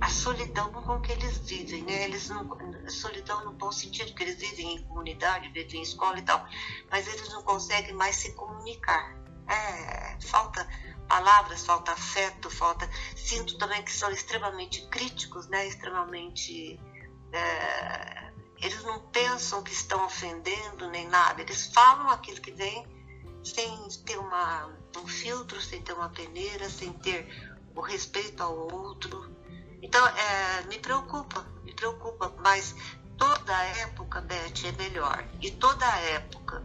a 0.00 0.08
solidão 0.08 0.72
com 0.72 1.00
que 1.00 1.12
eles 1.12 1.38
vivem, 1.38 1.82
né? 1.82 2.04
Eles 2.04 2.28
não, 2.28 2.48
solidão 2.88 3.44
no 3.44 3.52
bom 3.52 3.70
sentido, 3.70 4.14
que 4.14 4.22
eles 4.22 4.36
vivem 4.36 4.76
em 4.76 4.82
comunidade, 4.84 5.48
vivem 5.50 5.80
em 5.80 5.82
escola 5.82 6.18
e 6.18 6.22
tal, 6.22 6.46
mas 6.90 7.06
eles 7.06 7.28
não 7.30 7.42
conseguem 7.42 7.94
mais 7.94 8.16
se 8.16 8.32
comunicar. 8.34 9.14
É, 9.48 10.16
falta 10.20 10.66
palavras, 11.08 11.66
falta 11.66 11.92
afeto, 11.92 12.48
falta. 12.48 12.88
Sinto 13.16 13.58
também 13.58 13.82
que 13.82 13.92
são 13.92 14.10
extremamente 14.10 14.86
críticos, 14.88 15.48
né? 15.48 15.66
Extremamente 15.66 16.80
é, 17.32 18.32
eles 18.62 18.82
não 18.84 19.00
pensam 19.10 19.62
que 19.62 19.72
estão 19.72 20.04
ofendendo 20.04 20.88
nem 20.90 21.08
nada, 21.08 21.40
eles 21.40 21.66
falam 21.72 22.08
aquilo 22.10 22.40
que 22.40 22.52
vem 22.52 22.86
sem 23.42 23.88
ter 24.04 24.18
uma, 24.18 24.66
um 24.98 25.06
filtro, 25.06 25.60
sem 25.60 25.80
ter 25.82 25.94
uma 25.94 26.10
peneira, 26.10 26.68
sem 26.68 26.92
ter 26.92 27.26
o 27.74 27.80
respeito 27.80 28.42
ao 28.42 28.54
outro. 28.54 29.34
Então, 29.82 30.06
é, 30.06 30.62
me 30.68 30.78
preocupa, 30.78 31.46
me 31.62 31.74
preocupa, 31.74 32.34
mas 32.38 32.74
toda 33.16 33.52
época, 33.82 34.20
Beth, 34.20 34.64
é 34.64 34.72
melhor. 34.72 35.24
E 35.40 35.50
toda 35.52 35.86
época 35.86 36.62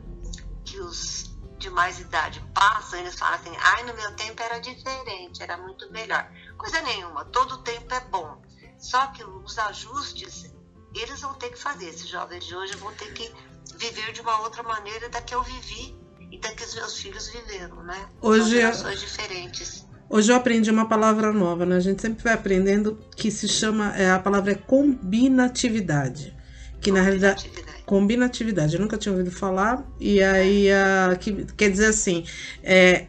que 0.64 0.80
os 0.80 1.36
de 1.58 1.70
mais 1.70 2.00
idade 2.00 2.42
passam, 2.54 3.00
eles 3.00 3.16
falam 3.16 3.36
assim, 3.36 3.56
ai, 3.58 3.84
no 3.84 3.94
meu 3.94 4.14
tempo 4.16 4.42
era 4.42 4.60
diferente, 4.60 5.42
era 5.42 5.58
muito 5.58 5.90
melhor. 5.92 6.30
Coisa 6.58 6.82
nenhuma, 6.82 7.26
todo 7.26 7.64
tempo 7.64 7.94
é 7.94 8.00
bom. 8.02 8.42
Só 8.78 9.08
que 9.08 9.24
os 9.24 9.58
ajustes 9.58 10.54
eles 10.94 11.22
vão 11.22 11.34
ter 11.36 11.50
que 11.50 11.58
fazer. 11.58 11.90
Esses 11.90 12.08
jovens 12.08 12.46
de 12.46 12.56
hoje 12.56 12.76
vão 12.78 12.94
ter 12.94 13.12
que 13.14 13.34
viver 13.78 14.12
de 14.14 14.22
uma 14.22 14.40
outra 14.42 14.64
maneira 14.64 15.10
da 15.10 15.22
que 15.22 15.36
eu 15.36 15.44
vivi 15.44 15.98
e 16.32 16.40
da 16.40 16.54
que 16.54 16.64
os 16.64 16.76
meus 16.76 16.98
filhos 16.98 17.28
viveram, 17.28 17.84
né? 17.84 18.10
Hoje 18.22 18.74
São 18.74 18.94
diferentes. 18.96 19.86
Hoje 20.10 20.32
eu 20.32 20.36
aprendi 20.36 20.70
uma 20.70 20.88
palavra 20.88 21.32
nova, 21.34 21.66
né? 21.66 21.78
A 21.78 21.80
gente 21.80 22.02
sempre 22.02 22.24
vai 22.24 22.34
aprendendo 22.34 23.00
que 23.16 23.32
se 23.32 23.48
chama, 23.48 23.96
é, 23.98 24.12
a 24.12 24.20
palavra 24.20 24.52
é 24.52 24.56
combinatividade. 24.56 26.36
Que 26.80 26.92
na 26.92 27.02
realidade 27.02 27.50
combinatividade, 27.86 28.76
eu 28.76 28.82
nunca 28.82 28.98
tinha 28.98 29.12
ouvido 29.12 29.32
falar, 29.32 29.86
e 30.00 30.22
aí 30.22 30.72
a, 30.72 31.16
que, 31.20 31.46
quer 31.56 31.70
dizer 31.70 31.88
assim, 31.88 32.26
é, 32.64 33.06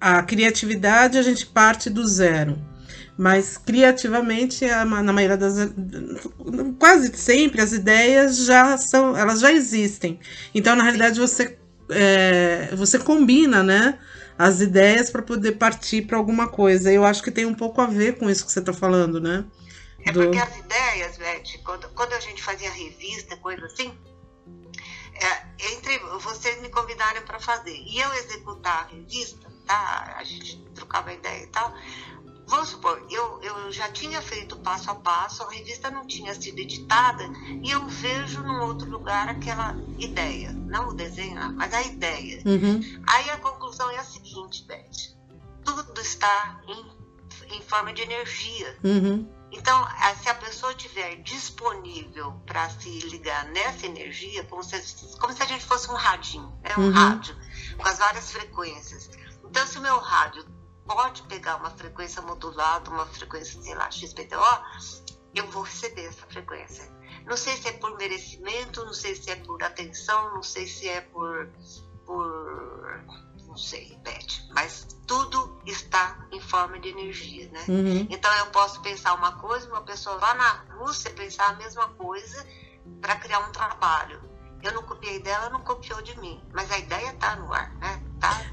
a 0.00 0.22
criatividade 0.22 1.18
a 1.18 1.22
gente 1.22 1.46
parte 1.46 1.88
do 1.88 2.06
zero 2.06 2.58
mas 3.18 3.56
criativamente 3.56 4.66
na 4.66 5.10
maioria 5.10 5.38
das 5.38 5.72
quase 6.78 7.16
sempre 7.16 7.62
as 7.62 7.72
ideias 7.72 8.44
já 8.44 8.76
são 8.76 9.16
elas 9.16 9.40
já 9.40 9.50
existem 9.50 10.20
então 10.54 10.76
na 10.76 10.82
realidade 10.82 11.18
você 11.18 11.56
é, 11.90 12.70
você 12.74 12.98
combina, 12.98 13.62
né? 13.62 13.98
As 14.38 14.60
ideias 14.60 15.10
para 15.10 15.22
poder 15.22 15.52
partir 15.52 16.02
para 16.02 16.16
alguma 16.16 16.48
coisa. 16.48 16.92
Eu 16.92 17.04
acho 17.04 17.22
que 17.22 17.30
tem 17.30 17.46
um 17.46 17.54
pouco 17.54 17.80
a 17.80 17.86
ver 17.86 18.18
com 18.18 18.28
isso 18.28 18.44
que 18.44 18.52
você 18.52 18.60
está 18.60 18.72
falando, 18.72 19.20
né? 19.20 19.44
É 20.04 20.12
Do... 20.12 20.22
porque 20.22 20.38
as 20.38 20.56
ideias, 20.56 21.16
Beth, 21.16 21.62
quando, 21.64 21.88
quando 21.90 22.12
a 22.12 22.20
gente 22.20 22.42
fazia 22.42 22.70
revista, 22.70 23.36
coisa 23.38 23.66
assim, 23.66 23.92
é, 25.14 25.72
entre 25.72 25.98
vocês 26.20 26.60
me 26.60 26.68
convidaram 26.68 27.22
para 27.22 27.40
fazer 27.40 27.74
e 27.74 27.98
eu 27.98 28.12
executar 28.14 28.84
a 28.84 28.94
revista, 28.94 29.50
tá? 29.66 30.14
A 30.18 30.24
gente 30.24 30.58
trocava 30.74 31.12
ideia 31.12 31.42
e 31.42 31.46
tal. 31.48 31.74
Vamos 32.48 32.68
supor, 32.68 33.04
eu, 33.10 33.42
eu 33.42 33.72
já 33.72 33.88
tinha 33.90 34.22
feito 34.22 34.56
passo 34.58 34.90
a 34.90 34.94
passo, 34.94 35.42
a 35.42 35.50
revista 35.50 35.90
não 35.90 36.06
tinha 36.06 36.32
sido 36.34 36.58
editada 36.60 37.24
e 37.62 37.70
eu 37.70 37.86
vejo 37.88 38.40
num 38.42 38.62
outro 38.62 38.88
lugar 38.88 39.28
aquela 39.28 39.76
ideia, 39.98 40.52
não 40.52 40.90
o 40.90 40.94
desenho, 40.94 41.52
mas 41.54 41.74
a 41.74 41.82
ideia. 41.82 42.40
Uhum. 42.46 42.80
Aí 43.08 43.30
a 43.30 43.38
conclusão 43.38 43.90
é 43.90 43.98
a 43.98 44.04
seguinte, 44.04 44.64
Beth: 44.64 45.16
tudo 45.64 46.00
está 46.00 46.60
em, 46.68 47.56
em 47.56 47.62
forma 47.62 47.92
de 47.92 48.02
energia. 48.02 48.78
Uhum. 48.84 49.28
Então, 49.50 49.86
se 50.22 50.28
a 50.28 50.34
pessoa 50.34 50.72
estiver 50.72 51.16
disponível 51.22 52.32
para 52.44 52.68
se 52.70 52.88
ligar 53.08 53.44
nessa 53.46 53.86
energia, 53.86 54.44
como 54.44 54.62
se, 54.62 54.76
como 55.18 55.32
se 55.32 55.42
a 55.42 55.46
gente 55.46 55.64
fosse 55.64 55.90
um 55.90 55.94
radinho, 55.94 56.52
né? 56.62 56.70
um 56.76 56.82
Uhum. 56.82 56.92
rádio, 56.92 57.34
com 57.76 57.88
as 57.88 57.98
várias 57.98 58.30
frequências. 58.30 59.08
Então, 59.44 59.66
se 59.66 59.78
o 59.78 59.80
meu 59.82 59.98
rádio 59.98 60.44
pode 60.86 61.22
pegar 61.24 61.56
uma 61.56 61.70
frequência 61.70 62.22
modulada, 62.22 62.90
uma 62.90 63.06
frequência, 63.06 63.60
sei 63.60 63.74
lá, 63.74 63.90
XPTO, 63.90 64.36
eu 65.34 65.46
vou 65.50 65.62
receber 65.62 66.06
essa 66.06 66.26
frequência. 66.26 66.88
Não 67.26 67.36
sei 67.36 67.56
se 67.56 67.68
é 67.68 67.72
por 67.72 67.96
merecimento, 67.96 68.84
não 68.84 68.94
sei 68.94 69.14
se 69.14 69.30
é 69.30 69.36
por 69.36 69.62
atenção, 69.62 70.34
não 70.34 70.42
sei 70.42 70.66
se 70.66 70.88
é 70.88 71.00
por. 71.00 71.50
por 72.06 73.04
não 73.46 73.56
sei, 73.56 73.96
Beth, 74.02 74.50
mas 74.50 74.86
tudo 75.06 75.60
está 75.64 76.26
em 76.30 76.40
forma 76.40 76.78
de 76.78 76.90
energia, 76.90 77.48
né? 77.48 77.64
Uhum. 77.68 78.06
Então 78.10 78.32
eu 78.36 78.46
posso 78.46 78.82
pensar 78.82 79.14
uma 79.14 79.32
coisa, 79.38 79.66
uma 79.68 79.80
pessoa 79.80 80.16
lá 80.16 80.34
na 80.34 80.76
Rússia 80.76 81.10
pensar 81.12 81.48
a 81.50 81.54
mesma 81.54 81.88
coisa 81.94 82.46
para 83.00 83.16
criar 83.16 83.40
um 83.40 83.52
trabalho. 83.52 84.20
Eu 84.62 84.72
não 84.72 84.82
copiei 84.82 85.22
dela, 85.22 85.48
não 85.48 85.60
copiou 85.62 86.02
de 86.02 86.18
mim, 86.20 86.42
mas 86.52 86.70
a 86.70 86.78
ideia 86.78 87.12
está 87.12 87.36
no 87.36 87.52
ar, 87.52 87.74
né? 87.76 88.02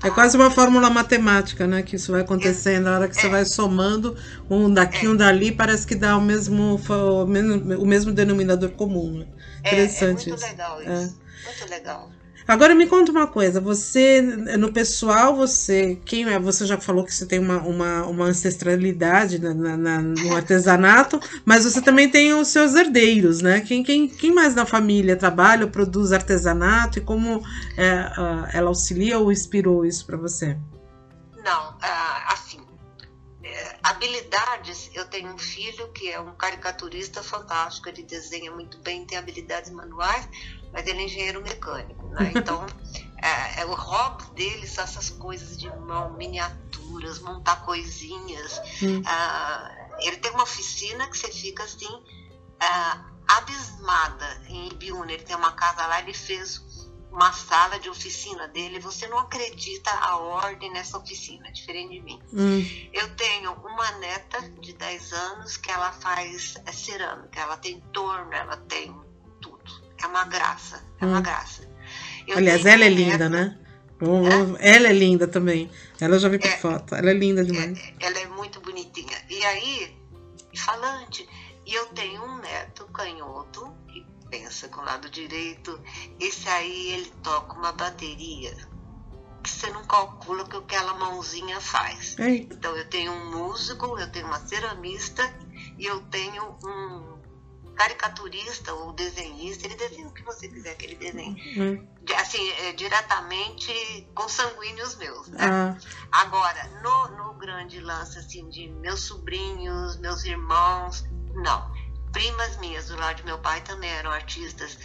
É 0.04 0.10
quase 0.10 0.36
uma 0.38 0.52
fórmula 0.52 0.90
matemática, 0.90 1.66
né? 1.66 1.82
Que 1.82 1.96
isso 1.96 2.12
vai 2.12 2.22
acontecendo. 2.22 2.84
Na 2.84 2.96
hora 2.96 3.08
que 3.08 3.16
você 3.16 3.28
É. 3.28 3.30
vai 3.30 3.46
somando 3.46 4.16
um 4.50 4.72
daqui, 4.72 5.06
É. 5.06 5.10
um 5.10 5.16
dali, 5.16 5.52
parece 5.52 5.88
que 5.88 5.96
dá 5.96 6.18
o 6.18 6.22
mesmo, 6.22 6.76
o 6.76 7.26
mesmo, 7.26 7.82
o 7.82 7.86
mesmo 7.86 8.12
denominador 8.12 8.70
comum. 8.72 9.20
Né? 9.20 9.26
É, 9.64 9.70
é 9.70 9.74
Interessante 9.86 10.30
muito 10.30 10.40
isso. 10.42 10.48
legal 10.52 10.82
É. 10.82 11.04
isso. 11.04 11.20
Muito 11.46 11.70
legal. 11.70 12.12
Agora 12.48 12.76
me 12.76 12.88
conta 12.88 13.12
uma 13.12 13.28
coisa, 13.28 13.62
você 13.62 14.22
no 14.22 14.72
pessoal, 14.72 15.36
você 15.36 15.98
quem 16.04 16.26
é? 16.26 16.38
Você 16.40 16.66
já 16.66 16.78
falou 16.78 17.06
que 17.06 17.14
você 17.14 17.26
tem 17.26 17.40
uma, 17.40 17.58
uma, 17.60 18.06
uma 18.06 18.26
ancestralidade 18.26 19.40
na, 19.40 19.54
na- 19.54 20.02
no 20.02 20.36
artesanato, 20.36 21.20
mas 21.46 21.64
você 21.64 21.82
também 21.82 22.10
tem 22.10 22.34
os 22.34 22.50
seus 22.50 22.76
herdeiros, 22.76 23.42
né? 23.42 23.62
Quem, 23.62 23.82
quem, 23.84 24.08
quem 24.08 24.34
mais 24.34 24.54
na 24.56 24.66
família 24.66 25.16
trabalha 25.16 25.68
produz 25.68 26.12
artesanato 26.12 27.00
e 27.00 27.02
como 27.02 27.42
é, 27.78 28.12
ela 28.54 28.70
auxilia 28.70 29.18
ou 29.20 29.32
inspirou 29.32 29.86
isso 29.86 30.06
para 30.06 30.18
você? 30.18 30.58
Não, 31.44 31.78
ah, 31.82 32.34
assim, 32.34 32.60
é, 33.44 33.76
habilidades, 33.84 34.90
eu 34.94 35.06
tenho 35.06 35.34
um 35.34 35.38
filho 35.38 35.88
que 35.90 36.10
é 36.10 36.20
um 36.20 36.34
caricaturista 36.36 37.22
fantástico, 37.22 37.90
ele 37.90 38.04
desenha 38.04 38.52
muito 38.52 38.78
bem, 38.80 39.06
tem 39.06 39.18
habilidades 39.18 39.72
manuais, 39.72 40.28
mas 40.74 40.88
ele 40.88 41.02
é 41.02 41.06
engenheiro 41.06 41.42
mecânico, 41.42 42.08
né? 42.10 42.32
Então, 42.36 42.66
é, 43.22 43.62
é, 43.62 43.66
o 43.66 43.76
hobby 43.76 44.26
dele 44.36 44.68
são 44.68 44.84
essas 44.84 45.10
coisas 45.12 45.58
de 45.58 45.70
mão, 45.70 46.14
miniaturas, 46.18 47.20
montar 47.20 47.58
coisinhas. 47.64 48.60
Hum. 48.82 49.02
Ah, 49.06 49.72
ele 50.00 50.18
tem 50.18 50.32
uma 50.32 50.44
oficina 50.44 51.08
que 51.08 51.18
você 51.18 51.32
fica 51.32 51.64
assim, 51.64 52.04
ah, 52.60 53.06
abismada 53.28 54.42
em 54.50 54.68
Ibiúna. 54.70 55.14
Ele 55.14 55.24
tem 55.24 55.36
uma 55.36 55.54
casa 55.54 55.86
lá, 55.86 56.02
ele 56.02 56.14
fez 56.14 56.62
uma 57.12 57.32
sala 57.32 57.80
de 57.80 57.90
oficina 57.90 58.48
dele. 58.48 58.80
Você 58.80 59.08
não 59.08 59.20
acredita 59.20 59.92
a 59.92 60.18
ordem 60.18 60.72
nessa 60.74 60.98
oficina, 60.98 61.52
diferente 61.52 61.92
de 61.94 62.02
mim. 62.02 62.20
Hum, 62.34 62.90
Eu 62.92 63.16
tenho 63.16 63.54
uma 63.54 63.92
neta 64.00 64.42
de 64.60 64.74
10 64.74 65.14
anos 65.14 65.56
que 65.56 65.72
ela 65.72 65.92
faz 65.92 66.56
é, 66.66 66.72
cerâmica, 66.72 67.40
ela 67.40 67.58
tem 67.58 67.80
torno, 67.94 68.34
ela 68.34 68.58
tem. 68.58 68.94
É 70.04 70.08
uma 70.08 70.26
graça, 70.26 70.84
é 71.00 71.06
uma 71.06 71.20
Hum. 71.20 71.22
graça. 71.22 71.70
Eu 72.28 72.38
Aliás, 72.38 72.66
ela 72.66 72.86
é 72.86 72.90
linda, 72.90 73.30
né? 73.30 73.58
Ela 74.60 74.90
é 74.90 74.94
linda 74.94 75.28
também. 75.28 75.72
Ela 76.00 76.20
já 76.20 76.28
vi 76.28 76.38
por 76.38 76.48
É. 76.48 76.58
foto. 76.58 76.94
Ela 76.96 77.12
é 77.12 77.14
linda 77.14 77.44
demais. 77.44 77.80
Ela 78.02 78.20
é 78.20 78.28
muito 78.28 78.60
bonitinha. 78.60 79.18
E 79.30 79.44
aí, 79.46 79.98
falante, 80.58 81.28
e 81.66 81.74
eu 81.74 81.86
tenho 81.88 82.22
um 82.22 82.38
neto 82.40 82.86
canhoto 82.88 83.74
que 83.88 84.06
pensa 84.30 84.68
com 84.68 84.82
o 84.82 84.86
lado 84.86 85.10
direito. 85.10 85.80
Esse 86.20 86.50
aí 86.50 86.92
ele 86.94 87.14
toca 87.24 87.54
uma 87.58 87.72
bateria 87.72 88.54
que 89.42 89.50
você 89.50 89.70
não 89.72 89.84
calcula 89.86 90.44
o 90.44 90.50
que 90.50 90.58
aquela 90.58 90.94
mãozinha 90.96 91.60
faz. 91.62 92.16
Então 92.52 92.76
eu 92.76 92.90
tenho 92.90 93.12
um 93.12 93.32
músico, 93.32 93.98
eu 94.00 94.12
tenho 94.12 94.26
uma 94.28 94.40
ceramista 94.48 95.24
e 95.78 95.86
eu 95.86 96.02
tenho 96.04 96.58
um 96.64 97.13
caricaturista 97.76 98.74
ou 98.74 98.94
desenhista, 98.94 99.66
ele 99.68 99.76
desenha 99.76 100.08
o 100.08 100.14
que 100.14 100.24
você 100.24 100.48
quiser 100.48 100.76
que 100.76 100.86
ele 100.86 100.96
desenhe. 100.96 101.36
hum, 101.58 101.88
De- 102.02 102.14
Assim, 102.16 102.50
é, 102.52 102.74
diretamente 102.74 104.08
consanguíneos 104.14 104.96
meus, 104.98 105.28
né? 105.30 105.38
ah, 105.46 105.78
Agora, 106.12 106.68
no, 106.82 107.08
no 107.18 107.34
grande 107.36 107.80
lance 107.80 108.18
assim 108.20 108.48
de 108.50 108.68
meus 108.70 109.02
sobrinhos, 109.02 109.98
meus 110.00 110.24
irmãos, 110.24 111.04
não. 111.34 111.72
Primas 112.12 112.58
minhas 112.58 112.88
do 112.88 112.96
lado 112.96 113.18
de 113.18 113.26
meu 113.26 113.40
pai 113.40 113.62
também 113.62 113.90
eram 113.90 114.12
artistas, 114.12 114.78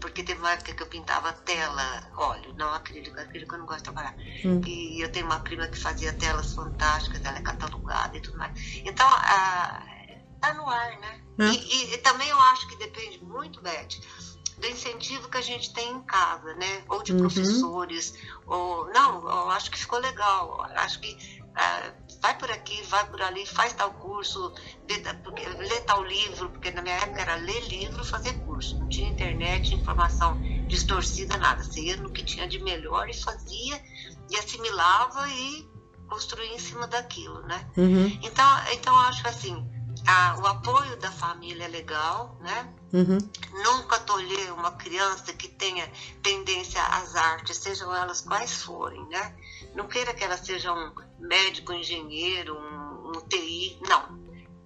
porque 0.00 0.22
teve 0.24 0.40
uma 0.40 0.52
época 0.52 0.72
que 0.74 0.82
eu 0.82 0.86
pintava 0.86 1.32
tela, 1.32 2.10
óleo, 2.16 2.54
não 2.56 2.72
acrílico, 2.72 3.18
acrílico 3.20 3.54
eu 3.54 3.58
não 3.58 3.66
gosto 3.66 3.78
de 3.78 3.84
trabalhar. 3.84 4.14
Hum. 4.44 4.60
E 4.66 5.00
eu 5.04 5.10
tenho 5.12 5.26
uma 5.26 5.40
prima 5.40 5.66
que 5.68 5.78
fazia 5.78 6.12
telas 6.12 6.54
fantásticas, 6.54 7.20
ela 7.24 7.38
é 7.38 7.42
catalogada 7.42 8.16
e 8.16 8.20
tudo 8.20 8.38
mais. 8.38 8.52
Então, 8.84 9.06
ah, 9.06 9.84
tá 10.42 10.52
no 10.54 10.68
ar, 10.68 10.98
né? 10.98 11.20
É. 11.38 11.44
E, 11.44 11.94
e- 11.94 11.98
também 11.98 12.28
eu 12.28 12.38
acho 12.52 12.68
que 12.68 12.76
depende 12.76 13.24
muito, 13.24 13.62
Beth, 13.62 13.88
do 14.58 14.66
incentivo 14.66 15.28
que 15.30 15.38
a 15.38 15.42
gente 15.42 15.72
tem 15.72 15.90
em 15.92 16.02
casa, 16.02 16.52
né? 16.54 16.84
Ou 16.88 17.02
de 17.02 17.12
Uhum. 17.12 17.20
professores, 17.20 18.12
ou. 18.46 18.86
Não, 18.92 19.26
eu 19.28 19.50
acho 19.50 19.70
que 19.70 19.78
ficou 19.78 19.98
legal. 19.98 20.60
Acho 20.76 21.00
que 21.00 21.16
ah, 21.54 21.92
vai 22.22 22.36
por 22.38 22.50
aqui, 22.50 22.82
vai 22.84 23.04
por 23.10 23.20
ali, 23.22 23.44
faz 23.46 23.72
tal 23.74 23.92
curso, 23.94 24.52
lê, 24.88 24.98
porque- 25.22 25.46
lê 25.48 25.80
tal 25.82 26.02
livro, 26.02 26.50
porque 26.50 26.70
na 26.70 26.80
minha 26.82 26.94
época 26.96 27.20
era 27.20 27.34
ler 27.36 27.60
livro, 27.68 28.04
fazer 28.04 28.32
curso. 28.44 28.78
Não 28.78 28.88
tinha 28.88 29.08
internet, 29.08 29.74
informação 29.74 30.40
distorcida, 30.66 31.36
nada. 31.38 31.62
Você 31.62 31.80
ia 31.80 31.96
no 31.98 32.10
que 32.12 32.24
tinha 32.24 32.48
de 32.48 32.58
melhor 32.62 33.08
e 33.08 33.14
fazia, 33.14 33.82
e 34.30 34.36
assimilava 34.36 35.28
e 35.28 35.70
construía 36.08 36.54
em 36.54 36.58
cima 36.58 36.86
daquilo, 36.86 37.40
né? 37.42 37.66
uhum, 37.76 38.18
Então, 38.22 38.46
então 38.72 38.92
eu 38.94 39.00
acho 39.00 39.26
assim, 39.28 39.56
a- 40.06 40.36
o 40.38 40.46
apoio 40.46 40.96
da 40.98 41.10
família 41.10 41.64
é 41.64 41.68
legal, 41.68 42.36
né? 42.40 42.72
uhum, 42.92 43.18
Nunca 43.52 43.98
tolher 44.00 44.52
uma 44.52 44.72
criança 44.72 45.32
que 45.32 45.48
tenha 45.48 45.90
tendência 46.22 46.82
às 46.82 47.14
artes, 47.16 47.56
sejam 47.58 47.94
elas 47.94 48.20
quais 48.20 48.62
forem, 48.62 49.04
né? 49.08 49.34
Não 49.74 49.86
queira 49.88 50.12
que 50.12 50.22
ela 50.24 50.36
seja 50.36 50.72
um 50.72 50.92
médico, 51.18 51.72
engenheiro, 51.72 52.54
um, 52.56 53.08
um 53.16 53.20
TI, 53.28 53.78
não. 53.88 54.18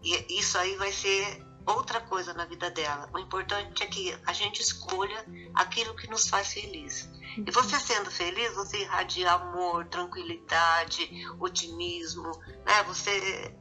E 0.02 0.38
isso 0.38 0.56
aí 0.58 0.76
vai 0.76 0.90
ser 0.92 1.44
outra 1.64 2.00
coisa 2.00 2.32
na 2.32 2.44
vida 2.44 2.70
dela. 2.70 3.08
O 3.12 3.18
importante 3.18 3.82
é 3.82 3.86
que 3.86 4.16
a 4.26 4.32
gente 4.32 4.60
escolha 4.62 5.24
aquilo 5.54 5.94
que 5.96 6.08
nos 6.08 6.28
faz 6.28 6.52
feliz. 6.52 7.08
E 7.36 7.50
você 7.50 7.78
sendo 7.78 8.10
feliz, 8.10 8.54
você 8.54 8.78
irradia 8.82 9.30
amor, 9.32 9.84
tranquilidade, 9.86 11.08
otimismo, 11.38 12.30
né? 12.64 12.82
Você 12.84 13.52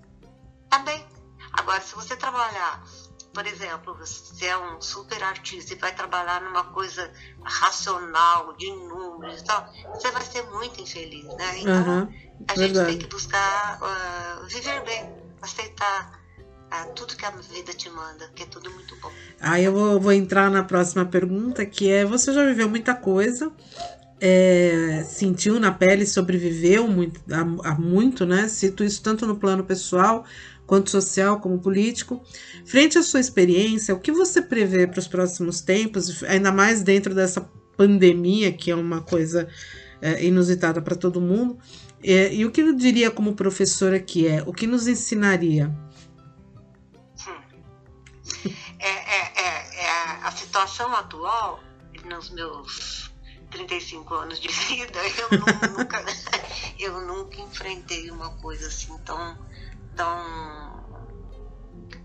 tá 0.69 0.79
bem. 0.79 1.05
Agora, 1.57 1.81
se 1.81 1.95
você 1.95 2.15
trabalhar, 2.15 2.83
por 3.33 3.45
exemplo, 3.45 3.95
você 3.95 4.45
é 4.45 4.57
um 4.57 4.81
super 4.81 5.21
artista 5.23 5.73
e 5.73 5.77
vai 5.77 5.93
trabalhar 5.93 6.41
numa 6.41 6.63
coisa 6.65 7.11
racional, 7.43 8.53
de 8.57 8.69
números 8.71 9.41
e 9.41 9.43
tal, 9.43 9.67
você 9.93 10.11
vai 10.11 10.23
ser 10.23 10.43
muito 10.51 10.81
infeliz, 10.81 11.33
né? 11.35 11.59
Então, 11.59 11.73
aham, 11.73 12.09
a 12.47 12.55
gente 12.55 12.73
verdade. 12.73 12.89
tem 12.91 12.99
que 12.99 13.07
buscar 13.07 13.79
ah, 13.81 14.45
viver 14.47 14.81
bem, 14.83 15.13
aceitar 15.41 16.19
ah, 16.71 16.85
tudo 16.95 17.15
que 17.15 17.25
a 17.25 17.31
vida 17.31 17.73
te 17.73 17.89
manda, 17.89 18.27
que 18.35 18.43
é 18.43 18.45
tudo 18.45 18.69
muito 18.71 18.95
bom. 19.01 19.11
Aí 19.39 19.63
eu 19.63 19.71
vou, 19.73 19.99
vou 19.99 20.11
entrar 20.11 20.49
na 20.49 20.63
próxima 20.63 21.05
pergunta, 21.05 21.65
que 21.65 21.89
é: 21.89 22.05
você 22.05 22.33
já 22.33 22.45
viveu 22.45 22.69
muita 22.69 22.93
coisa, 22.95 23.51
é, 24.19 25.03
sentiu 25.07 25.59
na 25.59 25.71
pele, 25.71 26.05
sobreviveu 26.05 26.87
muito, 26.87 27.21
muito, 27.77 28.25
né? 28.25 28.47
Cito 28.47 28.83
isso 28.83 29.01
tanto 29.01 29.25
no 29.25 29.35
plano 29.35 29.63
pessoal 29.63 30.25
quanto 30.65 30.89
social, 30.89 31.39
como 31.39 31.59
político. 31.59 32.23
Frente 32.65 32.97
à 32.97 33.03
sua 33.03 33.19
experiência, 33.19 33.93
o 33.93 33.99
que 33.99 34.11
você 34.11 34.41
prevê 34.41 34.87
para 34.87 34.99
os 34.99 35.07
próximos 35.07 35.61
tempos, 35.61 36.23
ainda 36.23 36.51
mais 36.51 36.81
dentro 36.81 37.13
dessa 37.13 37.41
pandemia, 37.77 38.51
que 38.51 38.71
é 38.71 38.75
uma 38.75 39.01
coisa 39.01 39.47
é, 40.01 40.23
inusitada 40.23 40.81
para 40.81 40.95
todo 40.95 41.21
mundo. 41.21 41.57
É, 42.03 42.33
e 42.33 42.45
o 42.45 42.51
que 42.51 42.61
eu 42.61 42.73
diria 42.73 43.09
como 43.09 43.35
professora 43.35 43.99
que 43.99 44.27
é? 44.27 44.43
O 44.45 44.53
que 44.53 44.67
nos 44.67 44.87
ensinaria? 44.87 45.73
É, 48.79 48.89
é, 48.89 49.31
é, 49.35 49.85
é 49.85 49.89
a 50.23 50.31
situação 50.31 50.93
atual, 50.95 51.59
nos 52.05 52.29
meus 52.29 53.11
35 53.49 54.13
anos 54.13 54.39
de 54.39 54.47
vida, 54.67 54.99
eu 55.17 55.39
nunca, 55.71 56.05
eu 56.77 57.01
nunca 57.01 57.41
enfrentei 57.41 58.11
uma 58.11 58.29
coisa 58.37 58.67
assim 58.67 58.95
tão, 58.99 59.37
tão 59.95 60.45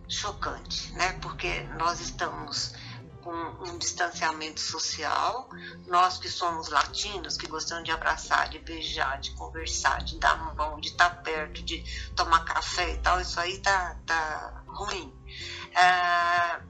chocante, 0.09 0.93
né? 0.93 1.13
Porque 1.21 1.63
nós 1.79 2.01
estamos 2.01 2.75
com 3.23 3.33
um 3.33 3.79
distanciamento 3.79 4.61
social. 4.61 5.49
Nós 5.87 6.19
que 6.19 6.29
somos 6.29 6.69
latinos, 6.69 7.37
que 7.37 7.47
gostamos 7.47 7.85
de 7.85 7.91
abraçar, 7.91 8.49
de 8.49 8.59
beijar, 8.59 9.21
de 9.21 9.31
conversar, 9.33 10.03
de 10.03 10.19
dar 10.19 10.55
mão, 10.55 10.81
de 10.81 10.89
estar 10.89 11.23
perto, 11.23 11.63
de 11.63 11.85
tomar 12.15 12.45
café 12.45 12.95
e 12.95 12.99
tal, 12.99 13.21
isso 13.21 13.39
aí 13.39 13.59
tá, 13.59 13.97
tá 14.07 14.65
ruim. 14.67 15.15
É, 15.73 16.61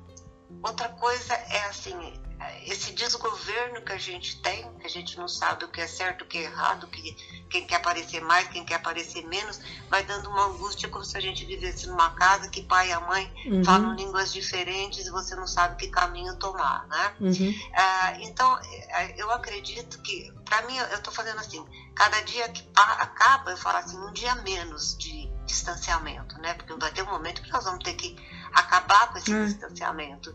outra 0.63 0.89
coisa 0.91 1.35
é 1.35 1.67
assim, 1.67 2.21
esse 2.67 2.93
desgoverno 2.93 3.83
que 3.83 3.93
a 3.93 3.99
gente 3.99 4.41
tem, 4.41 4.73
que 4.79 4.87
a 4.87 4.91
gente 4.91 5.17
não 5.19 5.29
sabe 5.29 5.65
o 5.65 5.69
que 5.69 5.81
é 5.81 5.87
certo, 5.87 6.23
o 6.23 6.27
que 6.27 6.39
é 6.39 6.43
errado, 6.43 6.87
que, 6.87 7.15
quem 7.51 7.67
quer 7.67 7.77
aparecer 7.77 8.23
mais, 8.23 8.49
quem 8.49 8.65
quer 8.65 8.77
aparecer 8.77 9.27
menos, 9.27 9.61
vai 9.89 10.05
dando 10.05 10.31
uma 10.31 10.47
angústia 10.47 10.89
como 10.89 11.05
se 11.05 11.17
a 11.17 11.21
gente 11.21 11.45
vivesse 11.45 11.87
numa 11.87 12.11
casa 12.11 12.49
que 12.49 12.63
pai 12.63 12.89
e 12.89 12.93
a 12.93 13.01
mãe 13.01 13.33
uhum. 13.47 13.65
falam 13.65 13.95
línguas 13.95 14.33
diferentes 14.33 15.07
e 15.07 15.11
você 15.11 15.35
não 15.35 15.47
sabe 15.47 15.77
que 15.77 15.89
caminho 15.89 16.37
tomar, 16.37 16.87
né? 16.87 17.15
Uhum. 17.21 17.51
Uh, 17.51 18.21
então, 18.21 18.59
é, 18.59 19.21
eu 19.21 19.31
acredito 19.31 20.01
que, 20.01 20.33
para 20.45 20.63
mim, 20.63 20.77
eu 20.77 20.97
estou 20.97 21.13
fazendo 21.13 21.39
assim, 21.41 21.65
cada 21.95 22.21
dia 22.23 22.49
que 22.49 22.67
acaba, 22.75 23.51
eu 23.51 23.57
falo 23.57 23.79
assim, 23.79 23.99
um 23.99 24.13
dia 24.13 24.35
menos 24.37 24.97
de 24.97 25.29
distanciamento, 25.45 26.39
né? 26.41 26.55
Porque 26.55 26.73
vai 26.75 26.93
ter 26.93 27.03
um 27.03 27.11
momento 27.11 27.43
que 27.43 27.51
nós 27.51 27.65
vamos 27.65 27.83
ter 27.83 27.95
que 27.95 28.17
acabar 28.53 29.13
com 29.13 29.19
esse 29.19 29.33
é. 29.33 29.45
distanciamento. 29.45 30.35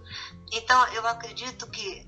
Então, 0.52 0.88
eu 0.90 1.06
acredito 1.08 1.68
que 1.70 2.06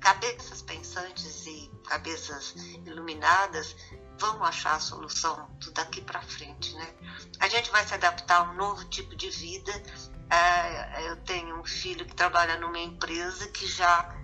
cabeças 0.00 0.62
pensantes 0.62 1.46
e 1.46 1.70
cabeças 1.86 2.54
iluminadas 2.84 3.76
vão 4.18 4.42
achar 4.44 4.76
a 4.76 4.80
solução 4.80 5.48
do 5.58 5.72
daqui 5.72 6.00
para 6.00 6.20
frente, 6.22 6.74
né? 6.74 6.88
A 7.40 7.48
gente 7.48 7.70
vai 7.70 7.86
se 7.86 7.94
adaptar 7.94 8.38
a 8.38 8.50
um 8.50 8.54
novo 8.54 8.84
tipo 8.86 9.14
de 9.16 9.30
vida. 9.30 9.72
É, 10.30 11.10
eu 11.10 11.16
tenho 11.18 11.58
um 11.58 11.64
filho 11.64 12.06
que 12.06 12.14
trabalha 12.14 12.58
numa 12.58 12.78
empresa 12.78 13.48
que 13.48 13.66
já 13.66 14.16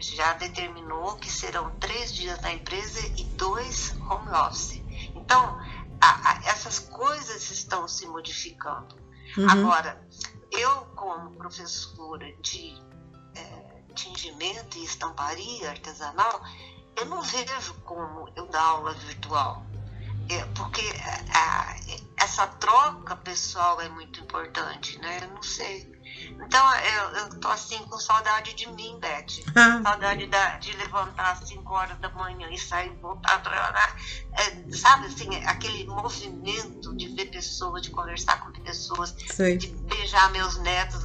já 0.00 0.32
determinou 0.34 1.16
que 1.16 1.30
serão 1.30 1.70
três 1.80 2.14
dias 2.14 2.40
na 2.40 2.52
empresa 2.52 3.00
e 3.16 3.24
dois 3.24 3.96
home 4.08 4.30
office. 4.30 4.80
Então, 5.14 5.58
a, 6.00 6.30
a, 6.30 6.50
essas 6.50 6.78
coisas 6.78 7.50
estão 7.50 7.88
se 7.88 8.06
modificando. 8.06 8.96
Uhum. 9.36 9.50
Agora, 9.50 10.00
eu, 10.50 10.70
como 10.96 11.30
professora 11.36 12.32
de 12.40 12.74
é, 13.34 13.82
tingimento 13.94 14.78
e 14.78 14.84
estamparia 14.84 15.70
artesanal, 15.70 16.40
eu 16.96 17.06
não 17.06 17.22
vejo 17.22 17.74
como 17.84 18.28
eu 18.34 18.46
dar 18.46 18.62
aula 18.62 18.92
virtual. 18.94 19.64
É, 20.30 20.44
porque 20.54 20.82
a, 21.32 21.76
essa 22.18 22.46
troca 22.46 23.16
pessoal 23.16 23.80
é 23.80 23.88
muito 23.88 24.20
importante, 24.20 24.98
né? 24.98 25.20
Eu 25.22 25.28
não 25.28 25.42
sei. 25.42 25.97
Então 26.44 26.76
eu, 26.76 27.02
eu 27.10 27.40
tô 27.40 27.48
assim 27.48 27.78
com 27.84 27.98
saudade 27.98 28.54
de 28.54 28.68
mim, 28.70 28.98
Beth. 29.00 29.44
Ah. 29.54 29.82
Saudade 29.82 30.26
da, 30.26 30.58
de 30.58 30.72
levantar 30.76 31.32
às 31.32 31.48
5 31.48 31.72
horas 31.72 31.98
da 31.98 32.08
manhã 32.10 32.48
e 32.50 32.58
sair 32.58 32.90
voltar 33.00 33.42
para 33.42 33.96
é, 34.32 34.72
sabe 34.72 35.06
assim, 35.06 35.34
aquele 35.44 35.86
movimento 35.86 36.96
de 36.96 37.08
ver 37.08 37.26
pessoas, 37.26 37.82
de 37.82 37.90
conversar 37.90 38.40
com 38.40 38.52
pessoas, 38.52 39.14
Sei. 39.30 39.56
de 39.56 39.68
beijar 39.68 40.30
meus 40.32 40.58
netos 40.58 41.04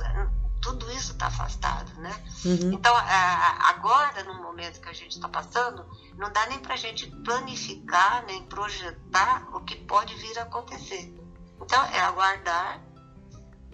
tudo 0.63 0.89
isso 0.91 1.11
está 1.11 1.27
afastado, 1.27 1.93
né? 1.99 2.15
Uhum. 2.45 2.71
Então, 2.71 2.95
agora, 2.95 4.23
no 4.23 4.41
momento 4.41 4.79
que 4.79 4.87
a 4.87 4.93
gente 4.93 5.11
está 5.11 5.27
passando, 5.27 5.85
não 6.15 6.31
dá 6.31 6.47
nem 6.47 6.57
para 6.59 6.75
a 6.75 6.77
gente 6.77 7.05
planificar, 7.23 8.23
nem 8.25 8.43
projetar 8.43 9.45
o 9.53 9.59
que 9.59 9.75
pode 9.75 10.15
vir 10.15 10.39
a 10.39 10.43
acontecer. 10.43 11.13
Então, 11.61 11.83
é 11.87 11.99
aguardar, 11.99 12.81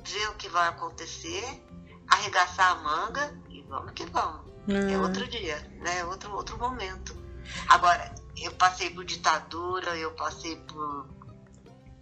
ver 0.04 0.30
o 0.30 0.36
que 0.36 0.50
vai 0.50 0.68
acontecer, 0.68 1.64
arregaçar 2.08 2.72
a 2.72 2.76
manga 2.76 3.39
e 3.50 3.62
vamos 3.64 3.91
que 3.93 4.06
vamos. 4.06 4.50
Uhum. 4.68 4.89
É 4.89 4.97
outro 4.97 5.28
dia, 5.28 5.58
né? 5.82 6.00
É 6.00 6.06
outro, 6.06 6.32
outro 6.34 6.58
momento. 6.58 7.18
Agora, 7.68 8.14
eu 8.38 8.52
passei 8.54 8.89
por 8.89 9.04
ditadura, 9.06 9.95
eu 9.97 10.12
passei 10.12 10.56
por 10.58 11.08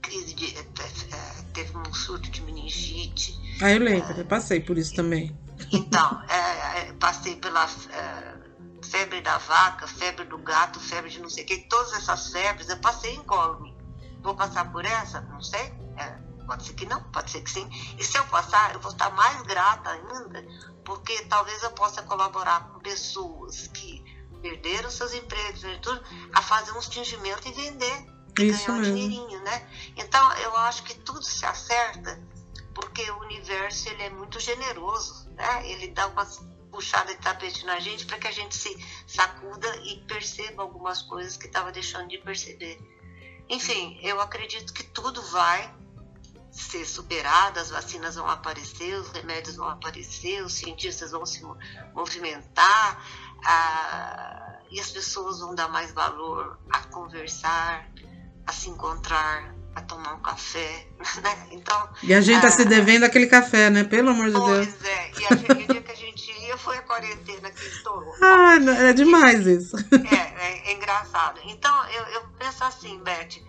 crise 0.02 0.34
de. 0.34 0.58
Eh, 0.58 0.66
eh, 0.80 1.43
teve 1.54 1.78
um 1.78 1.93
surto 1.93 2.30
de 2.30 2.41
meningite. 2.41 3.38
Ah, 3.62 3.72
eu 3.72 3.80
lembro, 3.80 4.14
é, 4.14 4.22
eu 4.22 4.26
passei 4.26 4.60
por 4.60 4.78
isso 4.78 4.95
também. 4.95 5.38
Então, 5.72 6.22
é, 6.30 6.93
passei 6.93 7.36
pela 7.36 7.66
é, 7.66 8.38
febre 8.86 9.22
da 9.22 9.38
vaca, 9.39 9.88
febre 9.88 10.26
do 10.26 10.38
gato, 10.38 10.80
febre 10.80 11.10
de 11.10 11.20
não 11.20 11.30
sei 11.30 11.43
o 11.43 11.48
que, 11.48 11.58
todas 11.68 11.93
essas 11.93 12.32
febres, 12.32 12.70
eu 12.70 12.78
passei 12.78 13.16
incólume. 13.16 13.76
Vou 14.22 14.36
passar 14.36 14.72
por 14.72 14.86
essa? 14.86 15.22
Não 15.22 15.41
sei. 15.41 15.74
Pode 16.48 16.66
ser 16.66 16.74
que 16.74 16.86
não, 16.86 17.04
pode 17.12 17.30
ser 17.30 17.41
que 17.41 17.52
sim. 17.52 17.70
E 18.00 18.04
se 18.04 18.18
eu 18.18 18.26
passar, 18.26 18.74
eu 18.74 18.80
vou 18.80 18.91
estar 18.91 19.12
mais 19.12 19.41
grata 19.43 19.91
ainda, 19.91 20.43
porque 20.84 21.22
talvez 21.26 21.62
eu 21.62 21.72
possa 21.72 22.02
colaborar 22.02 22.70
com 22.70 22.80
pessoas 22.80 23.68
que 23.68 24.04
perderam 24.41 24.89
seus 24.89 25.14
empregos, 25.14 25.62
tudo, 25.82 26.02
a 26.34 26.41
fazer 26.41 26.72
um 26.72 26.80
tingimento 26.80 27.48
e 27.48 27.52
vender 27.52 28.18
isso 28.45 28.68
ganhar 28.68 28.80
mesmo. 28.80 28.95
dinheirinho, 28.95 29.43
né? 29.43 29.70
Então 29.95 30.34
eu 30.38 30.56
acho 30.58 30.84
que 30.84 30.95
tudo 30.95 31.22
se 31.24 31.45
acerta 31.45 32.22
porque 32.74 33.10
o 33.12 33.20
universo 33.22 33.89
ele 33.89 34.04
é 34.04 34.10
muito 34.10 34.39
generoso, 34.39 35.30
né? 35.32 35.70
Ele 35.70 35.88
dá 35.88 36.08
uma 36.08 36.26
puxada 36.72 37.14
de 37.14 37.22
tapete 37.22 37.66
na 37.66 37.80
gente 37.80 38.06
para 38.06 38.20
que 38.20 38.28
a 38.28 38.32
gente 38.32 38.56
se 38.56 38.78
sacuda 39.08 39.68
e 39.78 40.04
perceba 40.08 40.62
algumas 40.62 41.02
coisas 41.02 41.36
que 41.36 41.48
estava 41.48 41.72
deixando 41.72 42.08
de 42.08 42.20
perceber. 42.20 42.80
Enfim, 43.50 44.00
eu 44.04 44.22
acredito 44.22 44.74
que 44.74 44.84
tudo 44.84 45.22
vai 45.24 45.74
ser 46.52 46.86
superado, 46.86 47.60
as 47.60 47.70
vacinas 47.70 48.16
vão 48.16 48.28
aparecer, 48.28 48.95
os 48.95 49.10
remédios 49.10 49.56
vão 49.56 49.70
aparecer, 49.70 50.43
os 50.43 50.54
cientistas 50.54 51.12
vão 51.12 51.26
se 51.26 51.43
movimentar 51.93 53.02
a, 53.45 54.60
e 54.72 54.80
as 54.80 54.89
pessoas 54.89 55.39
vão 55.39 55.54
dar 55.54 55.68
mais 55.70 55.91
valor 55.91 56.60
a 56.70 56.80
conversar, 56.88 57.88
a 58.45 58.52
se 58.52 58.70
encontrar, 58.70 59.54
a 59.76 59.82
tomar 59.82 60.16
um 60.16 60.22
café, 60.22 60.88
né? 61.22 61.48
Então... 61.52 61.89
E 62.02 62.14
a 62.14 62.22
gente 62.22 62.38
está 62.38 62.50
se 62.50 62.66
devendo 62.66 63.04
aquele 63.04 63.28
café, 63.28 63.70
né? 63.70 63.84
Pelo 63.84 64.10
amor 64.10 64.28
de 64.28 64.34
pois 64.34 64.66
Deus. 64.66 64.76
Pois 64.80 64.89
é, 64.89 65.12
e 65.12 65.26
a 65.26 65.36
gente, 65.36 65.52
o 65.52 65.68
dia 65.74 65.82
que 65.82 65.91
a 65.91 65.95
gente 65.95 66.32
ia 66.32 66.58
foi 66.58 66.78
a 66.78 66.82
quarentena 66.82 67.52
que 67.52 67.66
estourou. 67.68 68.14
Ah, 68.22 68.56
é 68.89 68.93
demais 68.93 69.45
e, 69.45 69.58
isso. 69.58 69.76
É, 69.78 70.16
é, 70.16 70.72
é, 70.72 70.74
engraçado. 70.74 71.39
Então, 71.45 71.89
eu, 71.89 72.04
eu 72.08 72.22
penso 72.39 72.64
assim, 72.64 73.00
Beth, 73.04 73.41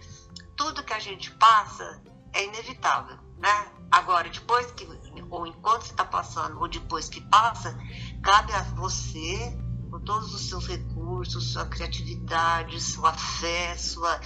tudo 0.55 0.83
que 0.83 0.93
a 0.93 0.99
gente 0.99 1.31
passa 1.33 2.03
é 2.33 2.45
inevitável, 2.45 3.17
né? 3.39 3.73
Agora, 3.91 4.29
depois 4.29 4.71
que, 4.73 4.87
ou 5.31 5.47
enquanto 5.47 5.83
você 5.83 5.93
está 5.93 6.05
passando, 6.05 6.61
ou 6.61 6.69
depois 6.69 7.09
que 7.09 7.21
passa, 7.23 7.77
cabe 8.23 8.53
a 8.53 8.63
você, 8.63 9.59
com 9.91 10.01
todos 10.01 10.35
os 10.35 10.49
seus 10.49 10.67
recursos, 10.67 11.53
sua 11.53 11.65
criatividade, 11.67 12.81
sua 12.81 13.13
fé, 13.15 13.77
sua 13.77 14.21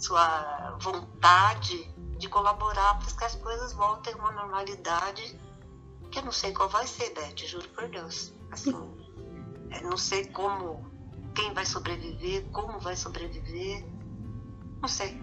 sua 0.00 0.78
vontade 0.80 1.94
de 2.18 2.28
colaborar 2.28 2.98
para 2.98 3.12
que 3.12 3.24
as 3.24 3.34
coisas 3.36 3.74
voltem 3.74 4.14
a 4.14 4.16
uma 4.16 4.32
normalidade 4.32 5.38
que 6.10 6.18
eu 6.18 6.24
não 6.24 6.32
sei 6.32 6.52
qual 6.52 6.68
vai 6.68 6.86
ser, 6.86 7.14
Beth, 7.14 7.46
juro 7.46 7.68
por 7.68 7.88
Deus. 7.88 8.34
Assim, 8.50 8.72
não 9.82 9.96
sei 9.96 10.26
como, 10.26 10.84
quem 11.34 11.52
vai 11.54 11.64
sobreviver, 11.64 12.50
como 12.50 12.80
vai 12.80 12.96
sobreviver, 12.96 13.86
não 14.80 14.88
sei. 14.88 15.22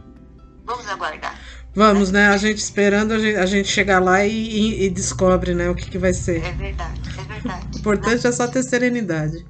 Vamos 0.67 0.87
aguardar. 0.87 1.39
Vamos, 1.73 2.11
né? 2.11 2.27
A 2.27 2.37
gente 2.37 2.57
esperando 2.57 3.13
a 3.13 3.19
gente, 3.19 3.37
a 3.37 3.45
gente 3.45 3.69
chegar 3.69 3.99
lá 3.99 4.25
e, 4.25 4.31
e, 4.31 4.83
e, 4.85 4.89
descobre, 4.89 5.55
né, 5.55 5.69
o 5.69 5.75
que, 5.75 5.89
que 5.89 5.97
vai 5.97 6.13
ser. 6.13 6.43
É 6.43 6.51
verdade, 6.51 7.01
é 7.17 7.23
verdade. 7.23 7.67
O 7.73 7.79
importante 7.79 8.27
é 8.27 8.31
só 8.31 8.47
ter 8.47 8.63
serenidade. 8.63 9.45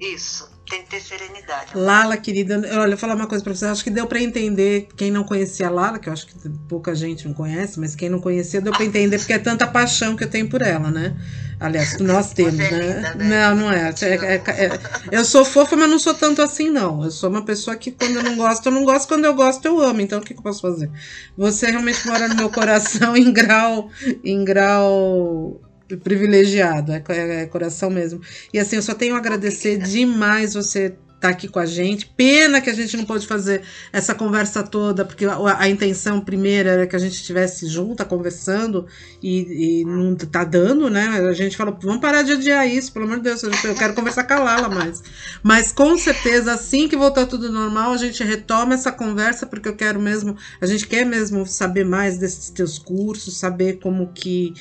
Isso 0.00 0.49
tem 0.70 0.82
que 0.82 0.90
ter 0.90 1.00
serenidade. 1.00 1.72
Lala, 1.74 2.16
querida, 2.16 2.56
olha, 2.56 2.84
eu 2.84 2.88
vou 2.90 2.96
falar 2.96 3.16
uma 3.16 3.26
coisa 3.26 3.42
pra 3.42 3.52
você. 3.52 3.66
Acho 3.66 3.82
que 3.82 3.90
deu 3.90 4.06
para 4.06 4.20
entender 4.20 4.88
quem 4.96 5.10
não 5.10 5.24
conhecia 5.24 5.66
a 5.66 5.70
Lala, 5.70 5.98
que 5.98 6.08
eu 6.08 6.12
acho 6.12 6.26
que 6.26 6.48
pouca 6.68 6.94
gente 6.94 7.26
não 7.26 7.34
conhece, 7.34 7.78
mas 7.80 7.96
quem 7.96 8.08
não 8.08 8.20
conhecia 8.20 8.60
deu 8.60 8.72
para 8.72 8.84
entender 8.84 9.18
porque 9.18 9.32
é 9.32 9.38
tanta 9.38 9.66
paixão 9.66 10.16
que 10.16 10.22
eu 10.22 10.30
tenho 10.30 10.48
por 10.48 10.62
ela, 10.62 10.90
né? 10.90 11.16
Aliás, 11.58 11.98
nós 11.98 12.32
temos, 12.32 12.58
é 12.58 12.70
né? 12.70 12.94
Linda, 12.94 13.14
né? 13.16 13.48
Não, 13.48 13.56
não 13.56 13.72
é. 13.72 13.92
É, 14.00 14.14
é, 14.14 14.34
é. 14.36 14.80
Eu 15.10 15.24
sou 15.24 15.44
fofa, 15.44 15.76
mas 15.76 15.90
não 15.90 15.98
sou 15.98 16.14
tanto 16.14 16.40
assim, 16.40 16.70
não. 16.70 17.04
Eu 17.04 17.10
sou 17.10 17.28
uma 17.28 17.44
pessoa 17.44 17.76
que 17.76 17.90
quando 17.90 18.16
eu 18.16 18.22
não 18.22 18.36
gosto, 18.36 18.66
eu 18.66 18.72
não 18.72 18.84
gosto, 18.84 19.08
quando 19.08 19.24
eu 19.24 19.34
gosto, 19.34 19.66
eu 19.66 19.80
amo. 19.80 20.00
Então 20.00 20.20
o 20.20 20.22
que, 20.22 20.32
que 20.32 20.40
eu 20.40 20.44
posso 20.44 20.62
fazer? 20.62 20.90
Você 21.36 21.70
realmente 21.70 22.06
mora 22.06 22.28
no 22.28 22.36
meu 22.36 22.48
coração 22.48 23.14
em 23.18 23.30
grau, 23.32 23.90
em 24.24 24.42
grau 24.44 25.60
privilegiado, 25.98 26.92
é, 26.92 27.02
é, 27.08 27.46
coração 27.46 27.90
mesmo. 27.90 28.20
E 28.52 28.58
assim, 28.58 28.76
eu 28.76 28.82
só 28.82 28.94
tenho 28.94 29.14
a 29.14 29.18
agradecer 29.18 29.78
demais 29.78 30.54
você 30.54 30.94
tá 31.20 31.28
aqui 31.28 31.46
com 31.46 31.58
a 31.58 31.66
gente. 31.66 32.06
Pena 32.16 32.60
que 32.60 32.70
a 32.70 32.72
gente 32.72 32.96
não 32.96 33.04
pôde 33.04 33.26
fazer 33.26 33.62
essa 33.92 34.14
conversa 34.14 34.62
toda, 34.62 35.04
porque 35.04 35.26
a, 35.26 35.58
a 35.58 35.68
intenção 35.68 36.20
primeira 36.20 36.70
era 36.70 36.86
que 36.86 36.96
a 36.96 36.98
gente 36.98 37.12
estivesse 37.12 37.68
junta 37.68 38.04
conversando 38.04 38.86
e, 39.22 39.80
e, 39.80 39.84
não 39.84 40.14
tá 40.16 40.42
dando, 40.44 40.88
né? 40.88 41.06
A 41.28 41.32
gente 41.34 41.56
falou, 41.56 41.76
vamos 41.80 42.00
parar 42.00 42.22
de 42.22 42.32
adiar 42.32 42.66
isso, 42.66 42.92
pelo 42.92 43.04
amor 43.04 43.18
de 43.18 43.24
Deus, 43.24 43.42
eu 43.42 43.74
quero 43.74 43.92
conversar 43.92 44.24
com 44.24 44.34
a 44.34 44.38
Lala 44.38 44.68
mais. 44.68 45.02
Mas 45.42 45.70
com 45.70 45.98
certeza, 45.98 46.52
assim 46.52 46.88
que 46.88 46.96
voltar 46.96 47.26
tudo 47.26 47.52
normal, 47.52 47.92
a 47.92 47.98
gente 47.98 48.24
retoma 48.24 48.74
essa 48.74 48.90
conversa, 48.90 49.46
porque 49.46 49.68
eu 49.68 49.76
quero 49.76 50.00
mesmo, 50.00 50.36
a 50.60 50.66
gente 50.66 50.86
quer 50.86 51.04
mesmo 51.04 51.46
saber 51.46 51.84
mais 51.84 52.16
desses 52.16 52.48
teus 52.48 52.78
cursos, 52.78 53.36
saber 53.36 53.78
como 53.78 54.10
que, 54.14 54.54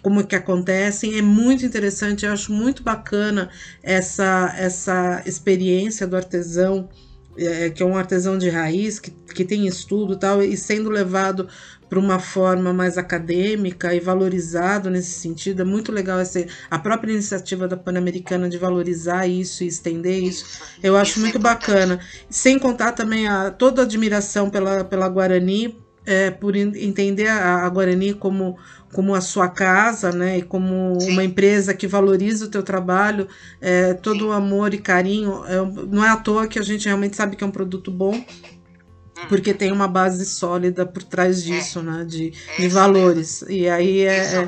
como 0.00 0.24
que 0.24 0.36
acontecem. 0.36 1.18
É 1.18 1.22
muito 1.22 1.66
interessante, 1.66 2.24
eu 2.24 2.32
acho 2.32 2.52
muito 2.52 2.84
bacana 2.84 3.50
essa, 3.82 4.54
essa 4.56 5.22
experiência 5.26 6.03
do 6.06 6.16
artesão, 6.16 6.88
é, 7.36 7.70
que 7.70 7.82
é 7.82 7.86
um 7.86 7.96
artesão 7.96 8.38
de 8.38 8.48
raiz, 8.48 8.98
que, 8.98 9.10
que 9.10 9.44
tem 9.44 9.66
estudo 9.66 10.16
tal, 10.16 10.42
e 10.42 10.56
sendo 10.56 10.88
levado 10.88 11.48
para 11.88 11.98
uma 11.98 12.18
forma 12.18 12.72
mais 12.72 12.98
acadêmica 12.98 13.94
e 13.94 14.00
valorizado 14.00 14.90
nesse 14.90 15.12
sentido. 15.12 15.62
É 15.62 15.64
muito 15.64 15.92
legal 15.92 16.18
essa, 16.18 16.44
a 16.70 16.78
própria 16.78 17.12
iniciativa 17.12 17.68
da 17.68 17.76
Pan-Americana 17.76 18.48
de 18.48 18.58
valorizar 18.58 19.26
isso 19.26 19.62
e 19.62 19.68
estender 19.68 20.22
isso. 20.22 20.60
Eu 20.82 20.96
acho 20.96 21.12
isso 21.12 21.20
é 21.20 21.22
muito 21.22 21.38
é 21.38 21.40
bacana. 21.40 22.00
Sem 22.28 22.58
contar 22.58 22.92
também 22.92 23.28
a, 23.28 23.50
toda 23.50 23.82
a 23.82 23.84
admiração 23.84 24.50
pela, 24.50 24.84
pela 24.84 25.08
Guarani, 25.08 25.83
é, 26.06 26.30
por 26.30 26.56
entender 26.56 27.28
a, 27.28 27.64
a 27.64 27.68
Guarani 27.68 28.14
como 28.14 28.56
como 28.94 29.12
a 29.12 29.20
sua 29.20 29.48
casa, 29.48 30.12
né, 30.12 30.38
e 30.38 30.42
como 30.42 31.00
Sim. 31.00 31.10
uma 31.10 31.24
empresa 31.24 31.74
que 31.74 31.84
valoriza 31.84 32.44
o 32.44 32.48
teu 32.48 32.62
trabalho, 32.62 33.26
é, 33.60 33.92
todo 33.92 34.20
Sim. 34.20 34.24
o 34.26 34.32
amor 34.32 34.72
e 34.72 34.78
carinho, 34.78 35.44
é, 35.46 35.56
não 35.88 36.04
é 36.04 36.10
à 36.10 36.16
toa 36.16 36.46
que 36.46 36.60
a 36.60 36.62
gente 36.62 36.86
realmente 36.86 37.16
sabe 37.16 37.34
que 37.34 37.42
é 37.42 37.46
um 37.46 37.50
produto 37.50 37.90
bom, 37.90 38.14
hum. 38.14 38.24
porque 39.28 39.52
tem 39.52 39.72
uma 39.72 39.88
base 39.88 40.24
sólida 40.24 40.86
por 40.86 41.02
trás 41.02 41.40
é. 41.40 41.42
disso, 41.42 41.80
é. 41.80 41.82
né, 41.82 42.04
de, 42.04 42.32
é 42.56 42.62
de 42.62 42.68
valores. 42.68 43.42
Mesmo. 43.42 43.56
E 43.56 43.68
aí 43.68 44.02
é, 44.02 44.46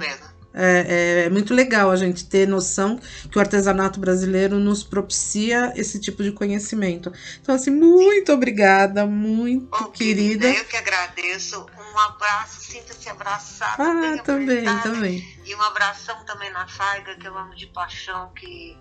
é 0.58 0.86
é, 0.88 1.24
é, 1.26 1.30
muito 1.30 1.52
legal 1.52 1.90
a 1.90 1.96
gente 1.96 2.24
ter 2.24 2.48
noção 2.48 2.98
que 3.30 3.36
o 3.36 3.40
artesanato 3.40 4.00
brasileiro 4.00 4.58
nos 4.58 4.82
propicia 4.82 5.72
esse 5.76 6.00
tipo 6.00 6.22
de 6.22 6.32
conhecimento. 6.32 7.12
Então, 7.40 7.54
assim, 7.54 7.70
muito 7.70 8.32
obrigada, 8.32 9.04
muito 9.04 9.68
oh, 9.70 9.90
querida. 9.90 10.48
Eu 10.48 10.64
que 10.64 10.76
agradeço. 10.76 11.66
Um 11.94 11.98
abraço, 11.98 12.60
sinta-se 12.60 13.08
abraçada. 13.08 13.82
Ah, 13.82 14.22
também, 14.22 14.64
também. 14.80 15.38
E 15.44 15.54
um 15.54 15.62
abração 15.62 16.24
também 16.24 16.50
na 16.50 16.66
Faiga, 16.66 17.14
que 17.16 17.26
eu 17.26 17.36
amo 17.36 17.54
de 17.54 17.66
paixão, 17.66 18.32
que 18.34 18.76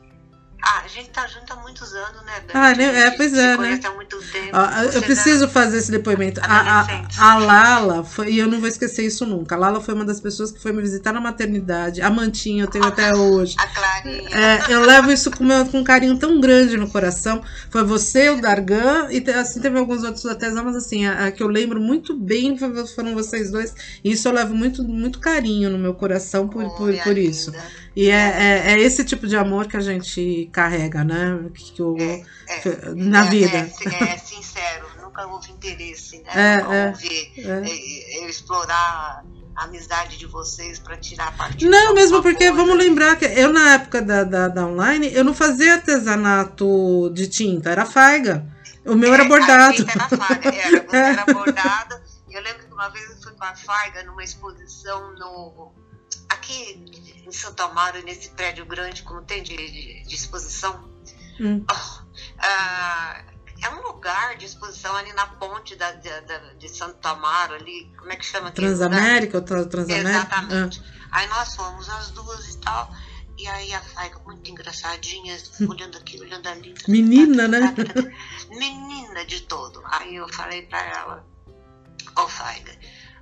ah, 0.61 0.81
a 0.83 0.87
gente 0.87 1.09
tá 1.09 1.27
junto 1.27 1.53
há 1.53 1.55
muitos 1.57 1.93
anos, 1.93 2.23
né, 2.25 2.39
Beth? 2.47 2.53
Ah, 2.55 2.73
né? 2.73 3.01
É, 3.01 3.11
pois 3.11 3.33
é, 3.33 3.57
né? 3.57 3.79
Há 3.83 3.91
muito 3.91 4.17
tempo. 4.31 4.49
Ah, 4.53 4.85
eu 4.85 5.01
preciso 5.01 5.47
fazer 5.47 5.77
esse 5.77 5.91
depoimento. 5.91 6.41
A, 6.43 6.81
a, 6.81 7.07
a, 7.19 7.37
Lala, 7.37 8.03
foi, 8.03 8.31
e 8.31 8.39
eu 8.39 8.47
não 8.47 8.59
vou 8.59 8.67
esquecer 8.67 9.05
isso 9.05 9.25
nunca. 9.25 9.55
A 9.55 9.57
Lala 9.57 9.79
foi 9.79 9.93
uma 9.93 10.05
das 10.05 10.19
pessoas 10.19 10.51
que 10.51 10.59
foi 10.59 10.71
me 10.71 10.81
visitar 10.81 11.13
na 11.13 11.21
maternidade. 11.21 12.01
A 12.01 12.09
Mantinha 12.09 12.63
eu 12.63 12.67
tenho 12.67 12.83
ah, 12.83 12.87
até 12.87 13.15
hoje. 13.15 13.55
A 13.59 13.67
Clarinha. 13.67 14.29
É, 14.29 14.73
eu 14.73 14.81
levo 14.81 15.11
isso 15.11 15.29
com, 15.29 15.43
meu, 15.43 15.65
com 15.67 15.79
um 15.79 15.83
carinho 15.83 16.17
tão 16.17 16.39
grande 16.39 16.77
no 16.77 16.89
coração. 16.89 17.43
Foi 17.69 17.83
você, 17.83 18.29
o 18.29 18.41
Dargan, 18.41 19.07
e 19.11 19.23
assim 19.31 19.61
teve 19.61 19.77
alguns 19.77 20.03
outros 20.03 20.25
artesãos, 20.25 20.65
mas 20.65 20.75
assim, 20.75 21.05
a, 21.05 21.27
a, 21.27 21.31
que 21.31 21.43
eu 21.43 21.47
lembro 21.47 21.79
muito 21.79 22.15
bem 22.15 22.57
foram 22.57 23.13
vocês 23.13 23.51
dois. 23.51 23.73
E 24.03 24.11
isso 24.11 24.27
eu 24.27 24.31
levo 24.31 24.55
muito, 24.55 24.83
muito 24.83 25.19
carinho 25.19 25.69
no 25.69 25.77
meu 25.77 25.93
coração 25.93 26.47
por, 26.47 26.63
oh, 26.63 26.69
por, 26.71 26.95
por 27.03 27.17
isso. 27.17 27.51
E 27.95 28.09
é, 28.09 28.13
é, 28.13 28.71
é, 28.73 28.79
esse 28.79 29.05
tipo 29.05 29.25
de 29.25 29.37
amor 29.37 29.67
que 29.67 29.77
a 29.77 29.79
gente 29.79 30.49
carrega, 30.51 31.03
né? 31.03 31.49
Que, 31.53 31.81
o, 31.81 31.95
é, 31.97 32.25
é. 32.49 32.93
na 32.93 33.25
é, 33.25 33.29
vida. 33.29 33.57
É, 33.57 34.17
sincero, 34.17 34.85
nunca 35.01 35.25
houve 35.27 35.51
interesse, 35.51 36.21
né? 36.23 36.57
nunca 36.57 36.87
houve 36.87 37.33
eu 38.19 38.27
explorar 38.27 39.23
a 39.55 39.63
amizade 39.63 40.17
de 40.17 40.25
vocês 40.25 40.77
para 40.77 40.97
tirar 40.97 41.35
partido. 41.37 41.71
Não, 41.71 41.93
mesmo 41.93 42.21
porque 42.21 42.51
vamos 42.51 42.77
lembrar 42.77 43.15
que 43.15 43.23
eu 43.23 43.53
na 43.53 43.75
época 43.75 44.01
da, 44.01 44.25
da, 44.25 44.47
da, 44.49 44.67
online 44.67 45.13
eu 45.13 45.23
não 45.23 45.33
fazia 45.33 45.75
artesanato 45.75 47.09
de 47.13 47.27
tinta, 47.27 47.69
era 47.69 47.85
faiga. 47.85 48.45
O 48.85 48.95
meu 48.95 49.13
era 49.13 49.23
bordado. 49.23 49.85
A 49.87 49.91
era 49.91 50.09
faiga, 50.09 50.53
era, 50.53 50.85
era 50.91 51.33
bordado. 51.33 51.95
Eu 52.29 52.43
lembro 52.43 52.67
que 52.67 52.73
uma 52.73 52.89
vez 52.89 53.09
eu 53.09 53.15
fui 53.21 53.31
com 53.31 53.45
a 53.45 53.55
faiga 53.55 54.03
numa 54.03 54.23
exposição 54.23 55.13
no 55.13 55.71
aqui 56.27 56.83
em 57.25 57.31
Santo 57.31 57.61
Amaro, 57.63 58.01
nesse 58.03 58.29
prédio 58.29 58.65
grande, 58.65 59.03
como 59.03 59.21
tem 59.21 59.41
de, 59.41 59.55
de, 59.55 60.03
de 60.03 60.15
exposição, 60.15 60.89
hum. 61.39 61.65
oh, 61.69 61.73
uh, 61.73 63.35
é 63.61 63.69
um 63.69 63.81
lugar 63.81 64.37
de 64.37 64.45
exposição 64.45 64.95
ali 64.95 65.11
na 65.13 65.25
ponte 65.25 65.75
da, 65.75 65.91
de, 65.93 66.09
de 66.59 66.69
Santo 66.69 67.05
Amaro, 67.07 67.55
ali, 67.55 67.91
como 67.97 68.11
é 68.11 68.15
que 68.15 68.25
chama? 68.25 68.51
Transamérica 68.51 69.37
ou 69.37 69.43
Transamérica? 69.43 70.09
Exatamente. 70.09 70.83
Ah. 71.11 71.19
Aí 71.19 71.27
nós 71.27 71.55
fomos 71.55 71.89
as 71.89 72.11
duas 72.11 72.47
e 72.53 72.57
tal. 72.59 72.91
E 73.37 73.47
aí 73.47 73.73
a 73.73 73.81
Faiga 73.81 74.19
muito 74.19 74.49
engraçadinha, 74.49 75.37
olhando 75.67 75.97
aqui, 75.97 76.19
olhando 76.21 76.47
ali. 76.47 76.73
Menina, 76.87 77.47
né? 77.47 77.73
Menina 78.49 79.25
de 79.25 79.41
todo. 79.41 79.81
Aí 79.85 80.15
eu 80.15 80.27
falei 80.29 80.61
para 80.63 80.81
ela, 80.81 81.25
ô 82.17 82.21
oh, 82.21 82.27
Faiga, 82.29 82.71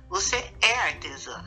você 0.08 0.52
é 0.60 0.74
artesã. 0.80 1.44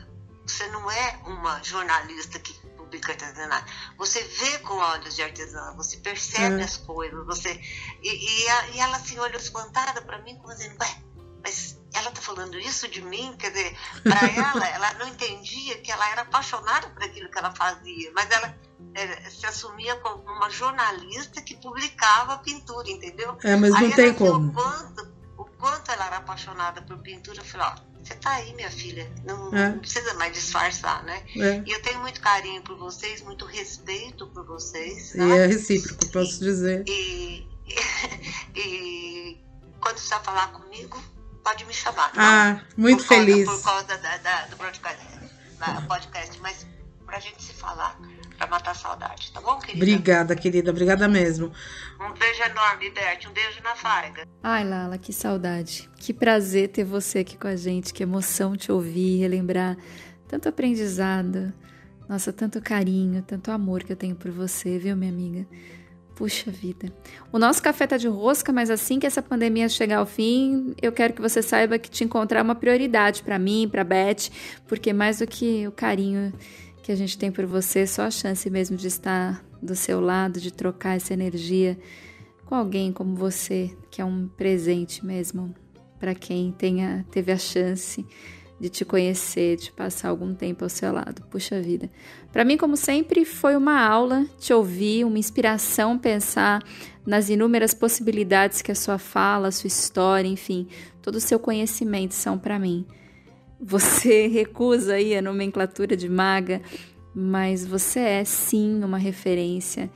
Você 0.48 0.66
não 0.68 0.90
é 0.90 1.20
uma 1.26 1.62
jornalista 1.62 2.38
que 2.38 2.52
publica 2.76 3.12
artesanato. 3.12 3.70
Você 3.98 4.22
vê 4.22 4.58
com 4.60 4.74
olhos 4.74 5.14
de 5.14 5.22
artesã, 5.22 5.74
você 5.76 5.98
percebe 5.98 6.60
é. 6.60 6.64
as 6.64 6.78
coisas, 6.78 7.24
você 7.26 7.60
e, 8.02 8.42
e, 8.42 8.48
a, 8.48 8.68
e, 8.68 8.80
ela 8.80 8.96
assim 8.96 9.18
olhou 9.18 9.38
espantada 9.38 10.00
para 10.02 10.18
mim, 10.22 10.36
como 10.36 10.54
dizendo, 10.54 10.76
ué, 10.80 11.02
mas 11.42 11.78
ela 11.94 12.10
tá 12.10 12.20
falando 12.20 12.58
isso 12.58 12.88
de 12.88 13.02
mim? 13.02 13.34
Quer 13.38 13.50
dizer, 13.50 13.78
para 14.02 14.26
ela, 14.32 14.68
ela 14.68 14.94
não 14.94 15.08
entendia 15.08 15.78
que 15.78 15.92
ela 15.92 16.10
era 16.10 16.22
apaixonada 16.22 16.88
por 16.88 17.02
aquilo 17.02 17.30
que 17.30 17.38
ela 17.38 17.54
fazia, 17.54 18.10
mas 18.14 18.30
ela 18.30 18.56
é, 18.94 19.30
se 19.30 19.46
assumia 19.46 19.96
como 19.96 20.22
uma 20.24 20.50
jornalista 20.50 21.42
que 21.42 21.56
publicava 21.56 22.38
pintura, 22.38 22.88
entendeu? 22.90 23.36
É, 23.44 23.54
mas 23.54 23.70
não 23.70 23.78
Aí 23.78 23.94
tem 23.94 24.14
como. 24.14 24.48
O 24.48 24.52
quanto, 24.52 25.17
quanto 25.58 25.90
ela 25.90 26.06
era 26.06 26.16
apaixonada 26.18 26.80
por 26.82 26.98
pintura, 26.98 27.40
eu 27.40 27.44
falei, 27.44 27.66
ó, 27.66 27.88
você 28.02 28.14
tá 28.14 28.30
aí, 28.32 28.54
minha 28.54 28.70
filha. 28.70 29.10
Não, 29.24 29.54
é. 29.54 29.70
não 29.70 29.78
precisa 29.80 30.14
mais 30.14 30.32
disfarçar, 30.32 31.02
né? 31.04 31.22
É. 31.36 31.62
E 31.66 31.72
eu 31.72 31.82
tenho 31.82 32.00
muito 32.00 32.20
carinho 32.20 32.62
por 32.62 32.76
vocês, 32.78 33.20
muito 33.22 33.44
respeito 33.44 34.26
por 34.28 34.46
vocês. 34.46 35.14
E 35.14 35.20
é 35.20 35.46
recíproco, 35.46 36.06
posso 36.10 36.38
dizer. 36.38 36.84
E, 36.86 37.46
e, 37.66 38.60
e 38.60 39.44
quando 39.80 39.98
você 39.98 40.14
falar 40.20 40.48
comigo, 40.52 41.02
pode 41.42 41.64
me 41.64 41.74
chamar. 41.74 42.12
Ah, 42.16 42.62
não 42.76 42.84
muito 42.84 43.02
por 43.02 43.08
feliz. 43.08 43.46
Causa, 43.46 43.62
por 43.62 43.70
causa 43.70 43.98
da, 43.98 44.16
da, 44.18 44.46
do 44.46 44.56
podcast, 44.56 45.06
da 45.58 45.80
podcast, 45.82 46.40
mas 46.40 46.66
pra 47.04 47.18
gente 47.20 47.42
se 47.42 47.52
falar 47.52 47.98
para 48.38 48.46
matar 48.46 48.70
a 48.70 48.74
saudade, 48.74 49.32
tá 49.32 49.40
bom, 49.40 49.58
querida? 49.58 49.84
Obrigada, 49.84 50.36
querida, 50.36 50.70
obrigada 50.70 51.08
mesmo. 51.08 51.52
Um 52.00 52.12
beijo 52.12 52.42
enorme, 52.42 52.88
Beth, 52.90 53.28
um 53.28 53.32
beijo 53.32 53.60
na 53.64 53.74
farga. 53.74 54.22
Ai, 54.42 54.64
Lala, 54.64 54.96
que 54.96 55.12
saudade. 55.12 55.90
Que 55.96 56.14
prazer 56.14 56.68
ter 56.68 56.84
você 56.84 57.18
aqui 57.18 57.36
com 57.36 57.48
a 57.48 57.56
gente, 57.56 57.92
que 57.92 58.02
emoção 58.02 58.56
te 58.56 58.70
ouvir, 58.70 59.18
relembrar 59.18 59.76
tanto 60.28 60.48
aprendizado, 60.48 61.52
nossa, 62.08 62.32
tanto 62.32 62.60
carinho, 62.62 63.22
tanto 63.22 63.50
amor 63.50 63.82
que 63.82 63.92
eu 63.92 63.96
tenho 63.96 64.14
por 64.14 64.30
você, 64.30 64.78
viu, 64.78 64.96
minha 64.96 65.10
amiga? 65.10 65.46
Puxa 66.14 66.50
vida. 66.50 66.92
O 67.32 67.38
nosso 67.38 67.62
café 67.62 67.86
tá 67.86 67.96
de 67.96 68.08
rosca, 68.08 68.52
mas 68.52 68.70
assim 68.70 68.98
que 68.98 69.06
essa 69.06 69.22
pandemia 69.22 69.68
chegar 69.68 69.98
ao 69.98 70.06
fim, 70.06 70.74
eu 70.82 70.92
quero 70.92 71.12
que 71.14 71.22
você 71.22 71.42
saiba 71.42 71.78
que 71.78 71.90
te 71.90 72.04
encontrar 72.04 72.40
é 72.40 72.42
uma 72.42 72.54
prioridade 72.54 73.22
para 73.22 73.38
mim, 73.38 73.68
para 73.70 73.84
Beth, 73.84 74.30
porque 74.66 74.92
mais 74.92 75.18
do 75.18 75.26
que 75.26 75.66
o 75.66 75.72
carinho 75.72 76.32
que 76.88 76.92
a 76.92 76.96
gente 76.96 77.18
tem 77.18 77.30
por 77.30 77.44
você, 77.44 77.86
só 77.86 78.04
a 78.04 78.10
chance 78.10 78.48
mesmo 78.48 78.74
de 78.74 78.86
estar 78.86 79.44
do 79.60 79.76
seu 79.76 80.00
lado, 80.00 80.40
de 80.40 80.50
trocar 80.50 80.96
essa 80.96 81.12
energia 81.12 81.78
com 82.46 82.54
alguém 82.54 82.94
como 82.94 83.14
você, 83.14 83.70
que 83.90 84.00
é 84.00 84.04
um 84.06 84.26
presente 84.26 85.04
mesmo 85.04 85.54
para 86.00 86.14
quem 86.14 86.50
tenha 86.50 87.04
teve 87.10 87.30
a 87.30 87.36
chance 87.36 88.06
de 88.58 88.70
te 88.70 88.86
conhecer, 88.86 89.58
de 89.58 89.70
passar 89.70 90.08
algum 90.08 90.34
tempo 90.34 90.64
ao 90.64 90.70
seu 90.70 90.90
lado. 90.90 91.20
Puxa 91.30 91.60
vida. 91.60 91.90
Para 92.32 92.42
mim, 92.42 92.56
como 92.56 92.74
sempre, 92.74 93.26
foi 93.26 93.54
uma 93.54 93.78
aula 93.78 94.24
te 94.38 94.54
ouvir, 94.54 95.04
uma 95.04 95.18
inspiração 95.18 95.98
pensar 95.98 96.64
nas 97.04 97.28
inúmeras 97.28 97.74
possibilidades 97.74 98.62
que 98.62 98.72
a 98.72 98.74
sua 98.74 98.96
fala, 98.96 99.48
a 99.48 99.52
sua 99.52 99.68
história, 99.68 100.26
enfim, 100.26 100.66
todo 101.02 101.16
o 101.16 101.20
seu 101.20 101.38
conhecimento 101.38 102.14
são 102.14 102.38
para 102.38 102.58
mim. 102.58 102.86
Você 103.60 104.26
recusa 104.28 104.94
aí 104.94 105.16
a 105.16 105.22
nomenclatura 105.22 105.96
de 105.96 106.08
maga, 106.08 106.62
mas 107.14 107.66
você 107.66 108.00
é 108.00 108.24
sim 108.24 108.82
uma 108.82 108.98
referência. 108.98 109.90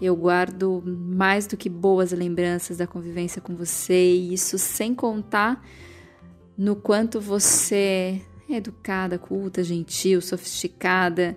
Eu 0.00 0.16
guardo 0.16 0.82
mais 0.84 1.46
do 1.46 1.56
que 1.56 1.68
boas 1.68 2.12
lembranças 2.12 2.78
da 2.78 2.86
convivência 2.86 3.40
com 3.40 3.54
você, 3.54 4.14
e 4.14 4.34
isso 4.34 4.58
sem 4.58 4.94
contar 4.94 5.64
no 6.56 6.74
quanto 6.74 7.20
você 7.20 8.20
é 8.48 8.56
educada, 8.56 9.18
culta, 9.18 9.62
gentil, 9.62 10.20
sofisticada 10.20 11.36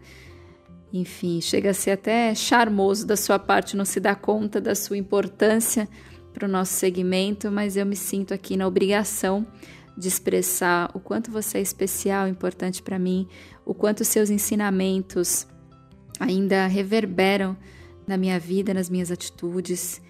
enfim, 0.97 1.41
chega 1.41 1.71
a 1.71 1.73
ser 1.73 1.91
até 1.91 2.33
charmoso 2.33 3.05
da 3.05 3.17
sua 3.17 3.37
parte 3.37 3.75
não 3.75 3.83
se 3.83 3.99
dar 3.99 4.15
conta 4.15 4.61
da 4.61 4.73
sua 4.73 4.97
importância 4.97 5.89
para 6.33 6.47
o 6.47 6.49
nosso 6.49 6.71
segmento, 6.71 7.51
mas 7.51 7.75
eu 7.75 7.85
me 7.85 7.97
sinto 7.97 8.33
aqui 8.33 8.55
na 8.55 8.65
obrigação 8.65 9.45
de 9.97 10.07
expressar 10.07 10.91
o 10.93 10.99
quanto 10.99 11.31
você 11.31 11.57
é 11.57 11.61
especial, 11.61 12.27
importante 12.27 12.81
para 12.81 12.99
mim, 12.99 13.27
o 13.65 13.73
quanto 13.73 14.03
seus 14.03 14.29
ensinamentos 14.29 15.47
ainda 16.19 16.67
reverberam 16.67 17.57
na 18.07 18.17
minha 18.17 18.39
vida, 18.39 18.73
nas 18.73 18.89
minhas 18.89 19.11
atitudes. 19.11 20.01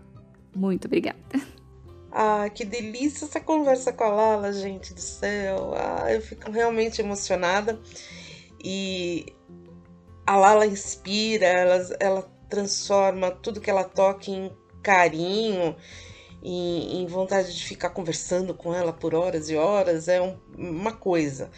muito 0.55 0.87
obrigada. 0.87 1.19
Ah, 2.13 2.49
que 2.51 2.65
delícia 2.65 3.25
essa 3.25 3.41
conversa 3.41 3.93
com 3.93 4.05
a 4.05 4.09
Lala, 4.09 4.53
gente 4.53 4.93
do 4.93 5.01
céu. 5.01 5.75
Ah, 5.77 6.13
eu 6.13 6.21
fico 6.21 6.51
realmente 6.51 7.01
emocionada. 7.01 7.81
E 8.63 9.35
a 10.27 10.37
Lala 10.37 10.67
inspira, 10.67 11.47
ela, 11.47 11.97
ela 12.01 12.23
transforma 12.49 13.31
tudo 13.31 13.61
que 13.61 13.71
ela 13.71 13.85
toca 13.85 14.31
em 14.31 14.53
carinho, 14.83 15.77
em, 16.43 17.03
em 17.03 17.07
vontade 17.07 17.55
de 17.55 17.65
ficar 17.65 17.91
conversando 17.91 18.55
com 18.55 18.75
ela 18.75 18.93
por 18.93 19.15
horas 19.15 19.49
e 19.49 19.57
horas. 19.57 20.09
É 20.09 20.21
um, 20.21 20.37
uma 20.59 20.93
coisa. 20.93 21.51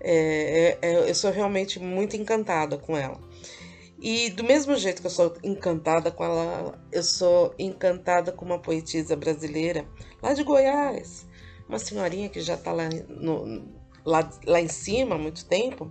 É, 0.00 0.78
é, 0.82 0.88
é, 0.90 1.10
eu 1.10 1.14
sou 1.14 1.30
realmente 1.30 1.78
muito 1.78 2.16
encantada 2.16 2.78
com 2.78 2.96
ela. 2.96 3.20
E 4.00 4.30
do 4.30 4.44
mesmo 4.44 4.76
jeito 4.76 5.00
que 5.00 5.06
eu 5.08 5.10
sou 5.10 5.34
encantada 5.42 6.10
com 6.10 6.24
ela, 6.24 6.78
eu 6.92 7.02
sou 7.02 7.52
encantada 7.58 8.30
com 8.30 8.44
uma 8.44 8.60
poetisa 8.60 9.16
brasileira 9.16 9.88
lá 10.22 10.34
de 10.34 10.44
Goiás, 10.44 11.26
uma 11.68 11.80
senhorinha 11.80 12.28
que 12.28 12.40
já 12.40 12.54
está 12.54 12.72
lá, 12.72 12.84
lá, 14.04 14.30
lá 14.46 14.60
em 14.60 14.68
cima 14.68 15.16
há 15.16 15.18
muito 15.18 15.44
tempo, 15.46 15.90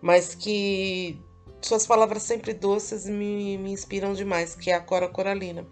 mas 0.00 0.36
que 0.36 1.20
suas 1.60 1.84
palavras 1.84 2.22
sempre 2.22 2.54
doces 2.54 3.06
me, 3.06 3.58
me 3.58 3.72
inspiram 3.72 4.12
demais, 4.12 4.54
que 4.54 4.70
é 4.70 4.74
a 4.74 4.80
Cora 4.80 5.08
Coralina. 5.08 5.66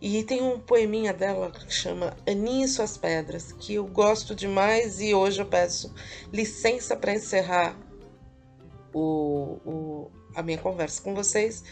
E 0.00 0.24
tem 0.24 0.42
um 0.42 0.58
poeminha 0.58 1.12
dela 1.12 1.50
que 1.50 1.72
chama 1.72 2.16
Aninha 2.26 2.64
e 2.64 2.68
Suas 2.68 2.96
Pedras, 2.96 3.52
que 3.52 3.74
eu 3.74 3.86
gosto 3.86 4.34
demais 4.34 5.00
e 5.00 5.14
hoje 5.14 5.40
eu 5.40 5.46
peço 5.46 5.94
licença 6.32 6.96
para 6.96 7.14
encerrar 7.14 7.78
o, 8.92 9.58
o, 9.64 10.10
a 10.34 10.42
minha 10.42 10.58
conversa 10.58 11.02
com 11.02 11.14
vocês, 11.14 11.64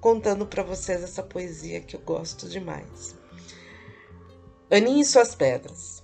contando 0.00 0.46
para 0.46 0.62
vocês 0.62 1.02
essa 1.02 1.22
poesia 1.22 1.80
que 1.80 1.96
eu 1.96 2.00
gosto 2.00 2.48
demais. 2.48 3.16
Aninha 4.70 5.02
e 5.02 5.04
Suas 5.04 5.34
Pedras. 5.34 6.02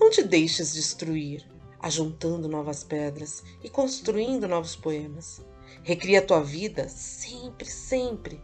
Não 0.00 0.10
te 0.10 0.22
deixes 0.22 0.74
destruir, 0.74 1.46
ajuntando 1.80 2.48
novas 2.48 2.82
pedras 2.82 3.42
e 3.62 3.68
construindo 3.68 4.48
novos 4.48 4.74
poemas. 4.74 5.40
Recria 5.82 6.22
tua 6.22 6.42
vida 6.42 6.88
sempre, 6.88 7.66
sempre 7.68 8.42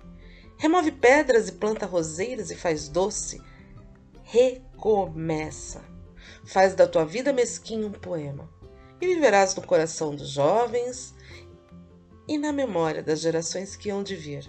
Remove 0.61 0.93
pedras 0.93 1.49
e 1.49 1.53
planta 1.53 1.87
roseiras 1.87 2.51
e 2.51 2.55
faz 2.55 2.87
doce. 2.87 3.41
Recomeça. 4.23 5.83
Faz 6.45 6.75
da 6.75 6.87
tua 6.87 7.07
vida 7.07 7.33
mesquinha 7.33 7.87
um 7.87 7.93
poema. 7.93 8.47
E 9.01 9.07
viverás 9.07 9.55
no 9.55 9.63
coração 9.63 10.15
dos 10.15 10.29
jovens 10.29 11.15
e 12.31 12.39
na 12.39 12.53
memória 12.53 13.03
das 13.03 13.21
gerações 13.21 13.75
que 13.75 13.91
hão 13.91 14.05
de 14.05 14.15
vir. 14.15 14.49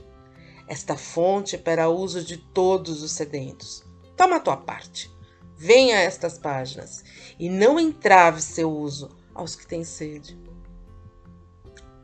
Esta 0.68 0.96
fonte 0.96 1.58
para 1.58 1.90
uso 1.90 2.24
de 2.24 2.38
todos 2.38 3.02
os 3.02 3.12
sedentos. 3.12 3.84
Toma 4.16 4.36
a 4.36 4.40
tua 4.40 4.56
parte. 4.56 5.10
Venha 5.58 5.98
a 5.98 6.02
estas 6.02 6.38
páginas 6.38 7.04
e 7.40 7.50
não 7.50 7.80
entrave 7.80 8.40
seu 8.40 8.72
uso 8.72 9.10
aos 9.34 9.56
que 9.56 9.66
têm 9.66 9.84
sede. 9.84 10.38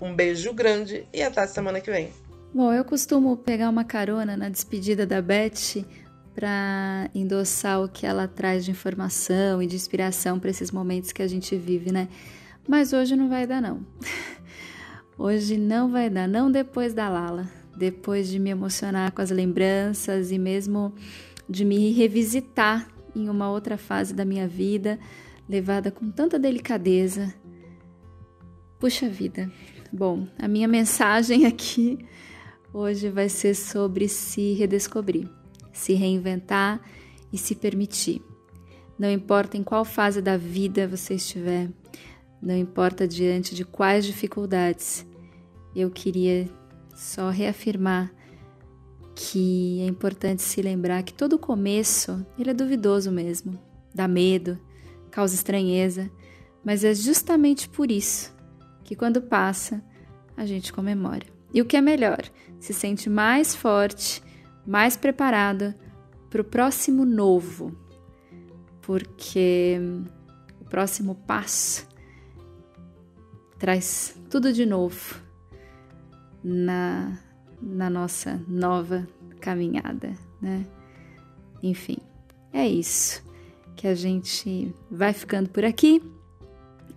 Um 0.01 0.15
beijo 0.15 0.51
grande 0.51 1.07
e 1.13 1.21
até 1.21 1.45
semana 1.45 1.80
que 1.80 1.91
vem. 1.91 2.11
Bom, 2.51 2.73
eu 2.73 2.84
costumo 2.84 3.38
pegar 3.38 3.69
uma 3.69 3.84
carona 3.84 4.36
na 4.36 4.49
despedida 4.49 5.05
da 5.05 5.21
Beth 5.21 5.86
para 6.34 7.07
endossar 7.13 7.84
o 7.84 7.88
que 7.88 8.03
ela 8.03 8.28
traz 8.28 8.65
de 8.65 8.71
informação 8.71 9.61
e 9.61 9.67
de 9.67 9.75
inspiração 9.75 10.39
para 10.39 10.49
esses 10.49 10.71
momentos 10.71 11.11
que 11.11 11.21
a 11.21 11.28
gente 11.28 11.55
vive, 11.55 11.91
né? 11.91 12.07
Mas 12.67 12.93
hoje 12.93 13.15
não 13.15 13.30
vai 13.30 13.45
dar 13.45 13.61
não. 13.61 13.86
Hoje 15.18 15.57
não 15.57 15.91
vai 15.91 16.09
dar, 16.09 16.28
não 16.28 16.51
depois 16.51 16.93
da 16.93 17.09
Lala, 17.09 17.49
depois 17.76 18.28
de 18.28 18.39
me 18.39 18.49
emocionar 18.49 19.11
com 19.11 19.22
as 19.22 19.32
lembranças 19.32 20.32
e 20.32 20.38
mesmo 20.38 20.93
de 21.49 21.65
me 21.65 21.91
revisitar 21.91 22.88
em 23.15 23.30
uma 23.30 23.49
outra 23.49 23.78
fase 23.78 24.13
da 24.13 24.24
minha 24.24 24.47
vida, 24.47 24.99
levada 25.49 25.89
com 25.89 26.11
tanta 26.11 26.38
delicadeza. 26.38 27.34
Puxa 28.80 29.09
vida. 29.09 29.51
Bom, 29.91 30.28
a 30.38 30.47
minha 30.47 30.68
mensagem 30.68 31.45
aqui 31.45 32.05
Hoje 32.74 33.09
vai 33.09 33.30
ser 33.30 33.55
sobre 33.55 34.07
se 34.09 34.53
redescobrir, 34.53 35.28
se 35.74 35.93
reinventar 35.93 36.82
e 37.34 37.38
se 37.38 37.55
permitir. 37.55 38.22
Não 38.99 39.09
importa 39.09 39.57
em 39.57 39.63
qual 39.63 39.86
fase 39.86 40.22
da 40.22 40.38
vida 40.38 40.88
você 40.88 41.15
estiver, 41.15 41.70
não 42.41 42.55
importa 42.55 43.07
diante 43.07 43.55
de 43.55 43.65
quais 43.65 44.05
dificuldades, 44.05 45.05
eu 45.75 45.89
queria 45.89 46.49
só 46.95 47.29
reafirmar 47.29 48.11
que 49.15 49.81
é 49.81 49.85
importante 49.85 50.43
se 50.43 50.61
lembrar 50.61 51.01
que 51.03 51.13
todo 51.13 51.39
começo 51.39 52.25
ele 52.38 52.51
é 52.51 52.53
duvidoso 52.53 53.11
mesmo, 53.11 53.59
dá 53.93 54.07
medo, 54.07 54.59
causa 55.09 55.33
estranheza, 55.33 56.09
mas 56.63 56.83
é 56.83 56.93
justamente 56.93 57.67
por 57.67 57.89
isso 57.89 58.35
que 58.83 58.95
quando 58.95 59.21
passa 59.21 59.83
a 60.35 60.45
gente 60.45 60.71
comemora. 60.71 61.25
E 61.53 61.61
o 61.61 61.65
que 61.65 61.75
é 61.75 61.81
melhor, 61.81 62.23
se 62.59 62.73
sente 62.73 63.09
mais 63.09 63.55
forte, 63.55 64.21
mais 64.65 64.95
preparado 64.95 65.73
para 66.29 66.41
o 66.41 66.45
próximo 66.45 67.05
novo, 67.05 67.75
porque 68.81 69.79
o 70.61 70.65
próximo 70.65 71.15
passo 71.15 71.86
traz 73.57 74.15
tudo 74.29 74.53
de 74.53 74.65
novo 74.65 75.15
na, 76.43 77.17
na 77.61 77.89
nossa 77.89 78.41
nova 78.47 79.07
caminhada, 79.39 80.13
né? 80.41 80.65
Enfim, 81.61 81.97
é 82.53 82.67
isso 82.67 83.23
que 83.75 83.87
a 83.87 83.95
gente 83.95 84.73
vai 84.89 85.13
ficando 85.13 85.49
por 85.49 85.63
aqui. 85.65 86.01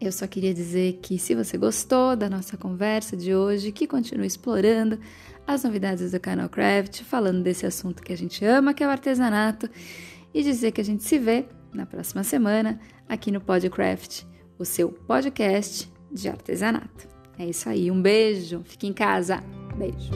Eu 0.01 0.11
só 0.13 0.27
queria 0.27 0.55
dizer 0.55 0.99
que 1.03 1.19
se 1.19 1.35
você 1.35 1.59
gostou 1.59 2.17
da 2.17 2.29
nossa 2.31 2.57
conversa 2.57 3.17
de 3.17 3.35
hoje, 3.35 3.71
que 3.71 3.87
continue 3.87 4.27
explorando 4.27 4.99
as 5.47 5.65
novidades 5.65 6.13
do 6.13 6.21
canal 6.21 6.49
Craft, 6.49 7.03
falando 7.03 7.43
desse 7.43 7.67
assunto 7.67 8.03
que 8.03 8.13
a 8.13 8.17
gente 8.17 8.45
ama, 8.45 8.73
que 8.73 8.83
é 8.83 8.87
o 8.87 8.91
artesanato, 8.91 9.69
e 10.33 10.43
dizer 10.43 10.73
que 10.73 10.81
a 10.81 10.85
gente 10.85 11.03
se 11.03 11.19
vê 11.19 11.47
na 11.73 11.85
próxima 11.85 12.25
semana 12.25 12.81
aqui 13.09 13.31
no 13.31 13.41
Podcraft, 13.41 14.23
o 14.59 14.65
seu 14.65 14.91
podcast 14.91 15.90
de 16.11 16.29
artesanato. 16.29 17.09
É 17.39 17.47
isso 17.47 17.69
aí, 17.69 17.91
um 17.91 18.01
beijo, 18.01 18.63
fique 18.65 18.87
em 18.87 18.93
casa, 18.93 19.43
beijo. 19.77 20.11